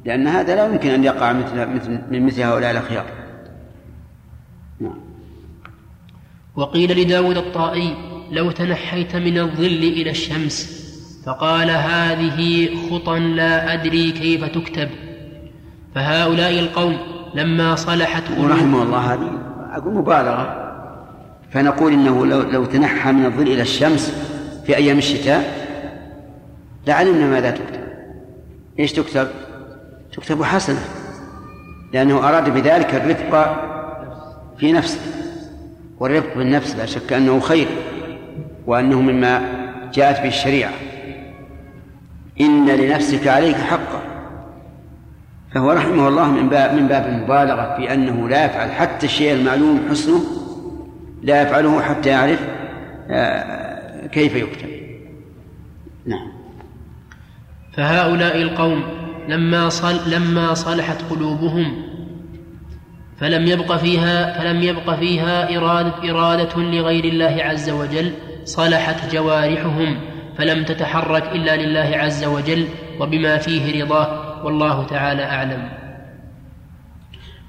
لأن 0.05 0.27
هذا 0.27 0.55
لا 0.55 0.65
يمكن 0.65 0.89
أن 0.89 1.03
يقع 1.03 1.33
مثل 1.33 1.65
مثل 1.67 1.99
من 2.11 2.25
مثل 2.25 2.41
هؤلاء 2.41 2.71
الأخيار. 2.71 3.05
نعم. 4.79 4.99
وقيل 6.55 7.01
لداود 7.01 7.37
الطائي 7.37 7.95
لو 8.31 8.51
تنحيت 8.51 9.15
من 9.15 9.39
الظل 9.39 9.65
إلى 9.65 10.09
الشمس 10.09 10.81
فقال 11.25 11.69
هذه 11.69 12.69
خطى 12.89 13.19
لا 13.19 13.73
أدري 13.73 14.11
كيف 14.11 14.45
تكتب. 14.45 14.89
فهؤلاء 15.95 16.59
القوم 16.59 16.97
لما 17.35 17.75
صلحت 17.75 18.23
ورحمه 18.39 18.83
الله. 18.83 19.13
هذه 19.13 19.31
أقول 19.71 19.93
مبالغة. 19.93 20.71
فنقول 21.51 21.93
إنه 21.93 22.25
لو, 22.25 22.41
لو 22.41 22.65
تنحى 22.65 23.11
من 23.11 23.25
الظل 23.25 23.47
إلى 23.47 23.61
الشمس 23.61 24.15
في 24.65 24.77
أيام 24.77 24.97
الشتاء 24.97 25.67
لعلمنا 26.87 27.25
ماذا 27.25 27.51
تكتب. 27.51 27.81
إيش 28.79 28.93
تكتب؟ 28.93 29.27
تكتب 30.13 30.43
حسنة. 30.43 30.79
لأنه 31.93 32.29
أراد 32.29 32.49
بذلك 32.49 32.95
الرفق 32.95 33.55
في 34.57 34.71
نفسه. 34.71 34.99
والرفق 35.99 36.37
بالنفس 36.37 36.75
لا 36.75 36.85
شك 36.85 37.13
أنه 37.13 37.39
خير 37.39 37.67
وأنه 38.67 39.01
مما 39.01 39.41
جاءت 39.93 40.21
به 40.21 40.27
الشريعة. 40.27 40.71
إن 42.41 42.69
لنفسك 42.69 43.27
عليك 43.27 43.55
حقا. 43.55 44.10
فهو 45.53 45.71
رحمه 45.71 46.07
الله 46.07 46.31
من 46.31 46.49
باب 46.49 46.73
من 46.73 46.87
باب 46.87 47.05
المبالغة 47.05 47.75
في 47.77 47.93
أنه 47.93 48.29
لا 48.29 48.45
يفعل 48.45 48.71
حتى 48.71 49.05
الشيء 49.05 49.33
المعلوم 49.33 49.87
حسنه 49.89 50.21
لا 51.23 51.41
يفعله 51.41 51.81
حتى 51.81 52.09
يعرف 52.09 52.39
آه، 53.09 54.07
كيف 54.07 54.35
يكتب 54.35 54.69
نعم. 56.05 56.31
فهؤلاء 57.73 58.41
القوم 58.41 58.83
لما 59.27 59.69
صل 59.69 60.11
لما 60.11 60.53
صلحت 60.53 61.01
قلوبهم 61.09 61.91
فلم 63.19 63.47
يبق 63.47 63.75
فيها 63.75 64.39
فلم 64.39 64.63
يبق 64.63 64.95
فيها 64.95 65.57
إرادة 65.57 66.11
إرادة 66.11 66.61
لغير 66.61 67.03
الله 67.03 67.37
عز 67.39 67.69
وجل 67.69 68.11
صلحت 68.45 69.15
جوارحهم 69.15 69.99
فلم 70.37 70.63
تتحرك 70.63 71.23
إلا 71.35 71.55
لله 71.55 71.97
عز 71.97 72.23
وجل 72.23 72.67
وبما 72.99 73.37
فيه 73.37 73.83
رضاه. 73.83 74.20
والله 74.43 74.85
تعالى 74.85 75.23
أعلم. 75.23 75.69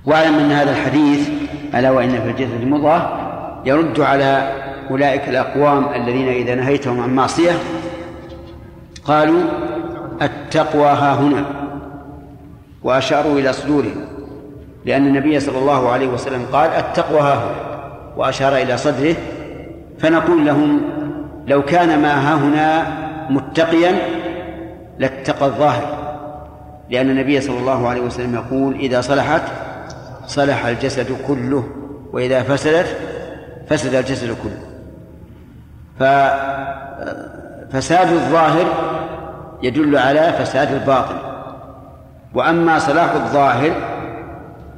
وأعلم 0.04 0.34
أن 0.34 0.52
هذا 0.52 0.70
الحديث 0.70 1.28
ألا 1.74 1.90
وإن 1.90 2.10
في 2.10 2.30
الجسد 2.30 2.64
مضغة 2.64 3.18
يرد 3.64 4.00
على 4.00 4.52
أولئك 4.90 5.28
الأقوام 5.28 5.94
الذين 5.94 6.28
إذا 6.28 6.54
نهيتهم 6.54 7.00
عن 7.00 7.14
معصية 7.14 7.52
قالوا 9.04 9.42
التقوى 10.22 10.86
ها 10.86 11.14
هنا 11.14 11.44
وأشاروا 12.82 13.38
إلى 13.38 13.52
صدورهم 13.52 14.04
لأن 14.84 15.06
النبي 15.06 15.40
صلى 15.40 15.58
الله 15.58 15.88
عليه 15.88 16.08
وسلم 16.08 16.46
قال 16.52 16.70
التقوى 16.70 17.20
ها 17.20 17.34
هنا 17.34 17.72
وأشار 18.16 18.56
إلى 18.56 18.76
صدره 18.76 19.14
فنقول 19.98 20.46
لهم 20.46 20.80
لو 21.46 21.62
كان 21.62 22.02
ما 22.02 22.14
ها 22.14 22.34
هنا 22.34 22.86
متقيا 23.30 23.98
لاتقى 24.98 25.46
الظاهر. 25.46 26.01
لأن 26.90 27.10
النبي 27.10 27.40
صلى 27.40 27.58
الله 27.58 27.88
عليه 27.88 28.00
وسلم 28.00 28.34
يقول 28.34 28.74
إذا 28.74 29.00
صلحت 29.00 29.42
صلح 30.26 30.66
الجسد 30.66 31.16
كله 31.26 31.64
وإذا 32.12 32.42
فسدت 32.42 32.96
فسد 33.68 33.94
الجسد 33.94 34.36
كله. 34.42 34.62
ففساد 37.70 38.12
الظاهر 38.12 38.66
يدل 39.62 39.96
على 39.96 40.32
فساد 40.32 40.72
الباطن. 40.72 41.16
وأما 42.34 42.78
صلاح 42.78 43.12
الظاهر 43.14 43.72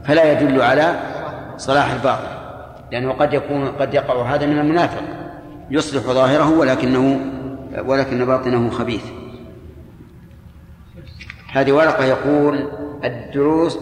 فلا 0.05 0.33
يدل 0.33 0.63
على 0.63 0.95
صلاح 1.57 1.93
الباطن 1.93 2.35
لأنه 2.93 3.13
قد 3.13 3.33
يكون 3.33 3.69
قد 3.69 3.95
يقع 3.95 4.23
هذا 4.23 4.47
من 4.47 4.59
المنافق. 4.59 5.03
يصلح 5.71 6.03
ظاهره 6.03 6.59
ولكنه 6.59 7.21
ولكن 7.85 8.25
باطنه 8.25 8.71
خبيث. 8.71 9.05
هذه 11.55 11.73
ورقة 11.73 12.05
يقول 12.05 12.69
الدروس 13.05 13.79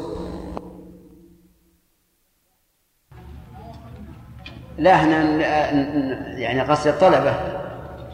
لا 4.79 4.95
إحنا 4.95 5.23
يعني 6.39 6.61
قصد 6.61 6.87
الطلبة 6.87 7.35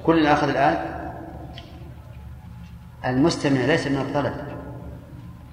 كلنا 0.04 0.32
أخذ 0.32 0.48
الآن 0.48 0.98
المستمع 3.04 3.60
ليس 3.60 3.86
من 3.86 3.96
الطلبة 3.96 4.42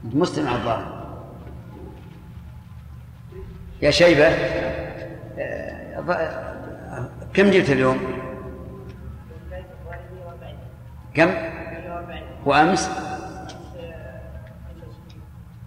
المستمع 0.03 0.56
الظاهر 0.56 0.95
يا 3.82 3.91
شيبة 3.91 4.30
كم 7.34 7.51
جبت 7.51 7.70
اليوم؟ 7.70 7.99
كم؟ 11.14 11.32
وأمس؟ 12.45 12.89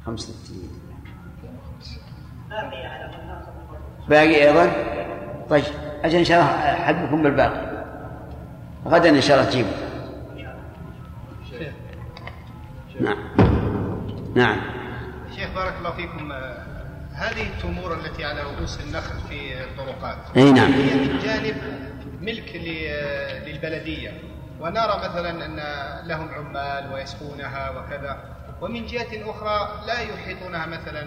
خمسة 0.09 0.34
باقي 4.09 4.48
أيضا 4.48 4.72
طيب 5.50 5.64
أجل 6.04 6.18
إن 6.18 6.24
شاء 6.24 6.40
الله 6.40 6.74
حبكم 6.74 7.22
بالباقي. 7.22 7.84
غدا 8.86 9.09
إن 9.11 9.20
شاء 9.20 9.38
الله 9.38 9.50
تجيبوا. 9.50 9.72
نعم. 13.00 13.18
نعم. 14.34 14.61
شيخ 15.36 15.54
بارك 15.54 15.74
الله 15.78 15.90
فيكم. 15.90 16.32
هذه 17.12 17.42
التمور 17.42 17.94
التي 17.94 18.24
على 18.24 18.42
رؤوس 18.42 18.80
النخل 18.80 19.20
في 19.28 19.64
الطرقات 19.64 20.16
أي 20.36 20.52
نعم. 20.52 20.72
هي 20.72 20.94
من 20.94 21.18
جانب 21.18 21.56
ملك 22.20 22.56
للبلدية. 23.46 24.11
ونرى 24.61 25.00
مثلا 25.04 25.46
أن 25.46 25.56
لهم 26.09 26.28
عمال 26.28 26.92
ويسقونها 26.92 27.70
وكذا. 27.70 28.38
ومن 28.61 28.86
جهة 28.86 29.30
أخرى 29.30 29.86
لا 29.86 30.00
يحيطونها 30.00 30.66
مثلا 30.66 31.06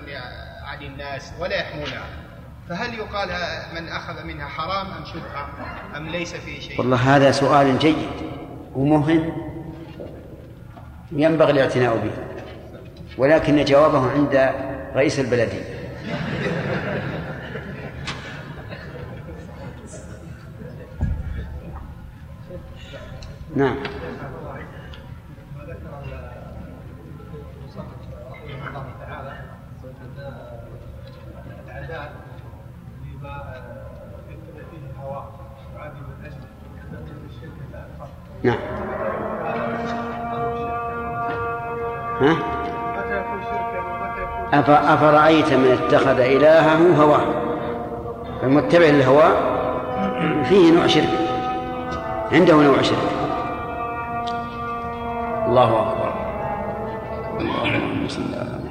عن 0.63 0.83
الناس 0.83 1.33
ولا 1.39 1.55
يحمونها. 1.55 2.03
فهل 2.69 2.93
يقال 2.93 3.29
من 3.75 3.89
أخذ 3.89 4.23
منها 4.23 4.47
حرام 4.47 4.87
أم 4.87 5.05
شبهة؟ 5.05 5.49
أم 5.97 6.07
ليس 6.09 6.33
فيه 6.33 6.59
شيء؟ 6.59 6.79
والله 6.79 7.15
هذا 7.15 7.31
سؤال 7.31 7.79
جيد 7.79 8.09
ومهم 8.75 9.33
ينبغي 11.11 11.51
الاعتناء 11.51 11.97
به 11.97 12.11
ولكن 13.17 13.65
جوابه 13.65 14.11
عند 14.11 14.51
رئيس 14.95 15.19
البلدية. 15.19 15.63
نعم. 23.55 24.00
نعم. 38.43 38.57
ها؟ 42.21 42.35
أفرأيت 44.93 45.53
من 45.53 45.71
اتخذ 45.71 46.19
إلهه 46.19 47.03
هواه؟ 47.03 47.21
المتبع 48.43 48.85
للهوى؟ 48.85 49.23
فيه 50.45 50.71
نوع 50.73 50.87
شرك. 50.87 51.09
عنده 52.31 52.55
نوع 52.55 52.81
شرك. 52.81 53.11
الله 55.47 55.79
أكبر. 55.81 56.13
اللهم 57.39 58.07
صل 58.07 58.21
على 58.33 58.61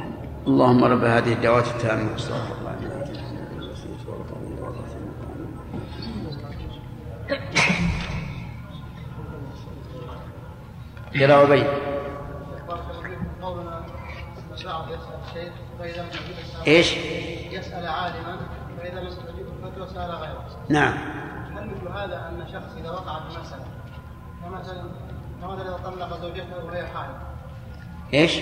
اللهم 0.47 0.85
رب 0.85 1.05
هذه 1.05 1.33
الدعوات 1.33 1.67
التامة. 1.67 2.13
والصلاة 2.13 2.70
قراءة 11.15 11.45
بين 11.45 11.67
إيش؟ 16.67 16.97
يسأل 17.53 17.89
عالما 17.89 18.37
فإذا 18.79 19.01
لم 19.01 19.09
تجده 19.09 19.69
الفتوى 19.69 19.87
سأل 19.95 20.11
غيره. 20.11 20.47
نعم. 20.69 20.95
هل 21.57 21.67
مثل 21.67 21.89
هذا 21.89 22.29
أن 22.29 22.47
شخص 22.53 22.77
إذا 22.77 22.91
وقع 22.91 23.19
في 23.19 23.41
مسألة 23.41 23.65
كمثلا 24.45 24.83
كمثلا 25.43 25.63
إذا 25.63 25.77
طلق 25.85 26.21
زوجته 26.21 26.65
وهي 26.65 26.87
حائض. 26.87 27.15
إيش؟ 28.15 28.39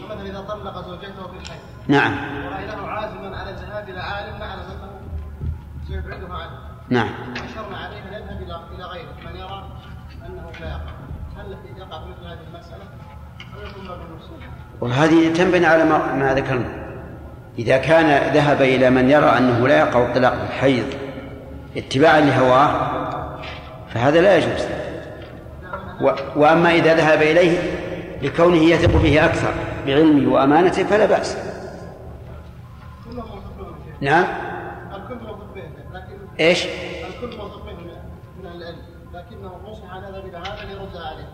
كمثلا 0.00 0.22
إذا 0.22 0.40
طلق 0.40 0.88
زوجته 0.88 1.28
في 1.28 1.38
الحيض. 1.38 1.60
نعم. 1.88 2.12
ورأيناه 2.46 2.86
عازما 2.86 3.36
على 3.36 3.50
الذهاب 3.50 3.88
إلى 3.88 4.00
عالم 4.00 4.38
نعلم 4.38 4.60
أنه 4.60 4.90
سيبعده 5.88 6.34
عنه. 6.34 6.58
نعم. 6.88 7.08
وأشرنا 7.30 7.76
عليه 7.76 7.98
أن 7.98 8.12
يذهب 8.12 8.42
إلى 8.42 8.60
إلى 8.74 8.84
غيره 8.84 9.12
من 9.24 9.36
يرى 9.36 9.68
أنه 10.26 10.52
لا 10.60 10.68
يقع. 10.68 10.92
مثل 11.38 12.26
هذه 12.26 12.38
المسألة؟ 12.54 12.84
وهذه 14.80 15.32
تنبني 15.32 15.66
على 15.66 15.84
ما, 15.84 16.34
ذكرنا 16.34 16.82
إذا 17.58 17.76
كان 17.76 18.34
ذهب 18.34 18.62
إلى 18.62 18.90
من 18.90 19.10
يرى 19.10 19.26
أنه 19.38 19.68
لا 19.68 19.78
يقع 19.78 20.06
الطلاق 20.06 20.34
بالحيض 20.34 20.84
اتباعا 21.76 22.20
لهواه 22.20 22.90
فهذا 23.94 24.20
لا 24.20 24.36
يجوز 24.36 24.66
و... 26.00 26.10
وأما 26.36 26.74
إذا 26.74 26.94
ذهب 26.94 27.22
إليه 27.22 27.58
لكونه 28.22 28.56
يثق 28.56 28.98
فيه 28.98 29.24
أكثر 29.24 29.54
بعلمه 29.86 30.32
وأمانته 30.32 30.84
فلا 30.84 31.06
بأس 31.06 31.36
نعم 34.00 34.24
الكل 34.94 35.14
موثوق 35.14 35.56
لكن 35.92 36.40
إيش؟ 36.40 36.66
الكل 36.66 37.36
موثوق 37.36 37.64
من 38.42 38.46
العلم 38.46 38.91
لكنه 39.14 39.52
نصح 39.64 39.94
على 39.94 40.06
هذا 40.06 40.20
ليرد 40.64 40.96
عليه. 40.96 41.28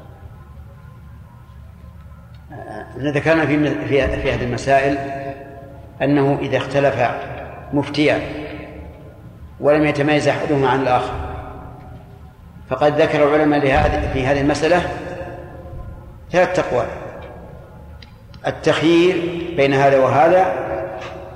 ذكرنا 2.97 3.47
في 3.47 3.71
في 3.71 4.23
في 4.23 4.33
هذه 4.33 4.45
المسائل 4.45 4.99
أنه 6.03 6.39
إذا 6.41 6.57
اختلف 6.57 7.11
مفتيان 7.73 8.21
ولم 9.61 9.85
يتميز 9.85 10.29
أحدهما 10.29 10.69
عن 10.69 10.81
الآخر 10.81 11.13
فقد 12.71 13.01
ذكر 13.01 13.29
العلماء 13.29 13.61
لهذه 13.61 14.13
في 14.13 14.27
هذه 14.27 14.41
المسألة 14.41 14.83
ثلاث 16.33 16.59
أقوال. 16.59 16.87
التخيير 18.47 19.15
بين 19.57 19.75
هذا 19.75 19.99
وهذا 19.99 20.55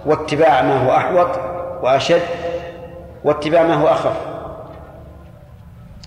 واتباع 0.07 0.63
ما 0.63 0.87
هو 0.87 0.97
أحوط 0.97 1.39
وأشد 1.83 2.23
واتباع 3.25 3.63
ما 3.63 3.75
هو 3.75 3.89
أخف. 3.89 4.32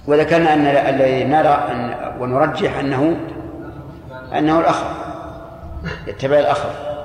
وذكرنا 0.07 0.53
أن 0.53 0.65
الذي 0.65 1.23
نرى 1.23 1.47
أن 1.47 1.95
ونرجح 2.19 2.77
أنه 2.77 3.17
أنه 4.37 4.59
الأخف 4.59 5.05
يتبع 6.07 6.39
الأخف 6.39 6.95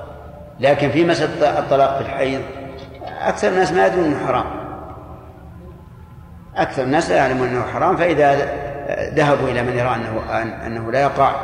لكن 0.59 0.89
في 0.89 1.05
مسألة 1.05 1.59
الطلاق 1.59 1.97
في 1.97 2.01
الحيض 2.01 2.41
أكثر 3.21 3.47
الناس 3.47 3.71
ما 3.71 3.87
يدرون 3.87 4.05
أنه 4.05 4.27
حرام. 4.27 4.45
أكثر 6.55 6.83
الناس 6.83 7.09
لا 7.09 7.15
يعلمون 7.15 7.47
أنه 7.47 7.61
حرام 7.61 7.97
فإذا 7.97 8.35
ذهبوا 9.13 9.49
إلى 9.49 9.63
من 9.63 9.77
يرى 9.77 9.95
أنه 9.95 10.41
أنه 10.67 10.91
لا 10.91 11.01
يقع 11.01 11.35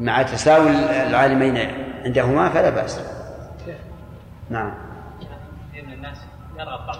مع 0.00 0.22
تساوي 0.22 0.70
العالمين 1.08 1.70
عندهما 2.04 2.48
فلا 2.48 2.70
بأس. 2.70 3.00
نعم. 4.50 4.74
الناس 5.74 6.18
يرى 6.58 6.84
بعض 6.86 6.96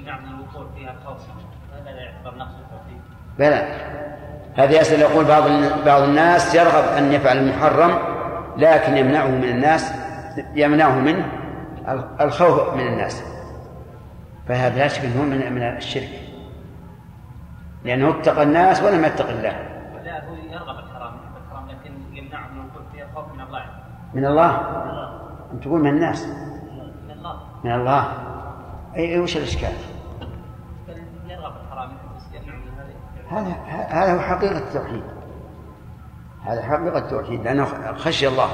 يمنع 0.00 0.20
من 0.20 0.28
الوقوع 0.28 0.66
فيها 0.74 0.94
خوفا 1.04 1.32
هذا 1.74 1.90
لا 1.90 2.00
يعتبر 2.00 2.38
نقص 2.38 2.54
التوحيد 2.54 3.00
بلى. 3.38 3.90
هذه 4.56 4.80
يسأل 4.80 5.00
يقول 5.00 5.24
بعض 5.24 5.42
بعض 5.86 6.02
الناس 6.02 6.54
يرغب 6.54 6.84
أن 6.84 7.12
يفعل 7.12 7.38
المحرم 7.38 7.98
لكن 8.56 8.96
يمنعه 8.96 9.28
من 9.28 9.44
الناس 9.44 9.92
يمنعه 10.54 10.98
منه 10.98 11.26
الخوف 12.20 12.74
من 12.74 12.86
الناس. 12.86 13.22
فهذا 14.48 14.78
لا 14.78 14.88
شك 14.88 15.04
إنه 15.04 15.22
من 15.22 15.52
من 15.52 15.62
الشرك. 15.62 16.10
لأنه 17.84 18.10
اتقى 18.10 18.42
الناس 18.42 18.82
ولم 18.82 19.04
يتق 19.04 19.28
الله. 19.28 19.52
لا 20.04 20.24
هو 20.24 20.34
يرغب 20.34 20.78
الحرام 20.78 21.14
الحرام 21.46 21.68
لكن 21.68 22.16
يمنعه 22.16 22.48
من 22.48 22.60
الوقوع 22.60 22.82
فيه 22.92 23.04
الخوف 23.04 23.34
من 23.34 23.40
الله؟ 23.40 23.64
من 24.14 24.26
الله. 24.26 24.60
أنت 25.52 25.64
تقول 25.64 25.80
من 25.80 25.90
الناس. 25.90 26.26
من 27.06 27.10
الله. 27.10 27.40
من 27.64 27.72
الله. 27.72 28.04
اي 28.96 29.20
وش 29.20 29.36
الإشكال؟ 29.36 29.72
هذا 33.30 33.52
هذا 33.88 34.14
هو 34.14 34.20
حقيقة 34.20 34.58
التوحيد. 34.58 35.02
هذا 36.44 36.62
حقيقة 36.62 36.98
التوحيد 36.98 37.44
لأنه 37.44 37.94
خشي 37.94 38.28
الله. 38.28 38.50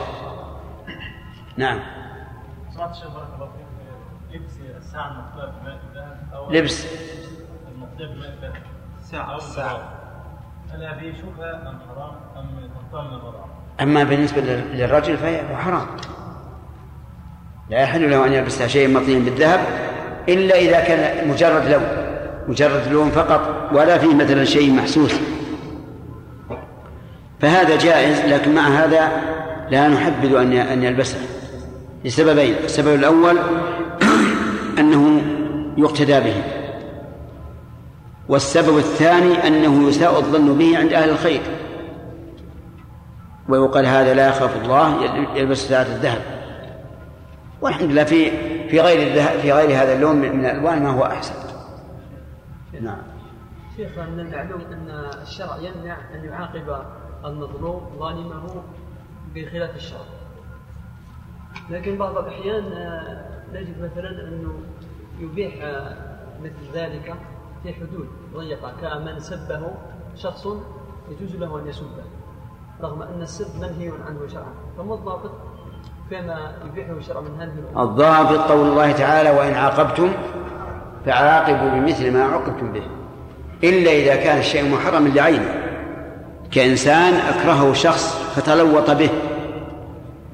نعم. 1.56 1.80
لبس 4.30 4.58
بماء 4.58 5.80
الذهب 5.90 6.28
أو 6.34 6.50
لبس. 6.50 6.86
بماء 7.98 8.30
الذهب. 8.30 8.56
هذه 10.72 11.14
شبهة 11.16 11.70
أم 11.70 11.78
حرام؟ 11.88 12.14
أم 12.36 12.70
تنطل 12.74 13.04
من 13.04 13.14
الوضع؟ 13.14 13.44
أما 13.80 14.04
بالنسبة 14.04 14.40
للرجل 14.40 15.16
فهو 15.16 15.56
حرام. 15.56 15.86
لا 17.70 17.80
يحل 17.80 18.10
له 18.10 18.26
أن 18.26 18.32
يلبس 18.32 18.62
شيء 18.62 18.94
مطليا 18.94 19.18
بالذهب 19.18 19.60
إلا 20.28 20.58
إذا 20.58 20.80
كان 20.80 21.28
مجرد 21.28 21.68
لون 21.68 21.82
مجرد 22.48 22.92
لون 22.92 23.10
فقط 23.10 23.70
ولا 23.72 23.98
فيه 23.98 24.14
مثلا 24.14 24.44
شيء 24.44 24.72
محسوس. 24.72 25.14
فهذا 27.40 27.76
جائز 27.76 28.20
لكن 28.20 28.54
مع 28.54 28.68
هذا 28.68 29.10
لا 29.70 29.88
نحبذ 29.88 30.34
أن 30.34 30.52
أن 30.52 30.82
يلبسه. 30.82 31.18
لسببين 32.04 32.54
السبب 32.64 32.94
الأول 32.94 33.38
أنه 34.78 35.22
يقتدى 35.76 36.20
به. 36.20 36.42
والسبب 38.28 38.78
الثاني 38.78 39.46
أنه 39.46 39.88
يساء 39.88 40.18
الظن 40.18 40.58
به 40.58 40.78
عند 40.78 40.92
أهل 40.92 41.10
الخير. 41.10 41.40
ويقال 43.48 43.86
هذا 43.86 44.14
لا 44.14 44.28
يخاف 44.28 44.50
الله 44.64 45.04
يلبس 45.36 45.68
ساعة 45.68 45.82
الذهب. 45.82 46.20
والحمد 47.60 47.90
لله 47.90 48.04
في 48.04 48.30
في 48.68 48.80
غير 48.80 49.22
في 49.40 49.52
غير 49.52 49.82
هذا 49.82 49.92
اللون 49.92 50.16
من 50.16 50.44
الألوان 50.44 50.82
ما 50.82 50.90
هو 50.90 51.04
أحسن. 51.04 51.34
نعم. 52.80 52.98
شيخ 53.76 53.98
من 53.98 54.20
المعلوم 54.20 54.60
أن 54.60 54.90
الشرع 55.22 55.56
يمنع 55.56 55.96
أن 56.14 56.24
يعاقب 56.24 56.82
المظلوم 57.24 57.90
ظالمه 57.98 58.62
بخلاف 59.34 59.76
الشرع. 59.76 60.06
لكن 61.70 61.98
بعض 61.98 62.18
الأحيان 62.18 62.72
آه، 62.72 63.42
نجد 63.52 63.82
مثلا 63.82 64.28
أنه 64.28 64.60
يبيح 65.20 65.54
آه، 65.62 65.96
مثل 66.42 66.72
ذلك 66.74 67.14
في 67.62 67.74
حدود 67.74 68.08
ضيقة 68.34 68.72
كمن 68.80 69.20
سبه 69.20 69.70
شخص 70.14 70.46
يجوز 71.10 71.36
له 71.36 71.60
أن 71.60 71.68
يسبه 71.68 72.04
رغم 72.80 73.02
أن 73.02 73.22
السب 73.22 73.60
منهي 73.60 73.92
عنه 74.06 74.26
شرعا. 74.26 74.54
فما 74.78 74.94
الضابط؟ 74.94 75.30
يبيحه 76.10 76.92
الشرع 76.92 77.20
من 77.20 77.40
هذه 77.40 77.82
الضابط 77.82 78.38
قول 78.38 78.68
الله 78.68 78.92
تعالى 78.92 79.30
وإن 79.30 79.54
عاقبتم 79.54 80.12
فعاقبوا 81.06 81.70
بمثل 81.70 82.12
ما 82.12 82.24
عوقبتم 82.24 82.72
به. 82.72 82.82
إلا 83.64 83.90
إذا 83.90 84.16
كان 84.16 84.38
الشيء 84.38 84.72
محرما 84.72 85.08
لعينه. 85.08 85.54
كإنسان 86.50 87.14
أكرهه 87.14 87.72
شخص 87.72 88.32
فتلوط 88.36 88.90
به. 88.90 89.10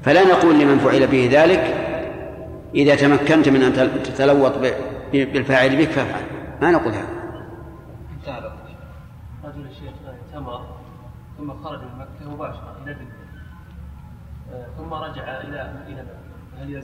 فلا 0.03 0.27
نقول 0.27 0.59
لمن 0.59 0.79
فعل 0.79 1.07
به 1.07 1.29
ذلك 1.31 1.75
إذا 2.75 2.95
تمكنت 2.95 3.49
من 3.49 3.63
أن 3.63 3.73
تتلوط 4.03 4.53
بالفاعل 5.13 5.75
بك 5.75 5.89
فافعل. 5.89 6.23
ما 6.61 6.71
نقول 6.71 6.93
هذا. 6.93 7.23
رجل 9.43 9.65
الشيخ 9.65 9.93
اعتمر 10.07 10.61
ثم 11.37 11.63
خرج 11.63 11.79
من 11.79 11.99
مكة 11.99 12.31
مباشرة 12.31 12.75
إلى 12.83 12.91
آه، 12.91 12.95
ثم 14.77 14.93
رجع 14.93 15.41
إلى 15.41 15.73
إلى 15.87 16.03
هل 16.59 16.81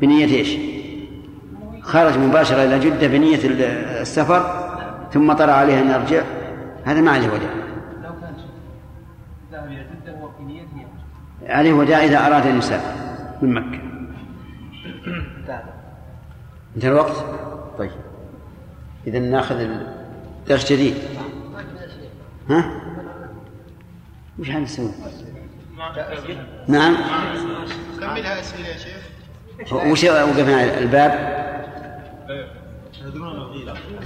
بنية 0.00 0.26
إيش؟ 0.26 0.56
خرج 1.82 2.18
مباشرة 2.18 2.64
إلى 2.64 2.78
جدة 2.78 3.06
بنية 3.06 3.38
السفر 4.00 4.70
ثم 5.12 5.32
طرأ 5.32 5.52
عليه 5.52 5.80
أن 5.80 5.90
يرجع. 5.90 6.22
هذا 6.84 7.00
ما 7.00 7.10
عليه 7.10 7.28
وداع. 7.28 7.50
لو 8.02 8.10
كان 8.20 8.34
ذهب 9.52 9.66
إلى 9.66 9.84
جدة 9.84 10.20
هو 10.20 10.28
في 10.38 10.42
نيته 10.42 10.86
عليه 11.42 11.72
وداع 11.72 12.04
إذا 12.04 12.26
أراد 12.26 12.46
أن 12.46 12.58
يسافر 12.58 12.94
من 13.42 13.54
مكة. 13.54 13.80
انتهى 16.76 16.90
الوقت؟ 16.90 17.24
طيب. 17.78 17.90
إذا 19.06 19.18
ناخذ 19.18 19.68
درس 20.48 20.72
جديد. 20.72 20.94
ها؟ 22.50 22.70
وش 24.38 24.50
حنسوي؟ 24.50 24.90
نعم. 26.68 26.96
كملها 28.00 28.40
أسئلة 28.40 28.68
يا 28.68 28.76
شيخ. 28.76 29.10
وش 29.72 30.04
وقفنا 30.04 30.78
الباب؟ 30.78 31.10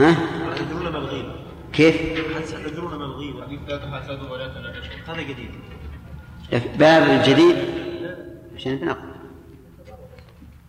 ها؟ 0.01 0.17
يدرون 0.61 0.93
ما 0.93 0.99
الغيبة 0.99 1.35
كيف؟ 1.73 2.01
يدرون 2.67 2.95
ما 2.95 3.05
الغيبة 3.05 3.47
لا 3.69 3.77
تحاسدوا 3.77 4.31
ولا 4.31 4.49
تناجشوا 4.49 4.93
هذا 5.07 5.23
جديد 5.23 5.51
باب 6.79 7.03
الجديد 7.03 7.57
عشان 8.57 8.77
بنقل 8.77 9.15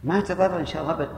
ما 0.04 0.22
تضرر 0.22 0.60
إن 0.60 0.66
شاء 0.66 0.82
الله 0.82 0.94
ابدا 0.94 1.10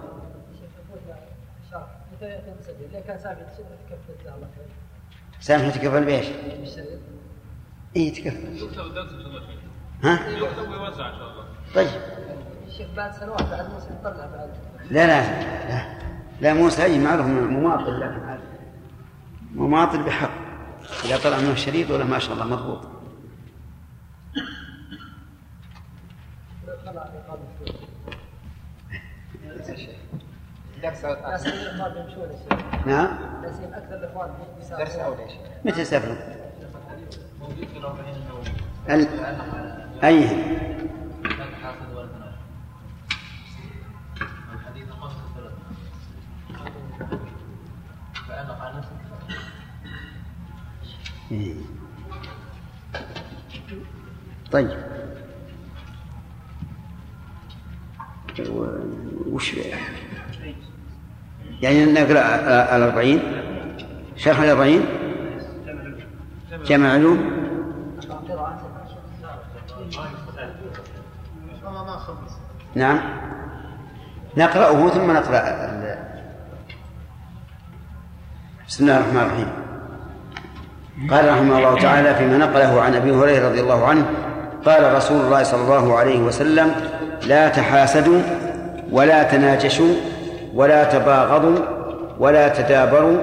سامح 5.39 5.75
تكفل 5.75 6.05
بإيش؟ 6.05 6.25
اي 7.95 8.09
تكفل. 8.09 8.69
ها؟ 10.03 10.19
طيب. 11.75 11.87
الشيخ 12.67 12.87
بعد 12.95 13.13
سنوات 13.13 13.41
بعد 13.41 13.69
موسى 13.73 13.87
يطلع 13.99 14.25
بعد 14.25 14.49
لا 14.91 15.07
لا 15.07 15.21
لا. 15.69 15.97
لا 16.41 16.53
موسى 16.53 16.83
اي 16.83 16.99
معروف 16.99 17.25
مماطل 17.25 17.99
لكن 17.99 18.39
مماطل 19.55 20.03
بحق. 20.03 20.31
إذا 21.05 21.17
طلع 21.23 21.37
منه 21.37 21.51
الشريط 21.51 21.91
ولا 21.91 22.03
ما 22.03 22.19
شاء 22.19 22.33
الله 22.33 22.45
مضبوط. 22.45 22.87
نعم. 32.85 33.17
درس 34.77 34.95
أول 34.95 35.19
يا 35.19 35.27
شيخ. 35.27 35.37
متى 35.65 35.81
يسافرون؟ 35.81 36.17
ال... 40.03 40.05
أي. 40.05 40.57
إيه. 51.31 51.53
طيب. 54.51 54.69
وش 59.27 59.55
يعني 61.61 61.85
نقرأ 61.85 62.75
الأربعين. 62.75 63.19
شرح 64.15 64.39
الأربعين. 64.39 64.85
جمع 66.65 66.89
علوم 66.91 67.46
نعم. 72.77 72.99
نقرأه 74.37 74.89
ثم 74.89 75.11
نقرأ 75.11 75.67
بسم 78.67 78.83
الله 78.83 78.97
الرحمن 78.97 79.21
الرحيم. 79.21 79.49
قال 81.09 81.29
رحمه 81.29 81.57
الله 81.57 81.79
تعالى 81.79 82.15
فيما 82.15 82.37
نقله 82.37 82.81
عن 82.81 82.95
أبي 82.95 83.11
هريرة 83.11 83.49
رضي 83.49 83.61
الله 83.61 83.85
عنه 83.85 84.05
قال 84.65 84.95
رسول 84.95 85.21
الله 85.21 85.43
صلى 85.43 85.61
الله 85.61 85.97
عليه 85.97 86.19
وسلم 86.19 86.71
لا 87.27 87.47
تحاسدوا 87.49 88.21
ولا 88.91 89.23
تناجشوا 89.23 89.93
ولا 90.53 90.83
تباغضوا 90.83 91.59
ولا 92.19 92.47
تدابروا 92.47 93.17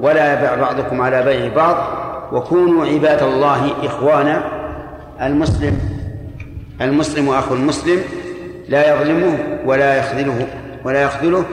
ولا 0.00 0.32
يبع 0.32 0.54
بعضكم 0.54 1.00
على 1.00 1.22
بيع 1.22 1.54
بعض 1.54 1.76
وكونوا 2.32 2.86
عباد 2.86 3.22
الله 3.22 3.72
إخوانا. 3.84 4.42
المسلم 5.22 5.78
المسلم 6.80 7.28
أخو 7.28 7.54
المسلم 7.54 8.02
لا 8.68 8.94
يظلمه 8.94 9.38
ولا 9.64 9.96
يخذله 9.96 10.46
ولا 10.84 11.02
يخذله 11.02 11.44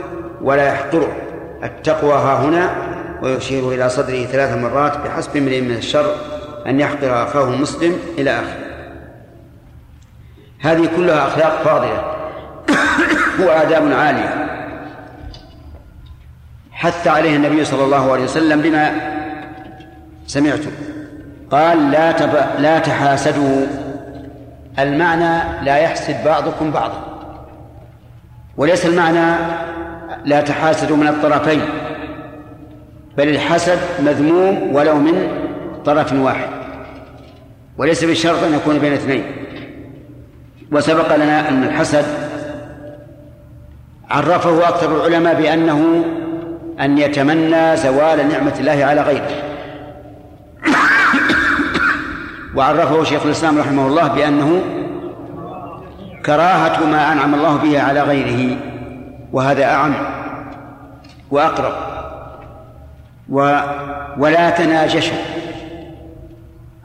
ولا 0.41 0.67
يحقره. 0.67 1.15
التقوى 1.63 2.13
ها 2.13 2.45
هنا 2.45 2.75
ويشير 3.21 3.71
إلى 3.71 3.89
صدره 3.89 4.25
ثلاث 4.25 4.57
مرات 4.57 4.97
بحسب 4.97 5.37
امرئ 5.37 5.61
من 5.61 5.75
الشر 5.75 6.15
أن 6.67 6.79
يحقر 6.79 7.23
أخاه 7.23 7.53
المسلم 7.53 7.99
إلى 8.17 8.31
آخره. 8.31 8.65
هذه 10.59 10.89
كلها 10.95 11.27
أخلاق 11.27 11.61
فاضلة 11.63 12.15
وآداب 13.47 13.91
عالية. 13.91 14.45
حث 16.71 17.07
عليه 17.07 17.35
النبي 17.35 17.65
صلى 17.65 17.83
الله 17.83 18.11
عليه 18.11 18.23
وسلم 18.23 18.61
بما 18.61 18.91
سمعتم. 20.27 20.71
قال 21.51 21.91
لا 21.91 22.11
تب... 22.11 22.33
لا 22.59 22.79
تحاسدوا 22.79 23.84
المعنى 24.80 25.64
لا 25.65 25.77
يحسد 25.77 26.23
بعضكم 26.26 26.72
بعضا. 26.72 27.06
وليس 28.57 28.85
المعنى 28.85 29.35
لا 30.26 30.41
تحاسدوا 30.41 30.97
من 30.97 31.07
الطرفين 31.07 31.61
بل 33.18 33.30
الحسد 33.30 33.80
مذموم 33.99 34.76
ولو 34.76 34.95
من 34.95 35.27
طرف 35.85 36.14
واحد. 36.14 36.49
وليس 37.77 38.03
بالشرط 38.03 38.43
أن 38.43 38.53
يكون 38.53 38.80
بين 38.80 38.93
اثنين. 38.93 39.23
وسبق 40.72 41.15
لنا 41.15 41.49
أن 41.49 41.64
الحسد 41.64 42.06
عرفه 44.10 44.69
أكثر 44.69 44.95
العلماء 44.95 45.41
بأنه 45.41 46.06
أن 46.80 46.97
يتمنى 46.97 47.77
زوال 47.77 48.30
نعمة 48.30 48.53
الله 48.60 48.85
على 48.85 49.02
غيره. 49.02 49.55
وعرفه 52.56 53.03
شيخ 53.03 53.26
الإسلام 53.26 53.60
رحمه 53.60 53.88
الله 53.88 54.07
بأنه 54.07 54.61
كراهة 56.26 56.86
ما 56.86 57.11
أنعم 57.11 57.36
الله 57.36 57.56
به 57.56 57.82
على 57.82 58.02
غيره 58.02 58.57
وهذا 59.34 59.65
أعم 59.65 59.94
وأقرب. 61.32 61.73
و 63.30 63.60
ولا 64.18 64.49
تناجشوا 64.49 65.18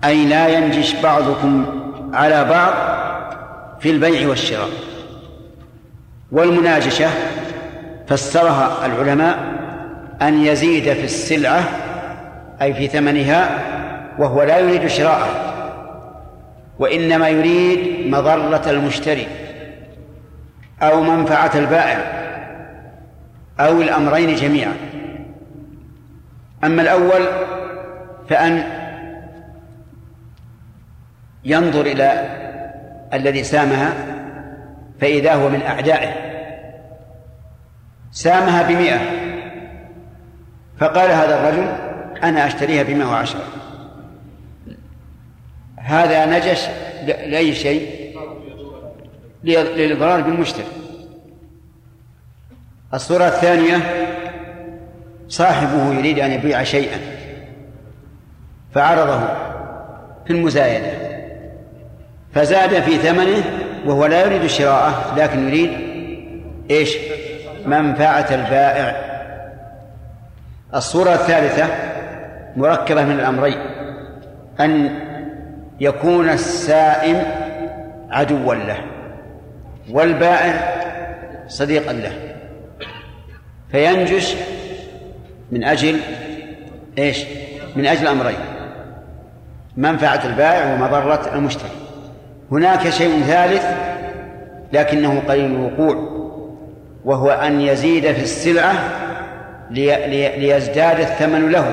أي 0.05 0.27
لا 0.27 0.49
ينجش 0.49 0.95
بعضكم 0.95 1.67
على 2.13 2.45
بعض 2.45 2.73
في 3.81 3.91
البيع 3.91 4.29
والشراء. 4.29 4.69
والمناجشة 6.33 7.09
فسرها 8.09 8.87
العلماء 8.87 9.39
أن 10.23 10.45
يزيد 10.45 10.93
في 10.93 11.05
السلعة 11.05 11.63
أي 12.63 12.75
في 12.75 12.89
ثمنها 12.89 13.59
وهو 14.19 14.43
لا 14.43 14.59
يريد 14.59 14.87
شراءها. 14.87 15.50
وإنما 16.81 17.29
يريد 17.29 18.07
مضرة 18.11 18.71
المشتري 18.71 19.27
أو 20.83 21.03
منفعة 21.03 21.51
البائع 21.55 21.99
أو 23.61 23.83
الأمرين 23.83 24.35
جميعا. 24.35 24.75
أما 26.65 26.83
الأول 26.83 27.27
فأن 28.29 28.65
ينظر 31.45 31.87
إلى 31.87 32.37
الذي 33.15 33.45
سامها 33.45 33.93
فإذا 35.01 35.35
هو 35.35 35.49
من 35.49 35.63
أعدائه. 35.63 36.13
سامها 38.11 38.63
بمئة 38.63 39.01
فقال 40.79 41.11
هذا 41.11 41.41
الرجل 41.41 41.67
أنا 42.23 42.47
أشتريها 42.47 42.83
بمئة 42.83 43.07
وعشرة. 43.07 43.60
هذا 45.91 46.27
نجش 46.27 46.61
لأي 47.07 47.55
شيء؟ 47.55 48.01
للإضرار 49.45 50.21
بالمشتري. 50.21 50.65
الصورة 52.95 53.27
الثانية 53.27 53.77
صاحبه 55.29 55.95
يريد 55.95 56.19
أن 56.19 56.31
يبيع 56.31 56.63
شيئا 56.63 56.99
فعرضه 58.75 59.21
في 60.27 60.31
المزايدة 60.31 60.93
فزاد 62.35 62.83
في 62.83 62.97
ثمنه 62.97 63.45
وهو 63.87 64.07
لا 64.07 64.27
يريد 64.27 64.47
شراءه 64.47 65.15
لكن 65.17 65.49
يريد 65.49 65.71
إيش؟ 66.71 66.97
منفعة 67.67 68.27
البائع. 68.31 69.11
الصورة 70.75 71.15
الثالثة 71.15 71.67
مركبة 72.57 73.05
من 73.05 73.13
الأمرين 73.13 73.59
أن 74.61 75.10
يكون 75.81 76.29
السائم 76.29 77.23
عدوا 78.11 78.55
له 78.55 78.79
والبائع 79.91 80.81
صديقا 81.49 81.93
له. 81.93 82.13
فينجش 83.71 84.35
من 85.53 85.65
أجل 85.65 86.01
إيش؟ 86.99 87.25
من 87.77 87.87
أجل 87.87 88.07
أمرين 88.07 88.39
منفعة 89.77 90.27
البائع 90.27 90.75
ومضرة 90.75 91.31
المشتري. 91.35 91.71
هناك 92.53 92.89
شيء 92.89 93.21
ثالث 93.21 93.67
لكنه 94.73 95.23
قليل 95.29 95.45
الوقوع 95.45 96.21
وهو 97.05 97.31
أن 97.31 97.61
يزيد 97.61 98.13
في 98.13 98.23
السلعة 98.23 98.75
ليزداد 99.71 101.01
الثمن 101.01 101.51
له. 101.51 101.73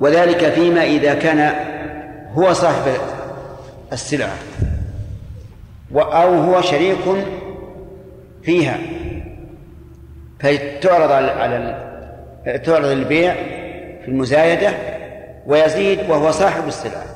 وذلك 0.00 0.44
فيما 0.44 0.84
إذا 0.84 1.14
كان 1.14 1.54
هو 2.34 2.52
صاحب 2.52 2.92
السلعة. 3.92 4.36
أو 5.94 6.34
هو 6.34 6.60
شريك 6.60 7.26
فيها. 8.42 8.78
فتعرض 10.40 11.12
على 11.12 11.84
تعرض 12.64 12.84
البيع 12.84 13.34
في 14.02 14.08
المزايدة 14.08 14.72
ويزيد 15.46 16.10
وهو 16.10 16.30
صاحب 16.30 16.68
السلعة. 16.68 17.06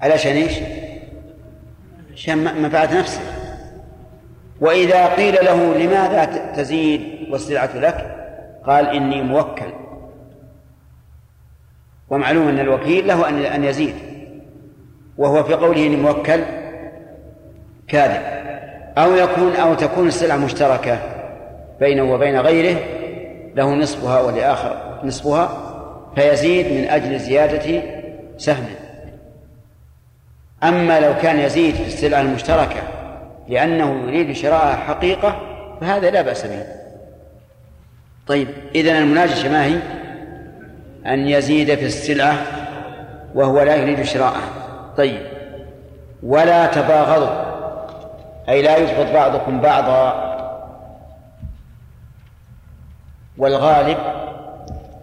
علشان 0.00 0.36
إيش؟ 0.36 0.52
عشان 2.14 2.62
منفعة 2.62 2.98
نفسه. 2.98 3.20
وإذا 4.60 5.06
قيل 5.06 5.34
له 5.34 5.74
لماذا 5.74 6.52
تزيد 6.56 7.00
والسلعة 7.30 7.76
لك؟ 7.76 8.16
قال 8.66 8.86
إني 8.86 9.22
موكل. 9.22 9.81
ومعلوم 12.12 12.48
أن 12.48 12.60
الوكيل 12.60 13.08
له 13.08 13.28
أن 13.28 13.38
أن 13.38 13.64
يزيد. 13.64 13.94
وهو 15.18 15.44
في 15.44 15.54
قوله 15.54 15.86
إني 15.86 15.96
موكل 15.96 16.40
كاذب. 17.88 18.22
أو 18.98 19.14
يكون 19.14 19.56
أو 19.56 19.74
تكون 19.74 20.08
السلعة 20.08 20.36
مشتركة 20.36 20.98
بينه 21.80 22.12
وبين 22.12 22.40
غيره 22.40 22.78
له 23.54 23.74
نصفها 23.74 24.20
ولآخر 24.20 25.00
نصفها 25.04 25.72
فيزيد 26.14 26.66
من 26.66 26.88
أجل 26.88 27.18
زيادة 27.18 27.82
سهم. 28.38 28.66
أما 30.62 31.00
لو 31.00 31.14
كان 31.22 31.38
يزيد 31.38 31.74
في 31.74 31.86
السلعة 31.86 32.20
المشتركة 32.20 32.82
لأنه 33.48 34.02
يريد 34.06 34.32
شراءها 34.32 34.76
حقيقة 34.76 35.40
فهذا 35.80 36.10
لا 36.10 36.22
بأس 36.22 36.46
به. 36.46 36.64
طيب 38.26 38.48
إذن 38.74 38.96
المناجشة 38.96 39.48
ما 39.48 39.64
هي؟ 39.64 40.01
أن 41.06 41.28
يزيد 41.28 41.74
في 41.74 41.86
السلعة 41.86 42.34
وهو 43.34 43.62
لا 43.62 43.76
يريد 43.76 44.02
شراءها. 44.02 44.48
طيب. 44.96 45.22
ولا 46.22 46.66
تباغضوا. 46.66 47.52
أي 48.48 48.62
لا 48.62 48.76
يبغض 48.76 49.12
بعضكم 49.12 49.60
بعضا. 49.60 50.32
والغالب 53.38 53.98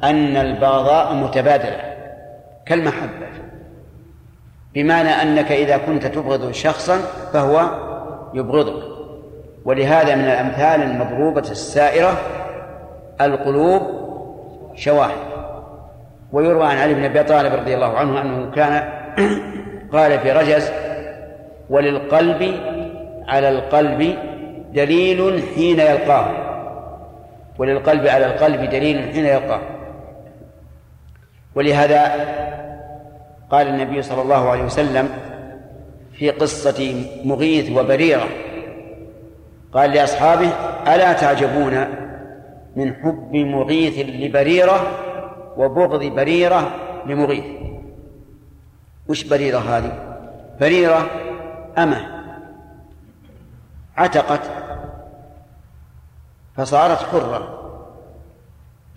أن 0.03 0.37
البغضاء 0.37 1.13
متبادلة 1.13 1.81
كالمحبة. 2.65 3.27
بمعنى 4.73 5.09
أنك 5.09 5.51
إذا 5.51 5.77
كنت 5.77 6.05
تبغض 6.05 6.51
شخصا 6.51 6.97
فهو 7.33 7.65
يبغضك. 8.33 8.83
ولهذا 9.65 10.15
من 10.15 10.25
الأمثال 10.25 10.81
المضروبة 10.81 11.51
السائرة 11.51 12.17
القلوب 13.21 13.81
شواهد. 14.75 15.28
ويروى 16.31 16.65
عن 16.65 16.77
علي 16.77 16.93
بن 16.93 17.03
أبي 17.03 17.23
طالب 17.23 17.53
رضي 17.53 17.75
الله 17.75 17.97
عنه 17.97 18.21
أنه 18.21 18.51
كان 18.51 18.89
قال 19.93 20.19
في 20.19 20.31
رجز 20.31 20.71
وللقلب 21.69 22.59
على 23.27 23.49
القلب 23.49 24.17
دليل 24.73 25.43
حين 25.55 25.79
يلقاه. 25.79 26.25
وللقلب 27.57 28.07
على 28.07 28.25
القلب 28.25 28.69
دليل 28.69 29.13
حين 29.13 29.25
يلقاه. 29.25 29.61
ولهذا 31.55 32.11
قال 33.51 33.67
النبي 33.67 34.01
صلى 34.01 34.21
الله 34.21 34.49
عليه 34.49 34.63
وسلم 34.63 35.09
في 36.13 36.29
قصة 36.29 37.03
مغيث 37.25 37.71
وبريرة 37.71 38.27
قال 39.73 39.91
لأصحابه 39.91 40.49
ألا 40.87 41.13
تعجبون 41.13 41.85
من 42.75 42.93
حب 42.93 43.35
مغيث 43.35 43.99
لبريرة 43.99 44.87
وبغض 45.59 46.03
بريرة 46.03 46.75
لمغيث. 47.05 47.45
وش 49.07 49.23
بريرة 49.23 49.59
هذه؟ 49.59 50.17
بريرة 50.61 51.07
أمة. 51.77 52.23
عتقت. 53.97 54.41
فصارت 56.57 56.97
حرة. 56.97 57.55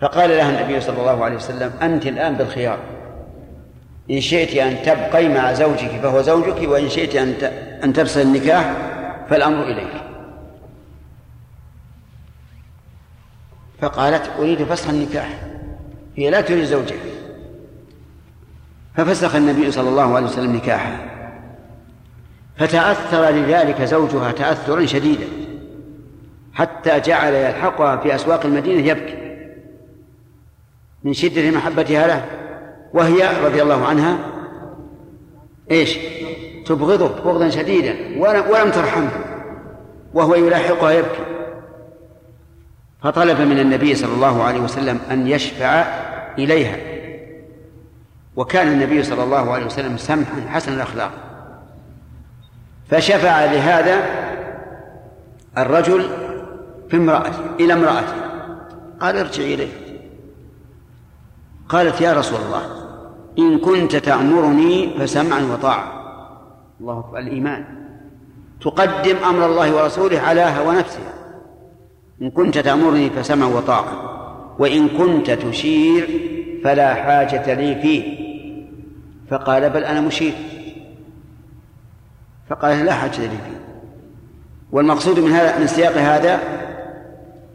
فقال 0.01 0.31
لها 0.31 0.61
النبي 0.61 0.81
صلى 0.81 1.01
الله 1.01 1.25
عليه 1.25 1.37
وسلم 1.37 1.73
أنت 1.83 2.07
الآن 2.07 2.35
بالخيار. 2.35 2.79
إن 4.11 4.21
شئت 4.21 4.57
أن 4.57 4.83
تبقي 4.83 5.29
مع 5.29 5.53
زوجك 5.53 5.91
فهو 6.03 6.23
زوجك 6.23 6.69
وإن 6.69 6.89
شئت 6.89 7.17
أن 7.17 7.29
أن 7.85 7.93
تفصل 7.93 8.21
النكاح 8.21 8.73
فالأمر 9.31 9.63
إليك. 9.63 10.03
فقالت 13.81 14.31
أريد 14.39 14.65
فسخ 14.65 14.89
النكاح. 14.89 15.52
هي 16.17 16.31
لا 16.31 16.41
تريد 16.41 16.65
زوجها. 16.65 16.97
ففسخ 18.97 19.35
النبي 19.35 19.71
صلى 19.71 19.89
الله 19.89 20.15
عليه 20.17 20.27
وسلم 20.27 20.57
نكاحها. 20.57 21.13
فتأثر 22.57 23.31
لذلك 23.31 23.83
زوجها 23.83 24.33
تأثرا 24.33 24.87
شديدا 24.87 25.27
حتى 26.55 27.01
جعل 27.01 27.35
يلحقها 27.35 27.97
في 27.97 28.15
أسواق 28.15 28.47
المدينة 28.47 28.87
يبكي. 28.87 29.19
من 31.05 31.13
شدة 31.13 31.51
محبتها 31.51 32.07
له 32.07 32.25
وهي 32.95 33.45
رضي 33.45 33.63
الله 33.63 33.87
عنها 33.87 34.19
إيش؟ 35.71 35.99
تبغضه 36.67 37.09
بغضا 37.09 37.49
شديدا 37.49 37.97
ولم 38.19 38.71
ترحمه 38.71 39.11
وهو 40.15 40.35
يلاحقها 40.35 40.91
يبكي. 40.91 41.32
فطلب 43.03 43.41
من 43.41 43.59
النبي 43.59 43.95
صلى 43.95 44.15
الله 44.15 44.43
عليه 44.43 44.61
وسلم 44.61 45.01
أن 45.11 45.27
يشفع 45.27 45.85
إليها. 46.39 46.77
وكان 48.37 48.69
النبي 48.69 49.03
صلى 49.03 49.25
الله 49.25 49.53
عليه 49.53 49.67
وسلم 49.67 49.97
سمحا 49.97 50.41
حسن 50.49 50.73
الأخلاق. 50.73 51.13
فشفع 52.91 53.45
لهذا 53.45 54.05
الرجل 55.59 56.09
في 56.91 56.97
امرأته 56.97 57.41
إلى 57.61 57.73
امرأته. 57.73 58.15
قال 59.01 59.17
ارجعي 59.17 59.55
إليه. 59.55 59.73
قالت 61.69 62.01
يا 62.01 62.13
رسول 62.13 62.41
الله 62.41 62.63
إن 63.39 63.59
كنت 63.59 63.97
تأمرني 63.97 64.99
فسمعا 64.99 65.41
وطاعة. 65.41 65.93
الله 66.81 66.99
أكبر. 66.99 67.19
الإيمان. 67.19 67.65
تقدم 68.61 69.17
أمر 69.29 69.47
الله 69.47 69.75
ورسوله 69.75 70.21
على 70.21 70.41
هوى 70.41 70.77
نفسها. 70.77 71.22
إن 72.23 72.31
كنت 72.31 72.59
تأمرني 72.59 73.11
فسمعا 73.11 73.49
وطاعة 73.49 74.13
وإن 74.59 74.89
كنت 74.89 75.31
تشير 75.31 76.09
فلا 76.65 76.95
حاجة 76.95 77.55
لي 77.55 77.75
فيه. 77.75 78.23
فقال 79.31 79.71
بل 79.71 79.85
أنا 79.85 80.01
مشير. 80.01 80.33
فقال 82.51 82.85
لا 82.85 82.93
حاجة 82.93 83.21
لي 83.21 83.29
فيه. 83.29 83.61
والمقصود 84.73 85.19
من 85.19 85.31
هذا 85.31 85.59
من 85.59 85.67
سياق 85.67 85.93
هذا 85.93 86.41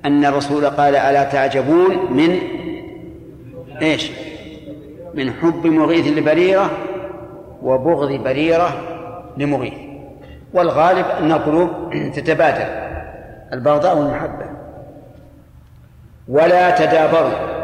أن 0.05 0.25
الرسول 0.25 0.65
قال 0.65 0.95
ألا 0.95 1.23
تعجبون 1.23 2.13
من 2.13 2.39
إيش؟ 3.81 4.11
من 5.13 5.31
حب 5.31 5.67
مغيث 5.67 6.17
لبريرة 6.17 6.71
وبغض 7.63 8.11
بريرة 8.23 8.81
لمغيث. 9.37 9.73
والغالب 10.53 11.05
أن 11.05 11.31
القلوب 11.31 11.69
تتبادل 12.15 12.87
البغضاء 13.53 13.97
والمحبة. 13.97 14.56
ولا 16.27 16.85
تدابروا. 16.85 17.57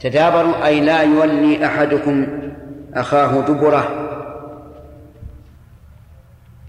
تدابروا 0.00 0.66
أي 0.66 0.80
لا 0.80 1.02
يولي 1.02 1.66
أحدكم 1.66 2.26
أخاه 2.94 3.40
دبره. 3.40 3.88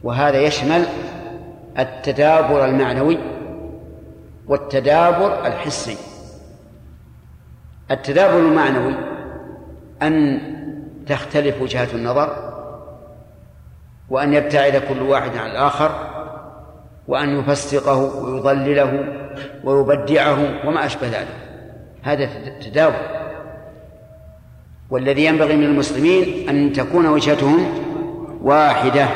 وهذا 0.03 0.37
يشمل 0.37 0.85
التدابر 1.79 2.65
المعنوي 2.65 3.17
والتدابر 4.47 5.45
الحسي. 5.47 5.97
التدابر 7.91 8.39
المعنوي 8.39 8.95
أن 10.01 10.41
تختلف 11.07 11.61
وجهات 11.61 11.93
النظر 11.93 12.49
وأن 14.09 14.33
يبتعد 14.33 14.75
كل 14.77 15.01
واحد 15.01 15.37
عن 15.37 15.51
الآخر 15.51 15.91
وأن 17.09 17.39
يفسقه 17.39 18.23
ويضلله 18.23 19.03
ويبدعه 19.63 20.67
وما 20.67 20.85
أشبه 20.85 21.07
ذلك. 21.07 21.35
هذا 22.03 22.29
تدابر. 22.61 23.19
والذي 24.89 25.25
ينبغي 25.25 25.55
من 25.55 25.63
المسلمين 25.63 26.49
أن 26.49 26.73
تكون 26.73 27.05
وجهتهم 27.05 27.65
واحدة 28.41 29.07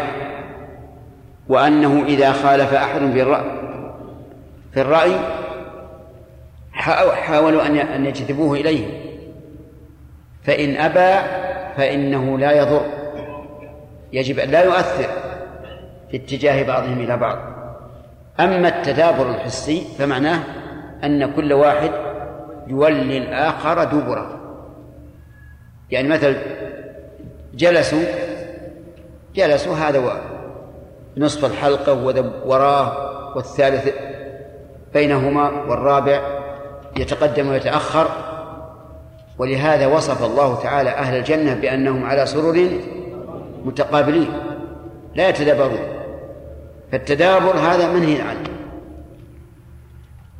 وأنه 1.49 2.03
إذا 2.05 2.31
خالف 2.31 2.73
أحد 2.73 2.99
في 2.99 3.21
الرأي 3.21 3.51
في 4.73 4.81
الرأي 4.81 5.19
حاولوا 7.13 7.65
أن 7.95 8.05
يجذبوه 8.05 8.57
إليه. 8.57 8.87
فإن 10.43 10.75
أبى 10.75 11.27
فإنه 11.77 12.37
لا 12.37 12.51
يضر. 12.51 12.85
يجب 14.13 14.39
أن 14.39 14.49
لا 14.49 14.63
يؤثر 14.63 15.09
في 16.11 16.17
اتجاه 16.17 16.63
بعضهم 16.63 16.99
إلى 16.99 17.17
بعض. 17.17 17.52
أما 18.39 18.67
التدابر 18.67 19.29
الحسي 19.29 19.87
فمعناه 19.97 20.39
أن 21.03 21.33
كل 21.33 21.53
واحد 21.53 21.91
يولي 22.67 23.17
الآخر 23.17 23.83
دبره 23.83 24.39
يعني 25.91 26.07
مثلا 26.07 26.35
جلسوا 27.53 28.03
جلسوا 29.35 29.75
هذا 29.75 30.21
نصف 31.17 31.45
الحلقة 31.45 31.93
وراه 32.45 33.13
والثالث 33.35 33.89
بينهما 34.93 35.49
والرابع 35.49 36.21
يتقدم 36.97 37.49
ويتأخر. 37.49 38.07
ولهذا 39.37 39.87
وصف 39.87 40.23
الله 40.23 40.55
تعالى 40.55 40.89
أهل 40.89 41.17
الجنة 41.17 41.53
بأنهم 41.53 42.05
على 42.05 42.25
سرر 42.25 42.69
متقابلين 43.65 44.27
لا 45.15 45.29
يتدابرون. 45.29 45.92
فالتدابر 46.93 47.57
هذا 47.57 47.93
منهي 47.93 48.21
عنه. 48.21 48.49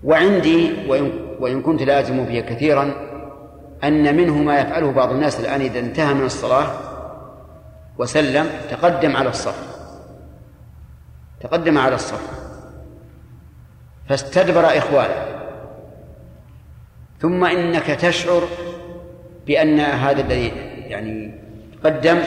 وعندي 0.04 0.74
وإن, 0.88 1.12
وإن 1.40 1.62
كنت 1.62 1.82
لازم 1.82 2.26
فيه 2.26 2.42
كثيرا 2.42 2.94
أن 3.84 4.16
منه 4.18 4.38
ما 4.38 4.60
يفعله 4.60 4.92
بعض 4.92 5.12
الناس 5.12 5.40
الآن 5.40 5.62
إذا 5.62 5.80
انتهى 5.80 6.14
من 6.14 6.26
الصلاة 6.26 6.72
وسلم 7.98 8.50
تقدم 8.70 9.16
على 9.16 9.30
الصف. 9.30 9.78
تقدم 11.42 11.78
على 11.78 11.96
الصف. 11.96 12.30
فاستدبر 14.10 14.78
إخوانه. 14.78 15.26
ثم 17.20 17.46
إنك 17.46 17.86
تشعر 17.86 18.42
بأن 19.48 19.80
هذا 19.80 20.22
الذي 20.22 20.48
يعني 20.88 21.32
قدم 21.84 22.20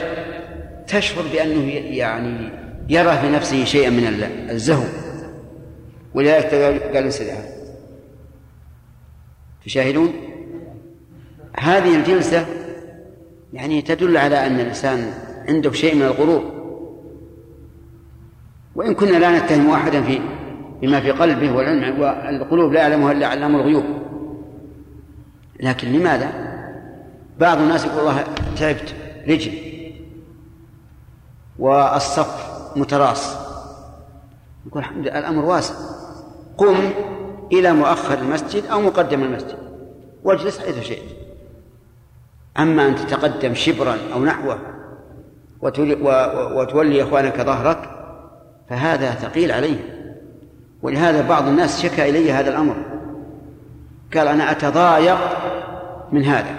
تشعر 0.87 1.25
بأنه 1.33 1.73
يعني 1.73 2.66
يرى 2.89 3.19
في 3.19 3.31
نفسه 3.31 3.65
شيئا 3.65 3.91
من 3.91 4.07
الزهو. 4.51 4.85
ولذلك 6.15 6.55
قال 6.95 7.05
انسدح 7.05 7.35
تشاهدون؟ 9.65 10.13
هذه 11.59 11.97
الجلسة 11.97 12.47
يعني 13.53 13.83
تدل 13.83 14.17
على 14.17 14.47
أن 14.47 14.61
الإنسان 14.61 15.13
عنده 15.49 15.73
شيء 15.73 15.95
من 15.95 16.03
الغرور. 16.03 16.53
وإن 18.75 18.95
كنا 18.95 19.17
لا 19.17 19.39
نتهم 19.39 19.71
أحدا 19.71 20.03
في 20.03 20.21
بما 20.83 21.01
في 21.01 21.11
قلبه 21.11 21.57
والعلم 21.57 22.01
والقلوب 22.01 22.73
لا 22.73 22.81
يعلمها 22.81 23.13
إلا 23.13 23.27
علام 23.27 23.57
الغيوب. 23.57 23.85
لكن 25.61 25.93
لماذا؟ 25.93 26.33
بعض 27.41 27.59
الناس 27.59 27.85
يقول 27.85 28.05
والله 28.05 28.25
تعبت 28.59 28.95
رجل. 29.29 29.53
والصف 31.59 32.46
متراص. 32.77 33.37
يقول 34.67 34.83
الحمد 34.83 35.07
لله 35.07 35.19
الأمر 35.19 35.45
واسع. 35.45 35.75
قم 36.59 36.91
إلى 37.53 37.73
مؤخر 37.73 38.19
المسجد 38.19 38.67
أو 38.67 38.81
مقدم 38.81 39.23
المسجد. 39.23 39.59
واجلس 40.25 40.59
حيث 40.59 40.81
شئت. 40.81 41.17
أما 42.59 42.87
أن 42.87 42.97
تتقدم 42.97 43.55
شبرا 43.55 43.97
أو 44.15 44.25
نحوه 44.25 44.59
وتولي 46.57 47.03
إخوانك 47.03 47.41
ظهرك 47.41 47.91
فهذا 48.69 49.11
ثقيل 49.11 49.53
عليه 49.53 49.79
ولهذا 50.83 51.29
بعض 51.29 51.49
الناس 51.49 51.83
شكى 51.83 52.11
إلي 52.11 52.33
هذا 52.33 52.51
الأمر. 52.51 52.77
قال 54.15 54.29
أنا 54.29 54.51
أتضايق 54.51 55.19
من 56.13 56.25
هذا. 56.25 56.55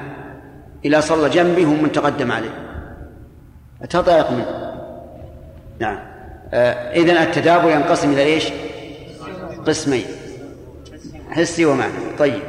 إذا 0.86 1.00
صلى 1.00 1.30
جنبي 1.30 1.64
هم 1.64 1.84
من 1.84 1.92
تقدم 1.92 2.32
عليه. 2.32 2.68
أتضايق 3.82 4.32
منه. 4.32 4.67
نعم. 5.80 6.00
آه 6.54 6.94
إذن 6.94 7.18
التدابر 7.18 7.70
ينقسم 7.70 8.12
إلى 8.12 8.24
إيش؟ 8.24 8.50
قسمين. 9.66 10.06
حسي 11.32 11.66
ومعنى. 11.66 11.94
طيب. 12.20 12.42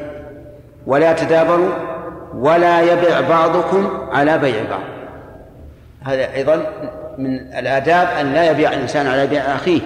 ولا 0.87 1.13
تدابروا 1.13 1.73
ولا 2.35 2.81
يبع 2.81 3.21
بعضكم 3.21 3.87
على 4.11 4.39
بيع 4.39 4.71
بعض. 4.71 4.83
هذا 6.01 6.35
أيضا 6.35 6.57
من 7.19 7.35
الآداب 7.35 8.09
أن 8.09 8.33
لا 8.33 8.51
يبيع 8.51 8.73
الإنسان 8.73 9.07
على 9.07 9.27
بيع 9.27 9.43
أخيه. 9.43 9.81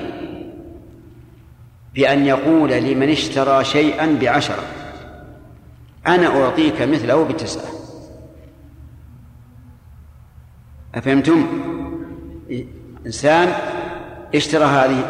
بأن 1.95 2.27
يقول 2.27 2.71
لمن 2.71 3.11
اشترى 3.11 3.65
شيئا 3.65 4.19
بعشرة. 4.21 4.65
أنا 6.07 6.27
أعطيك 6.27 6.83
مثله 6.83 7.25
بتسعة. 7.25 7.71
أفهمتم؟ 10.95 11.47
إنسان 13.07 13.53
اشترى 14.35 14.65
هذه 14.65 15.05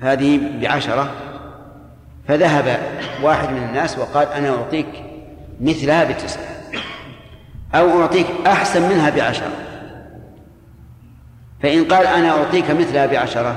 هذه 0.00 0.40
بعشرة 0.60 1.12
فذهب 2.28 2.78
واحد 3.22 3.50
من 3.50 3.62
الناس 3.62 3.98
وقال 3.98 4.28
أنا 4.28 4.50
أعطيك 4.50 4.86
مثلها 5.60 6.04
بتسعة 6.04 6.44
أو 7.74 8.00
أعطيك 8.00 8.26
أحسن 8.46 8.82
منها 8.82 9.10
بعشرة 9.10 9.52
فإن 11.62 11.84
قال 11.84 12.06
أنا 12.06 12.30
أعطيك 12.30 12.70
مثلها 12.70 13.06
بعشرة 13.06 13.56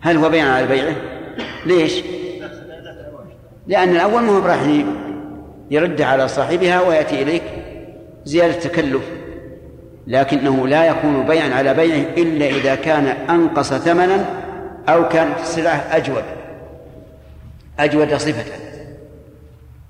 هل 0.00 0.16
هو 0.16 0.28
بيع 0.28 0.52
على 0.52 0.66
بيعه؟ 0.66 0.96
ليش؟ 1.66 2.02
لأن 3.66 3.88
الأول 3.88 4.22
ما 4.22 4.32
هو 4.32 4.46
راح 4.46 4.84
يرد 5.70 6.02
على 6.02 6.28
صاحبها 6.28 6.80
ويأتي 6.80 7.22
إليك 7.22 7.42
زيادة 8.24 8.52
تكلف 8.52 9.02
لكنه 10.06 10.68
لا 10.68 10.84
يكون 10.84 11.26
بيعا 11.26 11.54
على 11.54 11.74
بيعه 11.74 12.06
إلا 12.16 12.46
إذا 12.46 12.74
كان 12.74 13.06
أنقص 13.06 13.72
ثمنا 13.72 14.24
أو 14.88 15.08
كانت 15.08 15.38
السلعة 15.40 15.84
أجود 15.90 16.22
أجود 17.78 18.14
صفة. 18.14 18.52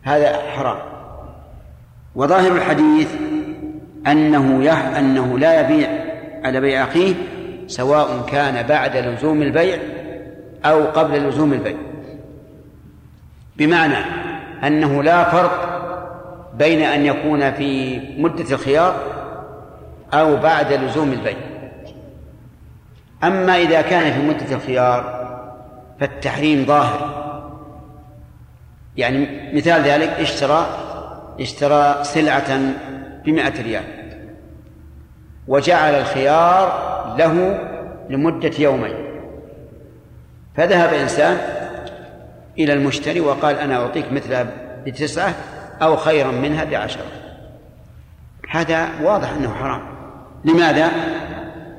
هذا 0.02 0.36
حرام. 0.56 0.78
وظاهر 2.14 2.52
الحديث 2.52 3.08
أنه 4.06 4.64
يح 4.64 4.86
أنه 4.86 5.38
لا 5.38 5.60
يبيع 5.60 5.88
على 6.44 6.60
بيع 6.60 6.84
أخيه 6.84 7.14
سواء 7.66 8.26
كان 8.28 8.66
بعد 8.66 8.96
لزوم 8.96 9.42
البيع 9.42 9.78
أو 10.64 10.84
قبل 10.84 11.28
لزوم 11.28 11.52
البيع. 11.52 11.76
بمعنى 13.56 13.98
أنه 14.64 15.02
لا 15.02 15.24
فرق 15.24 15.76
بين 16.58 16.82
أن 16.82 17.06
يكون 17.06 17.52
في 17.52 18.00
مدة 18.18 18.44
الخيار 18.50 19.15
أو 20.14 20.36
بعد 20.36 20.72
لزوم 20.72 21.12
البيع. 21.12 21.36
أما 23.24 23.56
إذا 23.58 23.80
كان 23.82 24.12
في 24.12 24.26
مدة 24.26 24.56
الخيار 24.56 25.26
فالتحريم 26.00 26.64
ظاهر. 26.64 27.16
يعني 28.96 29.52
مثال 29.52 29.82
ذلك 29.82 30.08
اشترى 30.08 30.66
اشترى 31.40 32.04
سلعة 32.04 32.58
بمائة 33.24 33.62
ريال. 33.62 33.84
وجعل 35.48 35.94
الخيار 35.94 36.86
له 37.18 37.58
لمدة 38.10 38.52
يومين. 38.58 38.94
فذهب 40.56 40.94
إنسان 40.94 41.38
إلى 42.58 42.72
المشتري 42.72 43.20
وقال 43.20 43.58
أنا 43.58 43.76
أعطيك 43.76 44.12
مثلها 44.12 44.46
بتسعة 44.86 45.34
أو 45.82 45.96
خيرا 45.96 46.30
منها 46.30 46.64
بعشرة. 46.64 47.04
هذا 48.50 48.88
واضح 49.02 49.32
أنه 49.32 49.54
حرام. 49.54 49.95
لماذا؟ 50.44 50.90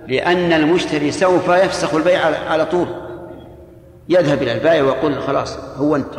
لأن 0.08 0.54
المشتري 0.54 1.12
سوف 1.12 1.50
يفسخ 1.50 1.94
البيع 1.96 2.22
على 2.50 2.66
طول 2.66 2.88
يذهب 4.10 4.44
إلى 4.44 4.54
البائع 4.54 4.84
ويقول 4.84 5.22
خلاص 5.22 5.58
هو 5.78 5.96
أنت 5.96 6.16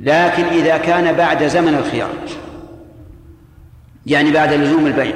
لكن 0.00 0.44
إذا 0.44 0.76
كان 0.76 1.12
بعد 1.12 1.44
زمن 1.44 1.74
الخيار 1.74 2.10
يعني 4.06 4.32
بعد 4.32 4.52
لزوم 4.52 4.86
البيع 4.86 5.14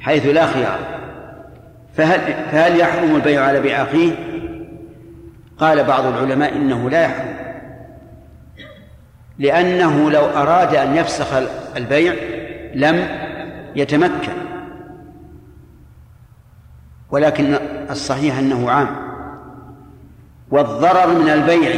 حيث 0.00 0.26
لا 0.26 0.46
خيار 0.46 0.78
فهل 1.96 2.20
فهل 2.52 2.80
يحرم 2.80 3.16
البيع 3.16 3.44
على 3.44 3.60
بيع 3.60 3.82
أخيه؟ 3.82 4.12
قال 5.58 5.84
بعض 5.84 6.06
العلماء 6.06 6.56
إنه 6.56 6.90
لا 6.90 7.02
يحرم 7.02 7.36
لأنه 9.38 10.10
لو 10.10 10.24
أراد 10.24 10.74
أن 10.74 10.96
يفسخ 10.96 11.26
البيع 11.76 12.14
لم 12.74 13.21
يتمكن. 13.76 14.32
ولكن 17.10 17.54
الصحيح 17.90 18.38
أنه 18.38 18.70
عام. 18.70 18.88
والضرر 20.50 21.18
من 21.18 21.28
البيع 21.28 21.72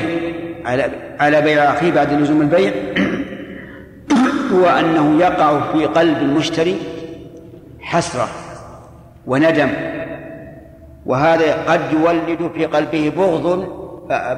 على 0.65 0.91
على 1.21 1.41
بيع 1.41 1.63
أخيه 1.63 1.93
بعد 1.93 2.13
لزوم 2.13 2.41
البيع 2.41 2.73
هو 4.55 4.67
أنه 4.67 5.19
يقع 5.19 5.73
في 5.73 5.87
قلب 5.87 6.19
المشتري 6.19 6.79
حسرة 7.81 8.29
وندم. 9.27 9.71
وهذا 11.07 11.73
قد 11.73 11.81
يولد 11.93 12.51
في 12.55 12.65
قلبه 12.65 13.13
بغض 13.17 13.69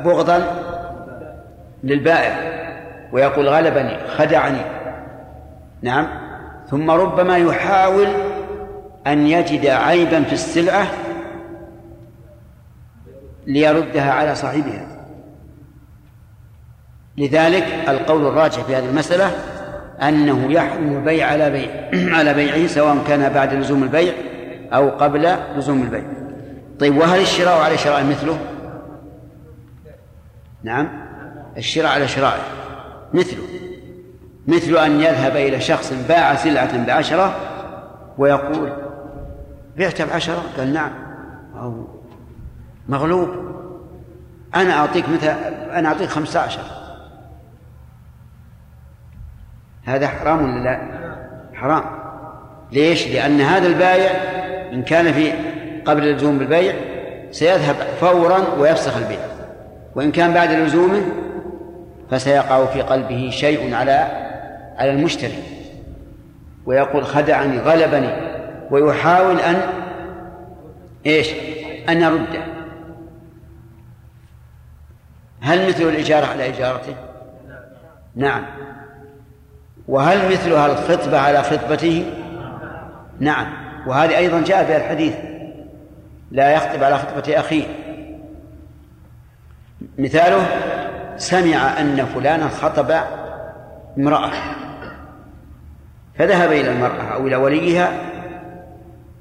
بغضا 0.05 0.63
للبائع. 1.85 2.57
ويقول 3.13 3.49
غلبني 3.49 3.99
خدعني. 4.09 4.61
نعم. 5.83 6.26
ثم 6.71 6.91
ربما 6.91 7.39
يحاول 7.39 8.09
أن 9.07 9.27
يجد 9.27 9.67
عيبا 9.67 10.23
في 10.23 10.33
السلعة 10.33 10.87
ليردها 13.47 14.13
على 14.13 14.35
صاحبها. 14.35 14.87
لذلك 17.17 17.65
القول 17.89 18.27
الراجح 18.27 18.63
في 18.63 18.77
هذه 18.77 18.89
المسألة 18.89 19.31
أنه 20.03 20.53
يحرم 20.53 20.97
البيع 20.97 21.27
على 21.27 21.51
بيع 21.51 21.71
على 22.19 22.35
بيعه 22.35 22.67
سواء 22.67 23.05
كان 23.09 23.33
بعد 23.33 23.55
لزوم 23.55 23.83
البيع 23.83 24.15
أو 24.73 24.89
قبل 24.89 25.37
لزوم 25.57 25.83
البيع. 25.83 26.05
طيب 26.81 26.97
وهل 26.97 27.21
الشراء 27.21 27.59
على 27.61 27.79
شراء 27.79 28.05
مثله؟ 28.05 28.39
نعم. 30.63 30.89
الشراء 31.57 31.93
على 31.93 32.09
شراء 32.09 32.39
مثله. 33.15 33.43
مثل 34.47 34.77
أن 34.77 35.01
يذهب 35.01 35.37
إلى 35.37 35.61
شخص 35.61 35.93
باع 36.09 36.35
سلعة 36.35 36.87
بعشرة 36.87 37.37
ويقول 38.19 38.73
بعت 39.79 40.03
بعشرة؟ 40.03 40.43
قال 40.59 40.73
نعم. 40.73 40.91
أو 41.61 41.87
مغلوب. 42.89 43.29
أنا 44.55 44.73
أعطيك 44.73 45.09
مثل 45.09 45.29
أنا 45.73 45.89
أعطيك 45.89 46.09
خمسة 46.09 46.41
عشر. 46.41 46.63
هذا 49.85 50.09
حرام 50.09 50.45
ولا 50.45 50.65
لا؟ 50.65 50.81
حرام. 51.55 51.85
ليش؟ 52.73 53.09
لأن 53.09 53.41
هذا 53.41 53.67
البايع 53.67 54.11
إن 54.73 54.83
كان 54.83 55.13
في 55.13 55.33
قبل 55.85 56.09
اللزوم 56.09 56.39
بالبيع 56.39 56.75
سيذهب 57.31 57.77
فورا 58.01 58.39
ويفسخ 58.59 58.97
البيع. 58.97 59.21
وإن 59.95 60.13
كان 60.13 60.33
بعد 60.33 60.51
لزومه 60.51 61.03
فسيقع 62.11 62.67
في 62.67 62.83
قلبه 62.83 63.31
شيء 63.31 63.75
على 63.75 64.26
على 64.79 64.91
المشتري 64.91 65.43
ويقول 66.67 67.05
خدعني 67.05 67.59
غلبني 67.59 68.11
ويحاول 68.71 69.41
أن 69.41 69.57
إيش؟ 71.07 71.33
أن 71.89 72.03
يرده 72.03 72.45
هل 75.41 75.69
مثل 75.69 75.83
الإجارة 75.83 76.27
على 76.27 76.49
إجارته؟ 76.49 76.95
نعم. 78.15 78.45
وهل 79.89 80.33
مثلها 80.33 80.67
الخطبة 80.67 81.19
على 81.19 81.43
خطبته؟ 81.43 82.13
نعم. 83.21 83.47
وهذه 83.87 84.17
أيضا 84.17 84.41
جاء 84.41 84.65
في 84.65 84.77
الحديث. 84.77 85.15
لا 86.31 86.51
يخطب 86.51 86.83
على 86.83 86.99
خطبة 86.99 87.41
أخيه. 87.41 87.65
مثاله 89.99 90.47
سمع 91.17 91.81
أن 91.81 92.07
فلانا 92.15 92.49
خطب 92.49 92.95
امرأة. 93.99 94.33
فذهب 96.19 96.53
إلى 96.53 96.71
المرأة 96.71 97.03
أو 97.03 97.27
إلى 97.27 97.37
وليها 97.37 97.93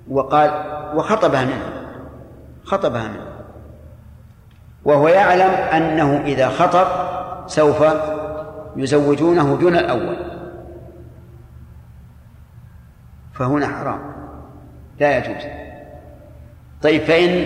وقال 0.10 0.52
وخطبها 0.96 1.46
منه. 1.46 1.72
خطبها 2.64 3.08
منه. 3.08 3.26
وهو 4.86 5.08
يعلم 5.08 5.52
أنه 5.52 6.22
إذا 6.26 6.50
خطب 6.50 6.88
سوف 7.48 7.84
يزوجونه 8.76 9.58
دون 9.58 9.76
الأول. 9.76 10.18
فهنا 13.34 13.68
حرام. 13.68 14.00
لا 15.00 15.18
يجوز. 15.18 15.44
طيب 16.82 17.02
فإن 17.02 17.46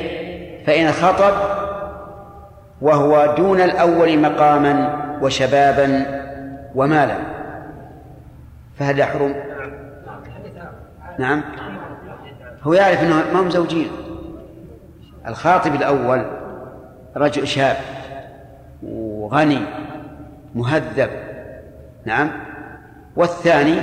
فإن 0.65 0.91
خطب 0.91 1.33
وهو 2.81 3.33
دون 3.37 3.61
الأول 3.61 4.19
مقاما 4.19 4.99
وشبابا 5.21 6.05
ومالا. 6.75 7.38
فهل 8.79 8.99
يحرم؟ 8.99 9.35
نعم. 11.19 11.43
هو 12.63 12.73
يعرف 12.73 13.03
إنه 13.03 13.15
ما 13.33 13.39
هم 13.39 13.49
زوجين. 13.49 13.87
الخاطب 15.27 15.75
الأول 15.75 16.25
رجل 17.15 17.47
شاب 17.47 17.77
وغني 18.83 19.59
مهذب. 20.55 21.09
نعم. 22.05 22.31
والثاني 23.15 23.79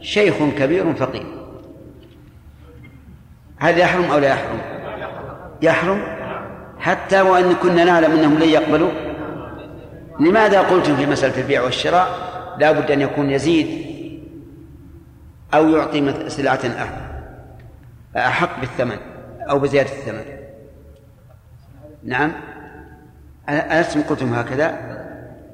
شيخ 0.00 0.34
كبير 0.58 0.94
فقير. 0.94 1.26
هل 3.58 3.78
يحرم 3.78 4.04
أو 4.04 4.18
لا 4.18 4.28
يحرم؟ 4.28 4.58
يحرم. 5.62 6.02
حتى 6.78 7.20
وإن 7.20 7.54
كنا 7.54 7.84
نعلم 7.84 8.12
أنهم 8.12 8.34
لن 8.34 8.48
يقبلوا. 8.48 8.90
لماذا 10.20 10.60
قلتم 10.60 10.96
في 10.96 11.06
مسألة 11.06 11.40
البيع 11.40 11.62
والشراء؟ 11.62 12.08
لا 12.58 12.72
بد 12.72 12.90
أن 12.90 13.00
يكون 13.00 13.30
يزيد. 13.30 13.93
أو 15.56 15.68
يعطي 15.68 16.30
سلعة 16.30 16.60
أحق 18.16 18.60
بالثمن 18.60 18.96
أو 19.50 19.58
بزيادة 19.58 19.90
الثمن. 19.90 20.24
نعم. 22.04 22.32
ألستم 23.48 24.02
قلتم 24.02 24.34
هكذا؟ 24.34 24.74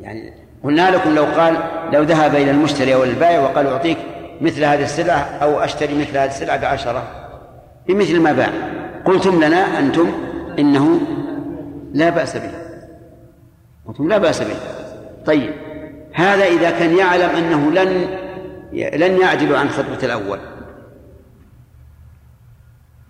يعني 0.00 0.32
قلنا 0.64 0.90
لكم 0.90 1.14
لو 1.14 1.24
قال 1.24 1.56
لو 1.92 2.02
ذهب 2.02 2.34
إلى 2.34 2.50
المشتري 2.50 2.94
أو 2.94 3.04
البائع 3.04 3.40
وقال 3.40 3.66
أعطيك 3.66 3.98
مثل 4.40 4.64
هذه 4.64 4.82
السلعة 4.82 5.18
أو 5.18 5.60
أشتري 5.60 5.94
مثل 5.94 6.16
هذه 6.18 6.28
السلعة 6.28 6.60
بعشرة. 6.60 7.02
بمثل 7.88 8.20
ما 8.20 8.32
باع. 8.32 8.50
قلتم 9.04 9.44
لنا 9.44 9.78
أنتم 9.78 10.12
إنه 10.58 11.00
لا 11.92 12.10
بأس 12.10 12.36
به. 12.36 12.50
قلتم 13.86 14.08
لا 14.08 14.18
بأس 14.18 14.42
به. 14.42 14.56
طيب. 15.26 15.52
هذا 16.12 16.44
إذا 16.44 16.70
كان 16.70 16.96
يعلم 16.96 17.30
أنه 17.30 17.70
لن 17.70 18.06
لن 18.72 19.20
يعدل 19.20 19.56
عن 19.56 19.68
خطبة 19.68 19.98
الأول. 20.02 20.40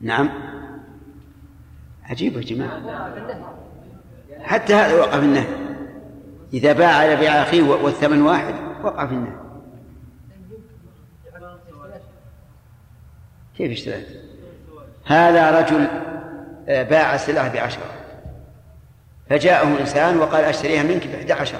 نعم. 0.01 0.31
عجيب 2.05 2.37
يا 2.37 2.41
جماعة. 2.41 2.82
حتى 4.43 4.74
هذا 4.74 5.01
وقع 5.01 5.11
في 5.11 5.24
النهي. 5.24 5.47
إذا 6.53 6.73
باع 6.73 6.95
على 6.95 7.16
بيع 7.16 7.43
أخيه 7.43 7.62
والثمن 7.62 8.23
واحد 8.23 8.55
وقع 8.82 9.07
في 9.07 9.12
النهي. 9.12 9.32
كيف 13.57 13.73
اشتريت؟ 13.73 14.07
هذا 15.05 15.61
رجل 15.61 15.87
آه، 16.69 16.82
باع 16.82 17.16
سلعة 17.16 17.53
بعشرة. 17.53 17.91
فجاءه 19.31 19.81
إنسان 19.81 20.16
وقال 20.16 20.45
أشتريها 20.45 20.82
منك 20.82 21.07
بإحدى 21.07 21.32
عشر. 21.32 21.59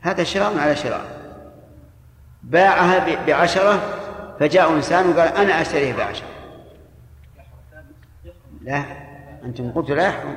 هذا 0.00 0.24
شراء 0.24 0.58
على 0.58 0.76
شراء. 0.76 1.19
باعها 2.42 3.26
بعشرة 3.26 4.00
فجاء 4.40 4.72
إنسان 4.76 5.08
وقال 5.08 5.28
أنا 5.28 5.60
أشتريها 5.60 5.96
بعشرة. 5.96 6.28
لا 8.60 8.84
أنتم 9.44 9.72
قلتم 9.72 9.94
لا 9.94 10.06
يحرم. 10.06 10.36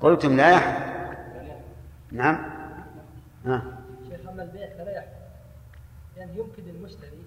قلتم 0.00 0.36
لا 0.36 0.50
يحرم. 0.50 0.86
نعم. 2.12 2.38
ها. 3.46 3.62
شيخ 4.08 4.28
أما 4.28 4.42
البيع 4.42 4.68
فلا 4.78 4.96
يحرم 4.96 5.10
لأن 6.16 6.28
يعني 6.28 6.38
يمكن 6.38 6.62
للمشتري 6.62 7.22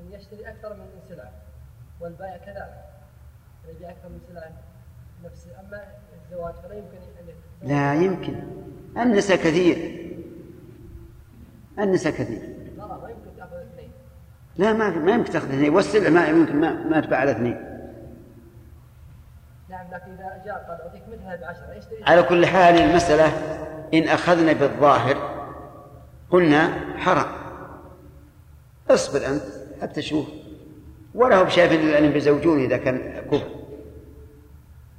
أن 0.00 0.12
يشتري 0.12 0.48
أكثر 0.48 0.74
من 0.74 0.86
سلعة 1.08 1.32
والبائع 2.00 2.36
كذلك. 2.36 2.84
يبيع 3.68 3.90
أكثر 3.90 4.08
من 4.08 4.20
سلعة 4.28 4.52
نفس 5.24 5.46
أما 5.60 5.82
الزواج 6.24 6.54
فلا 6.54 6.74
يمكن 6.74 6.96
أن 6.96 7.68
لا 7.68 7.94
يمكن. 7.94 8.42
النساء 8.96 9.36
كثير. 9.36 10.02
النساء 11.78 12.12
كثير. 12.12 12.61
ما 12.86 13.10
يمكن 13.10 13.36
تأخذ 13.38 13.56
اثنين. 13.56 13.90
لا 14.56 14.72
ما 14.72 14.90
ما 14.90 15.12
يمكن 15.12 15.32
تأخذ 15.32 15.48
اثنين. 15.48 15.74
والسلع 15.74 16.08
ما 16.08 16.28
يمكن 16.28 16.60
ما, 16.60 16.72
ما 16.72 17.00
تباع 17.00 17.20
على 17.20 17.30
اثنين. 17.30 17.72
نعم 19.70 19.86
لكن 19.92 20.12
إذا 20.12 20.42
جاء 20.44 20.54
قال 20.68 20.80
أعطيك 20.80 21.02
مثلها 21.08 21.36
بعشرة 21.36 21.74
يشتري 21.78 22.04
على 22.06 22.22
كل 22.22 22.46
حال 22.46 22.74
المسألة 22.74 23.26
إن 23.94 24.08
أخذنا 24.08 24.52
بالظاهر 24.52 25.16
قلنا 26.30 26.68
حرام. 26.96 27.26
اصبر 28.90 29.26
أنت 29.26 29.42
حتى 29.82 30.00
تشوف 30.00 30.26
ولا 31.14 31.36
هو 31.36 31.48
شايف 31.48 31.72
أن 31.72 32.10
بزوجون 32.10 32.64
إذا 32.64 32.76
كان 32.76 33.22
كفر. 33.30 33.48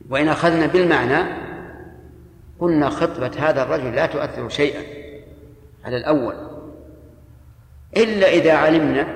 وإن 0.09 0.27
أخذنا 0.27 0.65
بالمعنى 0.65 1.43
قلنا 2.59 2.89
خطبة 2.89 3.31
هذا 3.49 3.63
الرجل 3.63 3.95
لا 3.95 4.05
تؤثر 4.05 4.49
شيئا 4.49 4.81
على 5.85 5.97
الأول. 5.97 6.52
إلا 7.97 8.27
إذا 8.27 8.53
علمنا 8.53 9.07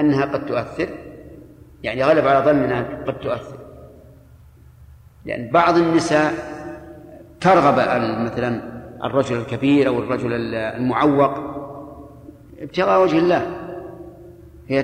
أنها 0.00 0.24
قد 0.24 0.46
تؤثر 0.46 0.88
يعني 1.82 2.04
غلب 2.04 2.26
على 2.26 2.44
ظننا 2.44 2.86
قد 3.06 3.18
تؤثر. 3.18 3.58
لأن 5.24 5.50
بعض 5.50 5.76
النساء 5.76 6.32
ترغب 7.40 7.74
مثلا 8.24 8.60
الرجل 9.04 9.36
الكبير 9.36 9.88
أو 9.88 9.98
الرجل 9.98 10.54
المعوق 10.54 11.34
ابتغاء 12.60 13.02
وجه 13.02 13.18
الله. 13.18 13.46
هي 14.68 14.82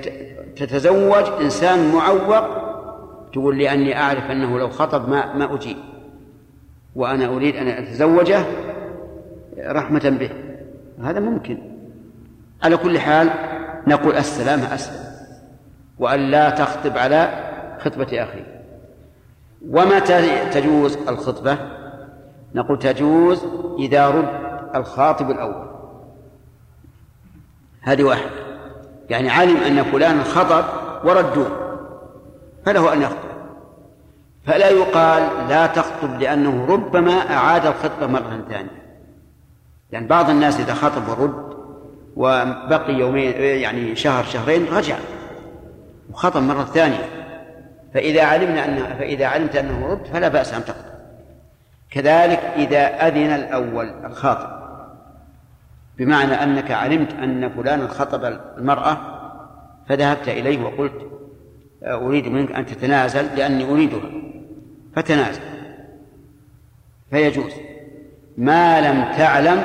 تتزوج 0.55 1.25
إنسان 1.41 1.91
معوق 1.91 2.61
تقول 3.33 3.57
لأني 3.57 3.97
أعرف 3.97 4.31
أنه 4.31 4.59
لو 4.59 4.69
خطب 4.69 5.09
ما 5.09 5.33
ما 5.35 5.55
أجيب 5.55 5.77
وأنا 6.95 7.25
أريد 7.35 7.55
أن 7.55 7.67
أتزوجه 7.67 8.45
رحمة 9.59 10.17
به. 10.19 10.29
هذا 11.03 11.19
ممكن. 11.19 11.70
على 12.63 12.77
كل 12.77 12.99
حال 12.99 13.29
نقول 13.87 14.15
السلامة 14.15 14.75
أسلم 14.75 15.11
وأن 15.99 16.19
لا 16.19 16.49
تخطب 16.49 16.97
على 16.97 17.29
خطبة 17.79 18.23
أخيه 18.23 18.61
ومتى 19.69 20.45
تجوز 20.45 20.97
الخطبة؟ 21.07 21.57
نقول 22.55 22.79
تجوز 22.79 23.45
إذا 23.79 24.09
رد 24.09 24.29
الخاطب 24.75 25.31
الأول. 25.31 25.67
هذه 27.81 28.03
واحدة. 28.03 28.29
يعني 29.09 29.29
علم 29.29 29.57
أن 29.57 29.83
فلان 29.83 30.23
خطب 30.23 30.65
وردوه 31.03 31.77
فله 32.65 32.93
أن 32.93 33.01
يخطب. 33.01 33.31
فلا 34.45 34.69
يقال 34.69 35.49
لا 35.49 35.67
تخطب 35.67 36.19
لأنه 36.19 36.65
ربما 36.65 37.11
أعاد 37.11 37.65
الخطبة 37.65 38.07
مرة 38.07 38.45
ثانية. 38.49 38.81
يعني 39.91 40.07
بعض 40.07 40.29
الناس 40.29 40.59
إذا 40.59 40.73
خطب 40.73 41.09
ورد 41.09 41.50
وبقي 42.15 42.93
يومين 42.93 43.31
يعني 43.41 43.95
شهر 43.95 44.23
شهرين 44.23 44.65
رجع. 44.65 44.95
وخطب 46.11 46.41
مرة 46.41 46.63
ثانية. 46.63 47.05
فإذا 47.93 48.23
علمنا 48.23 48.65
أن 48.65 48.97
فإذا 48.99 49.25
علمت 49.25 49.55
أنه 49.55 49.87
رد 49.87 50.05
فلا 50.13 50.27
بأس 50.27 50.53
أن 50.53 50.65
تخطب. 50.65 50.91
كذلك 51.91 52.39
إذا 52.55 53.07
أذن 53.07 53.31
الأول 53.35 53.93
الخاطب. 54.05 54.61
بمعنى 55.97 56.33
أنك 56.33 56.71
علمت 56.71 57.13
أن 57.13 57.49
فلانا 57.49 57.87
خطب 57.87 58.25
المرأة 58.57 58.97
فذهبت 59.89 60.27
إليه 60.27 60.63
وقلت 60.63 61.11
أريد 61.83 62.27
منك 62.27 62.51
أن 62.51 62.65
تتنازل 62.65 63.25
لأني 63.35 63.71
أريدها. 63.71 64.09
فتنازل. 64.95 65.41
فيجوز. 67.11 67.51
ما 68.37 68.81
لم 68.81 69.17
تعلم 69.17 69.63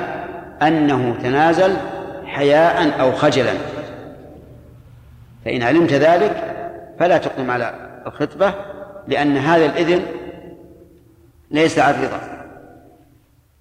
أنه 0.63 1.17
تنازل 1.23 1.77
حياء 2.37 3.01
أو 3.01 3.13
خجلا. 3.13 3.53
فإن 5.45 5.63
علمت 5.63 5.93
ذلك 5.93 6.57
فلا 6.99 7.19
تقدم 7.19 7.51
على 7.51 7.75
الخطبة 8.07 8.55
لأن 9.09 9.37
هذا 9.37 9.67
الإذن 9.67 10.03
ليس 11.51 11.79
عن 11.79 12.05
رضا 12.05 12.21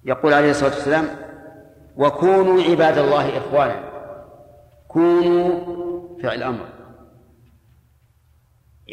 يقول 0.04 0.32
عليه 0.34 0.50
الصلاة 0.50 0.74
والسلام 0.74 1.08
وكونوا 1.96 2.62
عباد 2.62 2.98
الله 2.98 3.38
إخوانا 3.38 3.80
كونوا 4.88 5.60
فعل 6.22 6.42
أمر 6.42 6.66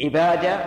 عبادة 0.04 0.60